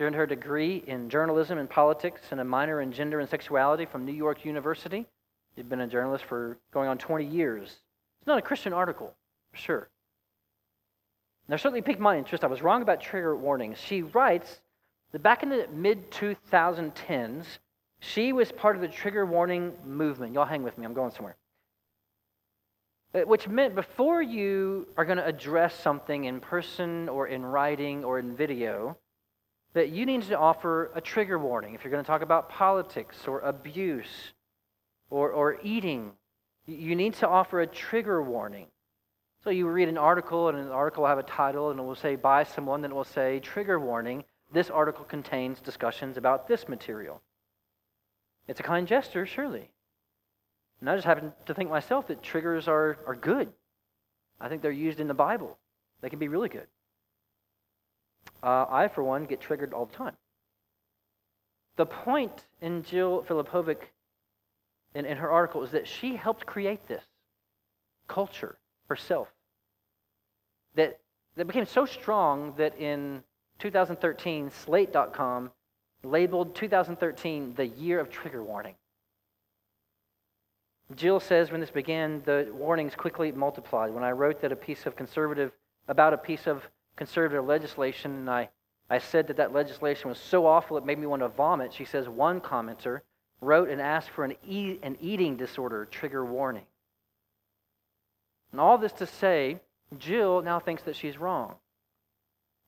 She 0.00 0.04
earned 0.04 0.16
her 0.16 0.24
degree 0.24 0.82
in 0.86 1.10
journalism 1.10 1.58
and 1.58 1.68
politics 1.68 2.22
and 2.30 2.40
a 2.40 2.44
minor 2.44 2.80
in 2.80 2.90
gender 2.90 3.20
and 3.20 3.28
sexuality 3.28 3.84
from 3.84 4.06
New 4.06 4.14
York 4.14 4.46
University. 4.46 5.06
She'd 5.54 5.68
been 5.68 5.82
a 5.82 5.86
journalist 5.86 6.24
for 6.24 6.56
going 6.72 6.88
on 6.88 6.96
20 6.96 7.26
years. 7.26 7.68
It's 7.68 8.26
not 8.26 8.38
a 8.38 8.42
Christian 8.42 8.72
article, 8.72 9.14
for 9.52 9.58
sure. 9.58 9.90
Now, 11.48 11.56
certainly 11.56 11.82
piqued 11.82 12.00
my 12.00 12.16
interest. 12.16 12.44
I 12.44 12.46
was 12.46 12.62
wrong 12.62 12.80
about 12.80 13.02
trigger 13.02 13.36
warnings. 13.36 13.76
She 13.78 14.00
writes 14.00 14.62
that 15.12 15.22
back 15.22 15.42
in 15.42 15.50
the 15.50 15.68
mid 15.70 16.10
2010s, 16.10 17.44
she 17.98 18.32
was 18.32 18.50
part 18.52 18.76
of 18.76 18.80
the 18.80 18.88
trigger 18.88 19.26
warning 19.26 19.74
movement. 19.84 20.32
Y'all 20.32 20.46
hang 20.46 20.62
with 20.62 20.78
me, 20.78 20.86
I'm 20.86 20.94
going 20.94 21.10
somewhere. 21.10 21.36
Uh, 23.14 23.20
which 23.26 23.48
meant 23.48 23.74
before 23.74 24.22
you 24.22 24.88
are 24.96 25.04
going 25.04 25.18
to 25.18 25.26
address 25.26 25.78
something 25.78 26.24
in 26.24 26.40
person 26.40 27.10
or 27.10 27.26
in 27.26 27.44
writing 27.44 28.02
or 28.02 28.18
in 28.18 28.34
video, 28.34 28.96
that 29.72 29.90
you 29.90 30.04
need 30.06 30.22
to 30.22 30.38
offer 30.38 30.90
a 30.94 31.00
trigger 31.00 31.38
warning. 31.38 31.74
If 31.74 31.84
you're 31.84 31.90
going 31.90 32.02
to 32.02 32.06
talk 32.06 32.22
about 32.22 32.48
politics 32.48 33.28
or 33.28 33.40
abuse 33.40 34.32
or, 35.10 35.30
or 35.30 35.58
eating, 35.62 36.12
you 36.66 36.96
need 36.96 37.14
to 37.14 37.28
offer 37.28 37.60
a 37.60 37.66
trigger 37.66 38.22
warning. 38.22 38.66
So 39.44 39.50
you 39.50 39.66
read 39.68 39.88
an 39.88 39.96
article, 39.96 40.48
and 40.48 40.58
an 40.58 40.68
article 40.68 41.02
will 41.02 41.08
have 41.08 41.18
a 41.18 41.22
title, 41.22 41.70
and 41.70 41.80
it 41.80 41.82
will 41.82 41.94
say 41.94 42.14
by 42.14 42.44
someone, 42.44 42.82
then 42.82 42.90
it 42.90 42.94
will 42.94 43.04
say 43.04 43.40
trigger 43.40 43.80
warning 43.80 44.24
this 44.52 44.68
article 44.68 45.04
contains 45.04 45.60
discussions 45.60 46.16
about 46.16 46.48
this 46.48 46.68
material. 46.68 47.22
It's 48.48 48.60
a 48.60 48.64
kind 48.64 48.86
gesture, 48.86 49.24
surely. 49.24 49.70
And 50.80 50.90
I 50.90 50.96
just 50.96 51.06
happen 51.06 51.32
to 51.46 51.54
think 51.54 51.70
myself 51.70 52.08
that 52.08 52.22
triggers 52.22 52.66
are, 52.66 52.98
are 53.06 53.14
good. 53.14 53.48
I 54.40 54.48
think 54.48 54.62
they're 54.62 54.72
used 54.72 54.98
in 54.98 55.08
the 55.08 55.14
Bible. 55.14 55.56
They 56.00 56.10
can 56.10 56.18
be 56.18 56.28
really 56.28 56.48
good. 56.48 56.66
Uh, 58.42 58.66
I, 58.70 58.88
for 58.88 59.02
one, 59.02 59.26
get 59.26 59.40
triggered 59.40 59.72
all 59.72 59.86
the 59.86 59.96
time. 59.96 60.16
The 61.76 61.86
point 61.86 62.44
in 62.60 62.82
Jill 62.82 63.24
Filipovic 63.28 63.78
in, 64.94 65.04
in 65.04 65.16
her 65.16 65.30
article 65.30 65.62
is 65.62 65.70
that 65.70 65.86
she 65.86 66.16
helped 66.16 66.46
create 66.46 66.86
this 66.88 67.04
culture 68.08 68.56
herself 68.88 69.28
that, 70.74 70.98
that 71.36 71.46
became 71.46 71.66
so 71.66 71.86
strong 71.86 72.54
that 72.56 72.76
in 72.78 73.22
2013, 73.58 74.50
Slate.com 74.50 75.50
labeled 76.02 76.54
2013 76.54 77.54
the 77.56 77.66
year 77.66 78.00
of 78.00 78.10
trigger 78.10 78.42
warning. 78.42 78.74
Jill 80.96 81.20
says 81.20 81.50
when 81.50 81.60
this 81.60 81.70
began, 81.70 82.22
the 82.24 82.48
warnings 82.52 82.94
quickly 82.96 83.30
multiplied. 83.30 83.92
When 83.92 84.02
I 84.02 84.10
wrote 84.10 84.40
that 84.40 84.50
a 84.50 84.56
piece 84.56 84.86
of 84.86 84.96
conservative 84.96 85.52
about 85.86 86.12
a 86.12 86.18
piece 86.18 86.46
of 86.46 86.68
conservative 87.00 87.46
legislation, 87.46 88.10
and 88.12 88.30
I 88.30 88.50
I 88.90 88.98
said 88.98 89.28
that 89.28 89.36
that 89.36 89.52
legislation 89.52 90.08
was 90.08 90.18
so 90.18 90.46
awful 90.46 90.76
it 90.76 90.84
made 90.84 90.98
me 90.98 91.06
want 91.06 91.22
to 91.22 91.28
vomit. 91.28 91.72
She 91.72 91.84
says 91.84 92.08
one 92.08 92.40
commenter 92.40 93.00
wrote 93.40 93.70
and 93.70 93.80
asked 93.80 94.10
for 94.10 94.24
an, 94.24 94.34
e- 94.46 94.80
an 94.82 94.98
eating 95.00 95.36
disorder 95.36 95.86
trigger 95.86 96.24
warning. 96.24 96.66
And 98.50 98.60
all 98.60 98.76
this 98.76 98.92
to 98.94 99.06
say, 99.06 99.60
Jill 99.96 100.42
now 100.42 100.58
thinks 100.58 100.82
that 100.82 100.96
she's 100.96 101.16
wrong. 101.16 101.54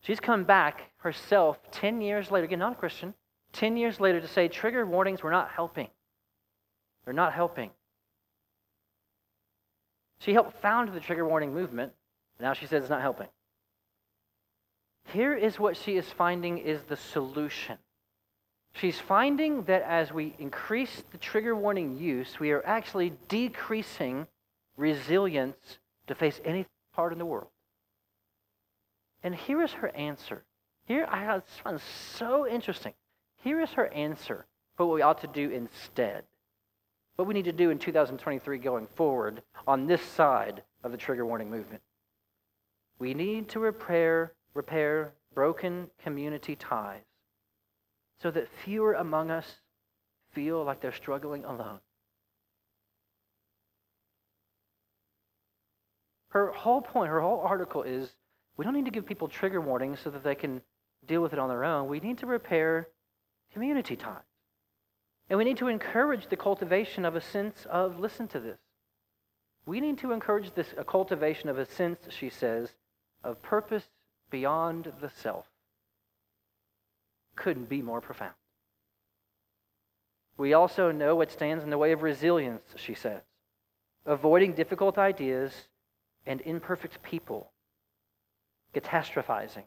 She's 0.00 0.20
come 0.20 0.44
back 0.44 0.92
herself 0.98 1.58
10 1.72 2.00
years 2.00 2.30
later, 2.30 2.44
again, 2.44 2.60
not 2.60 2.72
a 2.72 2.76
Christian, 2.76 3.14
10 3.52 3.76
years 3.76 3.98
later 3.98 4.20
to 4.20 4.28
say 4.28 4.46
trigger 4.46 4.86
warnings 4.86 5.24
were 5.24 5.30
not 5.30 5.50
helping. 5.50 5.88
They're 7.04 7.12
not 7.12 7.32
helping. 7.32 7.70
She 10.20 10.32
helped 10.32 10.62
found 10.62 10.92
the 10.94 11.00
trigger 11.00 11.26
warning 11.26 11.52
movement. 11.52 11.92
Now 12.38 12.52
she 12.52 12.66
says 12.66 12.82
it's 12.82 12.90
not 12.90 13.02
helping. 13.02 13.28
Here 15.06 15.34
is 15.34 15.58
what 15.58 15.76
she 15.76 15.96
is 15.96 16.08
finding 16.10 16.58
is 16.58 16.82
the 16.82 16.96
solution. 16.96 17.78
She's 18.74 18.98
finding 18.98 19.64
that 19.64 19.82
as 19.82 20.12
we 20.12 20.34
increase 20.38 21.02
the 21.12 21.18
trigger 21.18 21.54
warning 21.54 21.98
use, 21.98 22.40
we 22.40 22.52
are 22.52 22.64
actually 22.64 23.12
decreasing 23.28 24.26
resilience 24.76 25.78
to 26.06 26.14
face 26.14 26.40
any 26.44 26.66
part 26.94 27.12
in 27.12 27.18
the 27.18 27.26
world. 27.26 27.48
And 29.22 29.34
here 29.34 29.62
is 29.62 29.72
her 29.72 29.88
answer. 29.90 30.44
Here, 30.86 31.06
I 31.08 31.40
find 31.62 31.80
so 32.16 32.46
interesting. 32.46 32.94
Here 33.42 33.60
is 33.60 33.70
her 33.70 33.88
answer 33.88 34.46
for 34.76 34.86
what 34.86 34.94
we 34.94 35.02
ought 35.02 35.20
to 35.20 35.26
do 35.26 35.50
instead. 35.50 36.24
What 37.16 37.28
we 37.28 37.34
need 37.34 37.44
to 37.44 37.52
do 37.52 37.70
in 37.70 37.78
2023 37.78 38.58
going 38.58 38.86
forward 38.86 39.42
on 39.66 39.86
this 39.86 40.02
side 40.02 40.62
of 40.82 40.90
the 40.90 40.96
trigger 40.98 41.26
warning 41.26 41.50
movement. 41.50 41.82
We 42.98 43.14
need 43.14 43.48
to 43.50 43.60
repair, 43.60 44.32
repair 44.54 45.12
broken 45.34 45.88
community 46.02 46.56
ties 46.56 47.02
so 48.22 48.30
that 48.30 48.48
fewer 48.64 48.94
among 48.94 49.30
us 49.30 49.46
feel 50.32 50.64
like 50.64 50.80
they're 50.80 50.92
struggling 50.92 51.44
alone. 51.44 51.80
Her 56.28 56.50
whole 56.52 56.80
point, 56.80 57.10
her 57.10 57.20
whole 57.20 57.40
article 57.40 57.82
is 57.82 58.10
we 58.56 58.64
don't 58.64 58.74
need 58.74 58.86
to 58.86 58.90
give 58.90 59.06
people 59.06 59.28
trigger 59.28 59.60
warnings 59.60 60.00
so 60.02 60.10
that 60.10 60.24
they 60.24 60.34
can 60.34 60.62
deal 61.06 61.20
with 61.20 61.32
it 61.32 61.38
on 61.38 61.48
their 61.48 61.64
own. 61.64 61.88
We 61.88 62.00
need 62.00 62.18
to 62.18 62.26
repair 62.26 62.88
community 63.52 63.96
ties. 63.96 64.22
And 65.28 65.38
we 65.38 65.44
need 65.44 65.58
to 65.58 65.68
encourage 65.68 66.28
the 66.28 66.36
cultivation 66.36 67.04
of 67.04 67.16
a 67.16 67.20
sense 67.20 67.66
of, 67.70 67.98
listen 67.98 68.28
to 68.28 68.40
this. 68.40 68.58
We 69.66 69.80
need 69.80 69.98
to 69.98 70.12
encourage 70.12 70.54
this 70.54 70.74
a 70.76 70.84
cultivation 70.84 71.48
of 71.48 71.58
a 71.58 71.66
sense, 71.66 71.98
she 72.08 72.30
says, 72.30 72.70
of 73.22 73.40
purpose 73.42 73.84
beyond 74.32 74.92
the 75.00 75.10
self. 75.22 75.46
Couldn't 77.36 77.68
be 77.68 77.82
more 77.82 78.00
profound. 78.00 78.34
We 80.36 80.54
also 80.54 80.90
know 80.90 81.14
what 81.14 81.30
stands 81.30 81.62
in 81.62 81.70
the 81.70 81.78
way 81.78 81.92
of 81.92 82.02
resilience, 82.02 82.64
she 82.76 82.94
says. 82.94 83.20
Avoiding 84.06 84.54
difficult 84.54 84.98
ideas 84.98 85.52
and 86.26 86.40
imperfect 86.40 87.00
people, 87.02 87.52
catastrophizing, 88.74 89.64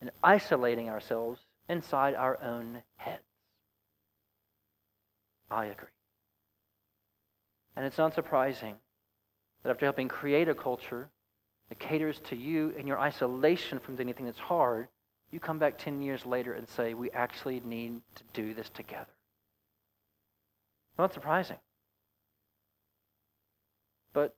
and 0.00 0.10
isolating 0.22 0.88
ourselves 0.88 1.40
inside 1.68 2.14
our 2.14 2.40
own 2.42 2.82
heads. 2.96 3.22
I 5.50 5.64
agree. 5.66 5.88
And 7.74 7.84
it's 7.84 7.98
not 7.98 8.14
surprising 8.14 8.76
that 9.62 9.70
after 9.70 9.86
helping 9.86 10.08
create 10.08 10.48
a 10.48 10.54
culture 10.54 11.08
that 11.70 11.78
caters 11.78 12.20
to 12.28 12.36
you 12.36 12.74
in 12.76 12.86
your 12.86 13.00
isolation 13.00 13.78
from 13.78 13.98
anything 13.98 14.26
that's 14.26 14.38
hard, 14.38 14.88
you 15.30 15.40
come 15.40 15.58
back 15.58 15.78
10 15.78 16.02
years 16.02 16.26
later 16.26 16.52
and 16.52 16.68
say, 16.68 16.92
we 16.92 17.10
actually 17.12 17.62
need 17.64 18.02
to 18.16 18.22
do 18.34 18.52
this 18.52 18.68
together. 18.70 19.06
Not 20.98 21.14
surprising. 21.14 21.56
But 24.12 24.34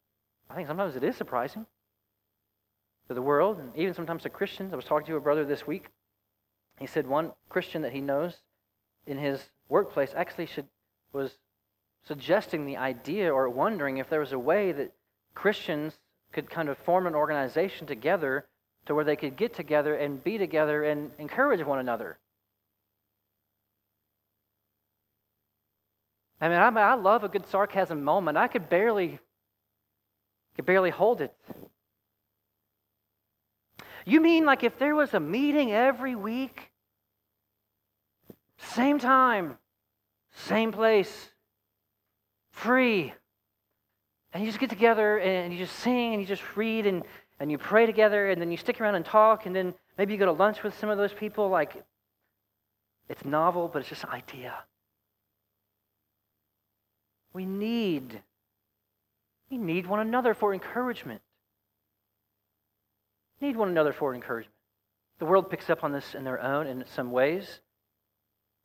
I 0.49 0.55
think 0.55 0.69
sometimes 0.69 0.95
it 0.95 1.03
is 1.03 1.17
surprising 1.17 1.67
to 3.09 3.15
the 3.15 3.23
world 3.23 3.59
and 3.59 3.75
even 3.75 3.95
sometimes 3.95 4.23
to 4.23 4.31
Christians. 4.31 4.73
I 4.73 4.77
was 4.77 4.85
talking 4.85 5.07
to 5.07 5.17
a 5.17 5.21
brother 5.21 5.45
this 5.45 5.67
week. 5.67 5.87
He 6.79 6.87
said 6.87 7.07
one 7.07 7.33
Christian 7.49 7.83
that 7.83 7.93
he 7.93 8.01
knows 8.01 8.37
in 9.07 9.19
his 9.19 9.41
workplace 9.69 10.13
actually 10.15 10.47
should 10.47 10.67
was 11.13 11.39
suggesting 12.05 12.67
the 12.67 12.77
idea 12.77 13.33
or 13.33 13.49
wondering 13.49 13.97
if 13.97 14.09
there 14.11 14.21
was 14.21 14.33
a 14.33 14.39
way 14.39 14.73
that 14.73 14.93
Christians 15.35 15.99
could 16.33 16.51
kind 16.51 16.69
of 16.69 16.79
form 16.79 17.07
an 17.07 17.15
organization 17.15 17.87
together 17.87 18.47
to 18.87 18.95
where 18.95 19.05
they 19.05 19.17
could 19.17 19.37
get 19.37 19.55
together 19.55 19.95
and 19.95 20.23
be 20.23 20.39
together 20.39 20.83
and 20.85 21.11
encourage 21.19 21.65
one 21.65 21.79
another. 21.79 22.19
I 26.41 26.49
mean, 26.49 26.59
I, 26.59 26.69
I 26.69 26.95
love 26.95 27.23
a 27.23 27.29
good 27.29 27.47
sarcasm 27.47 28.03
moment. 28.03 28.37
I 28.37 28.49
could 28.49 28.69
barely, 28.69 29.21
could 30.57 30.67
barely 30.67 30.91
hold 30.91 31.21
it. 31.21 31.33
You 34.05 34.21
mean 34.21 34.45
like 34.45 34.65
if 34.65 34.77
there 34.79 34.97
was 34.97 35.15
a 35.15 35.21
meeting 35.21 35.71
every 35.71 36.17
week, 36.17 36.73
same 38.59 38.99
time, 38.99 39.59
same 40.33 40.73
place, 40.73 41.31
free. 42.51 43.13
And 44.33 44.43
you 44.43 44.49
just 44.49 44.61
get 44.61 44.71
together 44.71 45.19
and 45.19 45.53
you 45.53 45.59
just 45.59 45.79
sing 45.81 46.15
and 46.15 46.23
you 46.23 46.27
just 46.27 46.43
read 46.57 46.87
and, 46.87 47.03
and 47.39 47.51
you 47.51 47.59
pray 47.59 47.87
together 47.87 48.31
and 48.31 48.41
then 48.41 48.51
you 48.51 48.57
stick 48.57 48.81
around 48.81 48.95
and 48.95 49.05
talk 49.05 49.47
and 49.47 49.55
then 49.55 49.75
maybe 49.99 50.15
you 50.15 50.19
go 50.19 50.27
to 50.27 50.33
lunch 50.33 50.63
with 50.63 50.79
some 50.79 50.89
of 50.89 50.97
those 50.97 51.13
people. 51.13 51.49
Like, 51.49 51.83
it's 53.09 53.25
novel, 53.25 53.69
but 53.69 53.81
it's 53.81 53.89
just 53.89 54.05
an 54.05 54.11
idea. 54.11 54.55
We 57.35 57.45
need, 57.45 58.23
we 59.51 59.59
need 59.59 59.87
one 59.87 60.01
another 60.01 60.35
for 60.35 60.55
encouragement. 60.55 61.21
Need 63.41 63.57
one 63.57 63.69
another 63.69 63.93
for 63.93 64.15
encouragement. 64.15 64.55
The 65.19 65.25
world 65.27 65.51
picks 65.51 65.69
up 65.69 65.85
on 65.85 65.93
this 65.93 66.15
in 66.15 66.25
their 66.25 66.41
own 66.41 66.67
in 66.67 66.85
some 66.95 67.11
ways. 67.11 67.61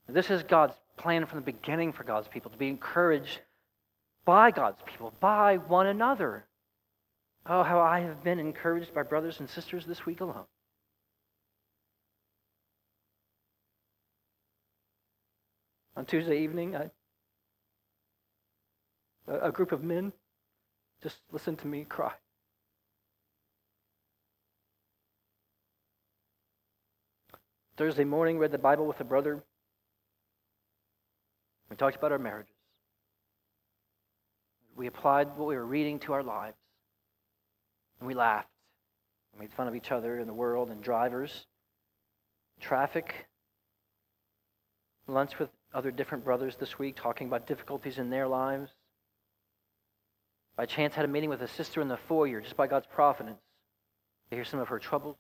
This 0.08 0.30
is 0.30 0.44
God's 0.44 0.76
plan 0.96 1.26
from 1.26 1.40
the 1.40 1.52
beginning 1.52 1.92
for 1.92 2.04
God's 2.04 2.28
people 2.28 2.52
to 2.52 2.58
be 2.58 2.70
encouraged 2.70 3.42
by 4.28 4.52
God's 4.52 4.82
people, 4.86 5.14
by 5.22 5.56
one 5.56 5.88
another. 5.88 6.46
Oh, 7.46 7.64
how 7.64 7.80
I 7.80 8.02
have 8.02 8.26
been 8.26 8.40
encouraged 8.40 8.94
by 8.94 9.04
brothers 9.04 9.40
and 9.40 9.50
sisters 9.50 9.86
this 9.86 10.06
week 10.06 10.20
alone. 10.20 10.44
On 15.96 16.06
Tuesday 16.06 16.44
evening, 16.44 16.76
I, 16.76 16.90
a 19.30 19.52
group 19.52 19.72
of 19.72 19.82
men 19.82 20.12
just 21.02 21.16
listened 21.32 21.60
to 21.60 21.68
me 21.68 21.86
cry. 21.86 22.12
Thursday 27.78 28.04
morning, 28.04 28.38
read 28.38 28.52
the 28.52 28.58
Bible 28.58 28.88
with 28.88 29.00
a 29.00 29.06
brother 29.06 29.42
we 31.70 31.78
talked 31.78 31.96
about 31.96 32.12
our 32.12 32.20
marriages. 32.20 32.57
We 34.78 34.86
applied 34.86 35.36
what 35.36 35.48
we 35.48 35.56
were 35.56 35.66
reading 35.66 36.00
to 36.02 36.14
our 36.14 36.24
lives. 36.24 36.56
And 38.00 38.08
we 38.08 38.14
laughed. 38.14 38.48
Made 39.40 39.52
fun 39.54 39.68
of 39.68 39.76
each 39.76 39.92
other 39.92 40.20
and 40.20 40.28
the 40.28 40.34
world 40.34 40.70
and 40.70 40.82
drivers, 40.82 41.46
traffic. 42.60 43.28
Lunch 45.08 45.38
with 45.38 45.50
other 45.74 45.92
different 45.92 46.24
brothers 46.24 46.56
this 46.60 46.80
week, 46.80 46.96
talking 46.96 47.28
about 47.28 47.46
difficulties 47.46 48.00
in 48.00 48.10
their 48.10 48.28
lives. 48.28 48.72
By 50.56 50.66
chance, 50.66 50.96
had 50.96 51.06
a 51.06 51.08
meeting 51.08 51.30
with 51.30 51.42
a 51.44 51.48
sister 51.48 51.82
in 51.82 51.88
the 51.88 52.00
foyer, 52.08 52.42
just 52.42 52.58
by 52.58 52.66
God's 52.66 52.88
providence, 52.88 53.38
to 54.30 54.36
hear 54.36 54.44
some 54.44 54.60
of 54.60 54.70
her 54.70 54.80
troubles. 54.80 55.18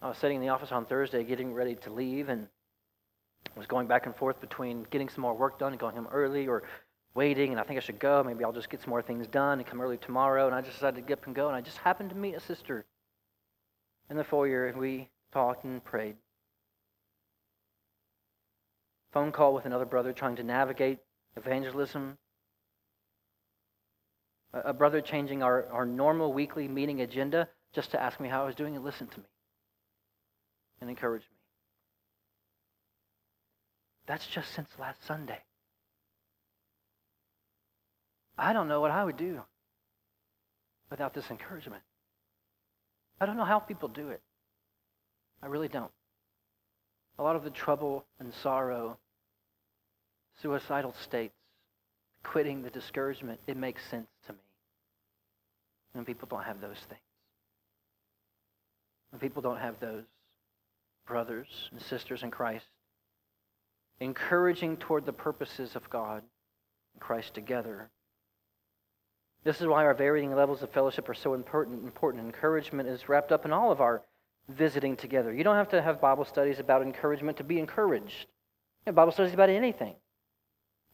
I 0.00 0.08
was 0.08 0.16
sitting 0.16 0.36
in 0.36 0.42
the 0.42 0.48
office 0.48 0.72
on 0.72 0.86
Thursday, 0.86 1.24
getting 1.24 1.52
ready 1.52 1.74
to 1.74 1.92
leave, 1.92 2.30
and 2.30 2.48
was 3.54 3.66
going 3.66 3.86
back 3.86 4.06
and 4.06 4.16
forth 4.16 4.40
between 4.40 4.86
getting 4.90 5.10
some 5.10 5.20
more 5.20 5.34
work 5.34 5.58
done 5.58 5.72
and 5.72 5.80
going 5.80 5.96
home 5.96 6.08
early 6.10 6.46
or 6.46 6.62
waiting 7.16 7.50
and 7.50 7.58
I 7.58 7.64
think 7.64 7.78
I 7.78 7.80
should 7.80 7.98
go. 7.98 8.22
Maybe 8.22 8.44
I'll 8.44 8.52
just 8.52 8.70
get 8.70 8.82
some 8.82 8.90
more 8.90 9.02
things 9.02 9.26
done 9.26 9.58
and 9.58 9.66
come 9.66 9.80
early 9.80 9.96
tomorrow. 9.96 10.46
And 10.46 10.54
I 10.54 10.60
just 10.60 10.74
decided 10.74 10.96
to 10.96 11.02
get 11.02 11.18
up 11.18 11.26
and 11.26 11.34
go. 11.34 11.48
And 11.48 11.56
I 11.56 11.60
just 11.60 11.78
happened 11.78 12.10
to 12.10 12.16
meet 12.16 12.34
a 12.34 12.40
sister 12.40 12.84
in 14.10 14.16
the 14.16 14.24
foyer 14.24 14.66
and 14.66 14.78
we 14.78 15.08
talked 15.32 15.64
and 15.64 15.82
prayed. 15.82 16.16
Phone 19.12 19.32
call 19.32 19.54
with 19.54 19.64
another 19.64 19.86
brother 19.86 20.12
trying 20.12 20.36
to 20.36 20.42
navigate 20.42 20.98
evangelism. 21.36 22.18
A 24.52 24.72
brother 24.72 25.00
changing 25.00 25.42
our, 25.42 25.66
our 25.72 25.86
normal 25.86 26.32
weekly 26.32 26.68
meeting 26.68 27.00
agenda 27.00 27.48
just 27.74 27.90
to 27.90 28.02
ask 28.02 28.20
me 28.20 28.28
how 28.28 28.42
I 28.42 28.46
was 28.46 28.54
doing 28.54 28.76
and 28.76 28.84
listen 28.84 29.06
to 29.06 29.18
me 29.18 29.26
and 30.80 30.90
encourage 30.90 31.22
me. 31.22 31.36
That's 34.06 34.26
just 34.26 34.52
since 34.54 34.68
last 34.78 35.04
Sunday. 35.04 35.40
I 38.38 38.52
don't 38.52 38.68
know 38.68 38.80
what 38.80 38.90
I 38.90 39.02
would 39.04 39.16
do 39.16 39.42
without 40.90 41.14
this 41.14 41.30
encouragement. 41.30 41.82
I 43.20 43.26
don't 43.26 43.36
know 43.36 43.44
how 43.44 43.58
people 43.58 43.88
do 43.88 44.10
it. 44.10 44.20
I 45.42 45.46
really 45.46 45.68
don't. 45.68 45.90
A 47.18 47.22
lot 47.22 47.36
of 47.36 47.44
the 47.44 47.50
trouble 47.50 48.04
and 48.20 48.32
sorrow, 48.42 48.98
suicidal 50.42 50.94
states, 51.02 51.34
quitting, 52.22 52.62
the 52.62 52.70
discouragement, 52.70 53.40
it 53.46 53.56
makes 53.56 53.82
sense 53.90 54.08
to 54.26 54.32
me. 54.32 54.38
When 55.92 56.04
people 56.04 56.28
don't 56.30 56.44
have 56.44 56.60
those 56.60 56.76
things. 56.88 57.00
When 59.10 59.20
people 59.20 59.40
don't 59.40 59.58
have 59.58 59.80
those 59.80 60.04
brothers 61.06 61.46
and 61.72 61.80
sisters 61.80 62.22
in 62.22 62.30
Christ, 62.30 62.66
encouraging 64.00 64.76
toward 64.76 65.06
the 65.06 65.12
purposes 65.12 65.74
of 65.74 65.88
God 65.88 66.22
and 66.92 67.00
Christ 67.00 67.32
together. 67.32 67.88
This 69.46 69.60
is 69.60 69.68
why 69.68 69.84
our 69.84 69.94
varying 69.94 70.34
levels 70.34 70.64
of 70.64 70.70
fellowship 70.70 71.08
are 71.08 71.14
so 71.14 71.34
important. 71.34 71.84
Important 71.84 72.24
encouragement 72.24 72.88
is 72.88 73.08
wrapped 73.08 73.30
up 73.30 73.44
in 73.44 73.52
all 73.52 73.70
of 73.70 73.80
our 73.80 74.02
visiting 74.48 74.96
together. 74.96 75.32
You 75.32 75.44
don't 75.44 75.54
have 75.54 75.68
to 75.68 75.80
have 75.80 76.00
Bible 76.00 76.24
studies 76.24 76.58
about 76.58 76.82
encouragement 76.82 77.36
to 77.36 77.44
be 77.44 77.60
encouraged. 77.60 78.26
You 78.86 78.92
Bible 78.92 79.12
studies 79.12 79.34
about 79.34 79.48
anything. 79.48 79.94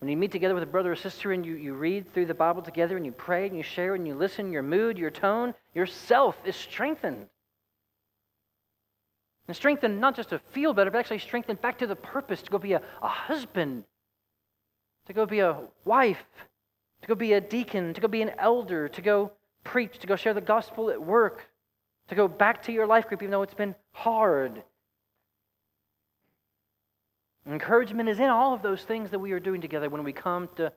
When 0.01 0.11
you 0.11 0.19
meet 0.19 0.33
together 0.33 0.53
with 0.53 0.65
a 0.65 0.67
brother 0.67 0.93
or 0.93 0.97
sister 0.97 1.33
and 1.33 1.47
you, 1.47 1.55
you 1.55 1.73
read 1.73 2.13
through 2.13 2.27
the 2.27 2.35
Bible 2.35 2.61
together 2.61 2.95
and 2.99 3.07
you 3.07 3.13
pray 3.13 3.47
and 3.47 3.57
you 3.57 3.63
share 3.63 3.95
and 3.95 4.07
you 4.07 4.15
listen, 4.15 4.53
your 4.53 4.63
mood, 4.63 4.99
your 4.99 5.11
tone, 5.11 5.55
yourself 5.73 6.37
is 6.45 6.55
strengthened. 6.55 7.29
And 9.49 9.57
strengthened 9.57 9.99
not 9.99 10.15
just 10.15 10.29
to 10.29 10.41
feel 10.53 10.75
better, 10.75 10.91
but 10.91 10.99
actually 10.99 11.21
strengthened 11.21 11.63
back 11.63 11.79
to 11.79 11.87
the 11.87 11.97
purpose 11.97 12.43
to 12.43 12.51
go 12.51 12.59
be 12.59 12.75
a, 12.75 12.83
a 13.01 13.09
husband, 13.09 13.85
to 15.07 15.15
go 15.15 15.25
be 15.25 15.41
a 15.41 15.59
wife, 15.87 16.23
to 17.03 17.09
go 17.09 17.15
be 17.15 17.33
a 17.33 17.41
deacon, 17.41 17.95
to 17.95 18.01
go 18.01 18.09
be 18.09 18.23
an 18.23 18.33
elder, 18.39 18.89
to 18.89 19.03
go 19.03 19.33
preach, 19.65 19.99
to 19.99 20.07
go 20.07 20.17
share 20.17 20.35
the 20.35 20.41
gospel 20.41 20.91
at 20.91 21.03
work, 21.03 21.51
to 22.09 22.15
go 22.15 22.29
back 22.29 22.63
to 22.65 22.73
your 22.73 22.87
life 22.87 23.09
group, 23.09 23.23
even 23.23 23.31
though 23.31 23.43
it's 23.43 23.55
been 23.55 23.75
hard. 23.93 24.63
Encouragement 27.47 28.09
is 28.09 28.21
in 28.21 28.31
all 28.31 28.55
of 28.55 28.63
those 28.63 28.83
things 28.83 29.11
that 29.11 29.19
we 29.19 29.33
are 29.33 29.41
doing 29.41 29.61
together 29.61 29.89
when 29.89 30.05
we 30.05 30.13
come 30.13 30.49
to 30.57 30.73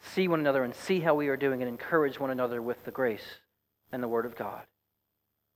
see 0.00 0.28
one 0.28 0.40
another 0.40 0.64
and 0.64 0.74
see 0.74 1.00
how 1.00 1.14
we 1.14 1.28
are 1.28 1.36
doing 1.36 1.60
and 1.60 1.68
encourage 1.68 2.18
one 2.18 2.30
another 2.30 2.62
with 2.62 2.82
the 2.84 2.90
grace 2.90 3.40
and 3.92 4.02
the 4.02 4.08
Word 4.08 4.24
of 4.24 4.34
God. 4.34 4.62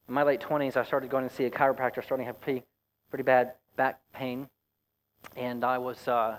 In 0.07 0.13
my 0.13 0.23
late 0.23 0.41
20s, 0.41 0.77
I 0.77 0.85
started 0.85 1.09
going 1.09 1.27
to 1.27 1.35
see 1.35 1.45
a 1.45 1.51
chiropractor, 1.51 2.05
starting 2.05 2.25
to 2.25 2.27
have 2.27 2.41
pretty, 2.43 2.63
pretty 3.09 3.23
bad 3.23 3.55
back 3.77 4.01
pain. 4.13 4.49
And 5.35 5.65
I 5.65 5.79
was, 5.79 6.07
uh, 6.07 6.39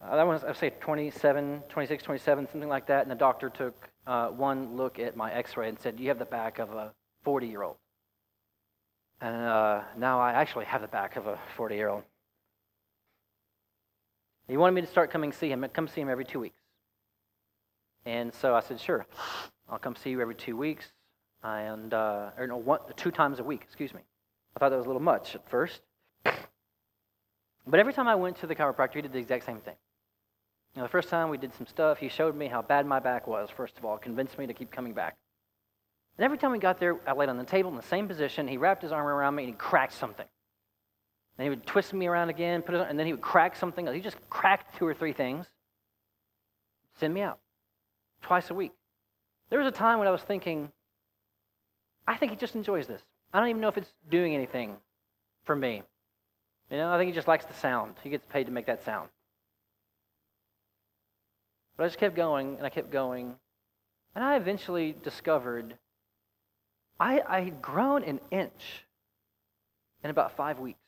I 0.00 0.22
was, 0.22 0.44
I 0.44 0.48
would 0.48 0.56
say 0.56 0.70
27, 0.80 1.62
26, 1.68 2.02
27, 2.04 2.48
something 2.50 2.68
like 2.68 2.86
that. 2.86 3.02
And 3.02 3.10
the 3.10 3.16
doctor 3.16 3.50
took 3.50 3.88
uh, 4.06 4.28
one 4.28 4.76
look 4.76 4.98
at 4.98 5.16
my 5.16 5.32
x 5.32 5.56
ray 5.56 5.68
and 5.68 5.78
said, 5.78 5.98
You 5.98 6.08
have 6.08 6.18
the 6.18 6.24
back 6.24 6.58
of 6.58 6.72
a 6.72 6.92
40 7.24 7.46
year 7.46 7.62
old. 7.62 7.76
And 9.20 9.34
uh, 9.34 9.82
now 9.96 10.20
I 10.20 10.32
actually 10.32 10.66
have 10.66 10.80
the 10.82 10.88
back 10.88 11.16
of 11.16 11.26
a 11.26 11.38
40 11.56 11.74
year 11.74 11.88
old. 11.88 12.04
He 14.46 14.56
wanted 14.56 14.72
me 14.72 14.80
to 14.80 14.86
start 14.86 15.10
coming 15.10 15.32
see 15.32 15.50
him, 15.50 15.66
come 15.72 15.88
see 15.88 16.00
him 16.00 16.08
every 16.08 16.24
two 16.24 16.40
weeks. 16.40 16.60
And 18.06 18.32
so 18.32 18.54
I 18.54 18.60
said, 18.60 18.80
sure, 18.80 19.04
I'll 19.68 19.78
come 19.78 19.96
see 19.96 20.10
you 20.10 20.20
every 20.22 20.36
two 20.36 20.56
weeks, 20.56 20.86
and 21.42 21.92
uh, 21.92 22.30
or 22.38 22.46
no, 22.46 22.56
one, 22.56 22.80
two 22.96 23.10
times 23.10 23.40
a 23.40 23.44
week. 23.44 23.62
Excuse 23.64 23.92
me. 23.92 24.00
I 24.56 24.60
thought 24.60 24.70
that 24.70 24.78
was 24.78 24.86
a 24.86 24.88
little 24.88 25.02
much 25.02 25.34
at 25.34 25.46
first, 25.50 25.82
but 26.24 27.78
every 27.78 27.92
time 27.92 28.08
I 28.08 28.14
went 28.14 28.38
to 28.38 28.46
the 28.46 28.54
chiropractor, 28.54 28.94
he 28.94 29.02
did 29.02 29.12
the 29.12 29.18
exact 29.18 29.44
same 29.44 29.58
thing. 29.58 29.74
The 30.74 30.88
first 30.88 31.08
time 31.08 31.28
we 31.28 31.38
did 31.38 31.52
some 31.54 31.66
stuff, 31.66 31.98
he 31.98 32.08
showed 32.08 32.36
me 32.36 32.46
how 32.46 32.62
bad 32.62 32.86
my 32.86 33.00
back 33.00 33.26
was. 33.26 33.50
First 33.50 33.78
of 33.78 33.84
all, 33.84 33.98
convinced 33.98 34.38
me 34.38 34.46
to 34.46 34.54
keep 34.54 34.70
coming 34.70 34.92
back. 34.92 35.16
And 36.16 36.24
every 36.24 36.38
time 36.38 36.52
we 36.52 36.58
got 36.58 36.78
there, 36.78 36.98
I 37.06 37.12
laid 37.12 37.28
on 37.28 37.36
the 37.36 37.44
table 37.44 37.70
in 37.70 37.76
the 37.76 37.82
same 37.82 38.06
position. 38.06 38.46
He 38.46 38.56
wrapped 38.56 38.82
his 38.82 38.92
arm 38.92 39.06
around 39.06 39.34
me 39.34 39.44
and 39.44 39.52
he 39.52 39.56
cracked 39.56 39.94
something. 39.94 40.26
Then 41.36 41.44
he 41.44 41.50
would 41.50 41.66
twist 41.66 41.92
me 41.92 42.06
around 42.06 42.28
again, 42.28 42.62
put 42.62 42.74
it 42.74 42.80
on, 42.80 42.88
and 42.88 42.98
then 42.98 43.06
he 43.06 43.12
would 43.12 43.22
crack 43.22 43.56
something. 43.56 43.86
He 43.92 44.00
just 44.00 44.16
cracked 44.28 44.76
two 44.76 44.86
or 44.86 44.94
three 44.94 45.12
things. 45.12 45.46
Send 46.98 47.14
me 47.14 47.22
out 47.22 47.38
twice 48.22 48.50
a 48.50 48.54
week. 48.54 48.72
There 49.50 49.58
was 49.58 49.68
a 49.68 49.72
time 49.72 49.98
when 49.98 50.08
I 50.08 50.10
was 50.10 50.22
thinking, 50.22 50.70
I 52.06 52.16
think 52.16 52.32
he 52.32 52.36
just 52.36 52.56
enjoys 52.56 52.86
this. 52.86 53.02
I 53.32 53.38
don't 53.40 53.48
even 53.48 53.60
know 53.60 53.68
if 53.68 53.78
it's 53.78 53.92
doing 54.10 54.34
anything 54.34 54.76
for 55.44 55.54
me. 55.54 55.82
You 56.70 56.76
know, 56.76 56.92
I 56.92 56.98
think 56.98 57.08
he 57.08 57.14
just 57.14 57.28
likes 57.28 57.44
the 57.44 57.54
sound. 57.54 57.94
He 58.02 58.10
gets 58.10 58.26
paid 58.26 58.44
to 58.46 58.52
make 58.52 58.66
that 58.66 58.84
sound. 58.84 59.08
But 61.78 61.84
I 61.84 61.86
just 61.86 61.98
kept 61.98 62.16
going 62.16 62.56
and 62.56 62.66
I 62.66 62.68
kept 62.68 62.90
going. 62.90 63.36
And 64.14 64.22
I 64.22 64.36
eventually 64.36 64.94
discovered 65.02 65.74
I, 67.00 67.22
I 67.26 67.40
had 67.42 67.62
grown 67.62 68.02
an 68.02 68.20
inch 68.30 68.84
in 70.02 70.10
about 70.10 70.36
five 70.36 70.58
weeks. 70.58 70.80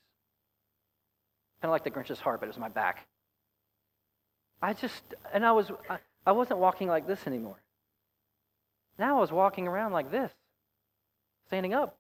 Kind 1.63 1.69
of 1.69 1.73
like 1.73 1.85
the 1.85 1.91
Grinch's 1.91 2.19
heart, 2.19 2.41
but 2.41 2.47
it 2.47 2.49
was 2.49 2.59
my 2.59 2.69
back. 2.69 3.07
I 4.61 4.73
just, 4.73 5.03
and 5.33 5.47
I 5.47 5.53
was, 5.53 5.71
I, 5.89 5.99
I 6.27 6.33
wasn't 6.33 6.59
walking 6.59 6.89
like 6.89 7.07
this 7.07 7.27
anymore. 7.27 7.63
Now 8.99 9.19
I 9.19 9.21
was 9.21 9.31
walking 9.31 9.69
around 9.69 9.93
like 9.93 10.11
this, 10.11 10.33
standing 11.47 11.73
up. 11.73 11.97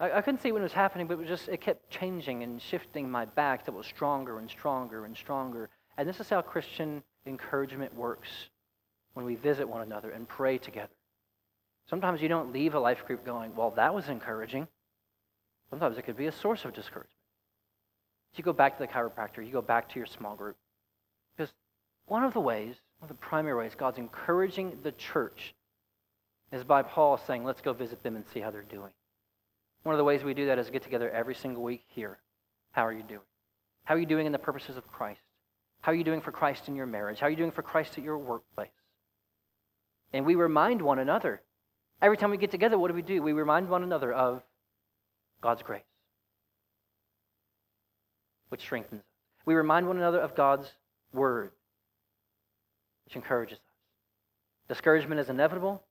I, 0.00 0.12
I 0.12 0.20
couldn't 0.22 0.42
see 0.42 0.52
what 0.52 0.62
was 0.62 0.72
happening, 0.72 1.06
but 1.06 1.14
it 1.14 1.18
was 1.18 1.28
just, 1.28 1.48
it 1.48 1.60
kept 1.60 1.90
changing 1.90 2.42
and 2.42 2.60
shifting 2.60 3.10
my 3.10 3.26
back 3.26 3.66
that 3.66 3.72
was 3.72 3.86
stronger 3.86 4.38
and 4.38 4.50
stronger 4.50 5.04
and 5.04 5.16
stronger. 5.16 5.68
And 5.96 6.08
this 6.08 6.20
is 6.20 6.28
how 6.28 6.42
Christian 6.42 7.02
encouragement 7.26 7.94
works 7.94 8.28
when 9.14 9.24
we 9.24 9.34
visit 9.34 9.68
one 9.68 9.82
another 9.82 10.10
and 10.10 10.28
pray 10.28 10.58
together. 10.58 10.92
Sometimes 11.88 12.20
you 12.20 12.28
don't 12.28 12.52
leave 12.52 12.74
a 12.74 12.80
life 12.80 13.06
group 13.06 13.24
going, 13.24 13.54
well, 13.54 13.70
that 13.76 13.94
was 13.94 14.08
encouraging. 14.08 14.66
Sometimes 15.70 15.96
it 15.98 16.02
could 16.02 16.16
be 16.16 16.26
a 16.26 16.32
source 16.32 16.64
of 16.64 16.74
discouragement. 16.74 17.10
You 18.36 18.44
go 18.44 18.52
back 18.52 18.76
to 18.76 18.82
the 18.82 18.92
chiropractor, 18.92 19.38
you 19.38 19.50
go 19.50 19.62
back 19.62 19.88
to 19.90 19.98
your 19.98 20.04
small 20.04 20.36
group. 20.36 20.56
Because 21.34 21.52
one 22.04 22.22
of 22.22 22.34
the 22.34 22.40
ways, 22.40 22.74
one 22.98 23.10
of 23.10 23.16
the 23.16 23.22
primary 23.22 23.56
ways 23.56 23.72
God's 23.74 23.96
encouraging 23.96 24.78
the 24.82 24.92
church 24.92 25.54
is 26.52 26.62
by 26.62 26.82
Paul 26.82 27.16
saying, 27.16 27.44
let's 27.44 27.62
go 27.62 27.72
visit 27.72 28.02
them 28.02 28.14
and 28.14 28.26
see 28.34 28.40
how 28.40 28.50
they're 28.50 28.62
doing. 28.62 28.90
One 29.84 29.94
of 29.94 29.98
the 29.98 30.04
ways 30.04 30.22
we 30.22 30.34
do 30.34 30.46
that 30.46 30.58
is 30.58 30.68
get 30.68 30.82
together 30.82 31.10
every 31.10 31.34
single 31.34 31.62
week 31.62 31.84
here. 31.88 32.18
How 32.72 32.84
are 32.84 32.92
you 32.92 33.02
doing? 33.02 33.20
How 33.84 33.94
are 33.94 33.98
you 33.98 34.06
doing 34.06 34.26
in 34.26 34.32
the 34.32 34.38
purposes 34.38 34.76
of 34.76 34.86
Christ? 34.86 35.20
How 35.80 35.92
are 35.92 35.94
you 35.94 36.04
doing 36.04 36.20
for 36.20 36.32
Christ 36.32 36.68
in 36.68 36.74
your 36.74 36.86
marriage? 36.86 37.20
How 37.20 37.26
are 37.26 37.30
you 37.30 37.36
doing 37.36 37.52
for 37.52 37.62
Christ 37.62 37.96
at 37.96 38.04
your 38.04 38.18
workplace? 38.18 38.70
And 40.12 40.26
we 40.26 40.34
remind 40.34 40.82
one 40.82 40.98
another. 40.98 41.42
Every 42.02 42.16
time 42.16 42.30
we 42.30 42.36
get 42.36 42.50
together, 42.50 42.78
what 42.78 42.88
do 42.88 42.94
we 42.94 43.02
do? 43.02 43.22
We 43.22 43.32
remind 43.32 43.68
one 43.68 43.82
another 43.82 44.12
of 44.12 44.42
God's 45.40 45.62
grace 45.62 45.82
which 48.48 48.60
strengthens 48.60 49.00
us. 49.00 49.06
We 49.44 49.54
remind 49.54 49.86
one 49.86 49.96
another 49.96 50.20
of 50.20 50.34
God's 50.34 50.70
word, 51.12 51.50
which 53.04 53.16
encourages 53.16 53.58
us. 53.58 53.64
Discouragement 54.68 55.20
is 55.20 55.28
inevitable, 55.28 55.82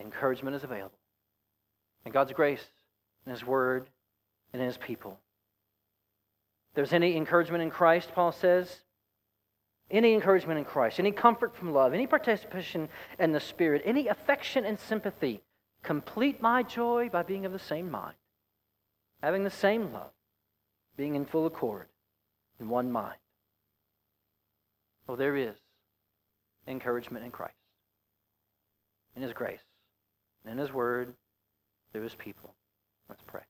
encouragement 0.00 0.56
is 0.56 0.64
available. 0.64 0.98
And 2.04 2.14
God's 2.14 2.32
grace 2.32 2.64
and 3.24 3.32
His 3.32 3.44
word 3.44 3.88
and 4.52 4.62
His 4.62 4.78
people. 4.78 5.18
If 6.70 6.76
there's 6.76 6.92
any 6.92 7.16
encouragement 7.16 7.62
in 7.62 7.70
Christ, 7.70 8.10
Paul 8.14 8.32
says, 8.32 8.74
any 9.90 10.14
encouragement 10.14 10.58
in 10.58 10.64
Christ, 10.64 10.98
any 10.98 11.12
comfort 11.12 11.56
from 11.56 11.72
love, 11.72 11.94
any 11.94 12.06
participation 12.06 12.88
in 13.18 13.32
the 13.32 13.40
Spirit, 13.40 13.82
any 13.84 14.08
affection 14.08 14.64
and 14.64 14.78
sympathy, 14.78 15.40
complete 15.82 16.42
my 16.42 16.62
joy 16.62 17.08
by 17.08 17.22
being 17.22 17.46
of 17.46 17.52
the 17.52 17.58
same 17.58 17.90
mind, 17.90 18.16
having 19.22 19.44
the 19.44 19.50
same 19.50 19.92
love 19.92 20.10
being 20.96 21.14
in 21.14 21.24
full 21.24 21.46
accord, 21.46 21.86
in 22.60 22.68
one 22.68 22.90
mind. 22.90 23.16
Well, 25.06 25.16
there 25.16 25.36
is 25.36 25.54
encouragement 26.66 27.24
in 27.24 27.30
Christ, 27.30 27.54
in 29.16 29.22
His 29.22 29.32
grace, 29.32 29.60
in 30.44 30.58
His 30.58 30.72
word, 30.72 31.14
through 31.92 32.02
His 32.02 32.14
people. 32.14 32.54
Let's 33.08 33.22
pray. 33.26 33.42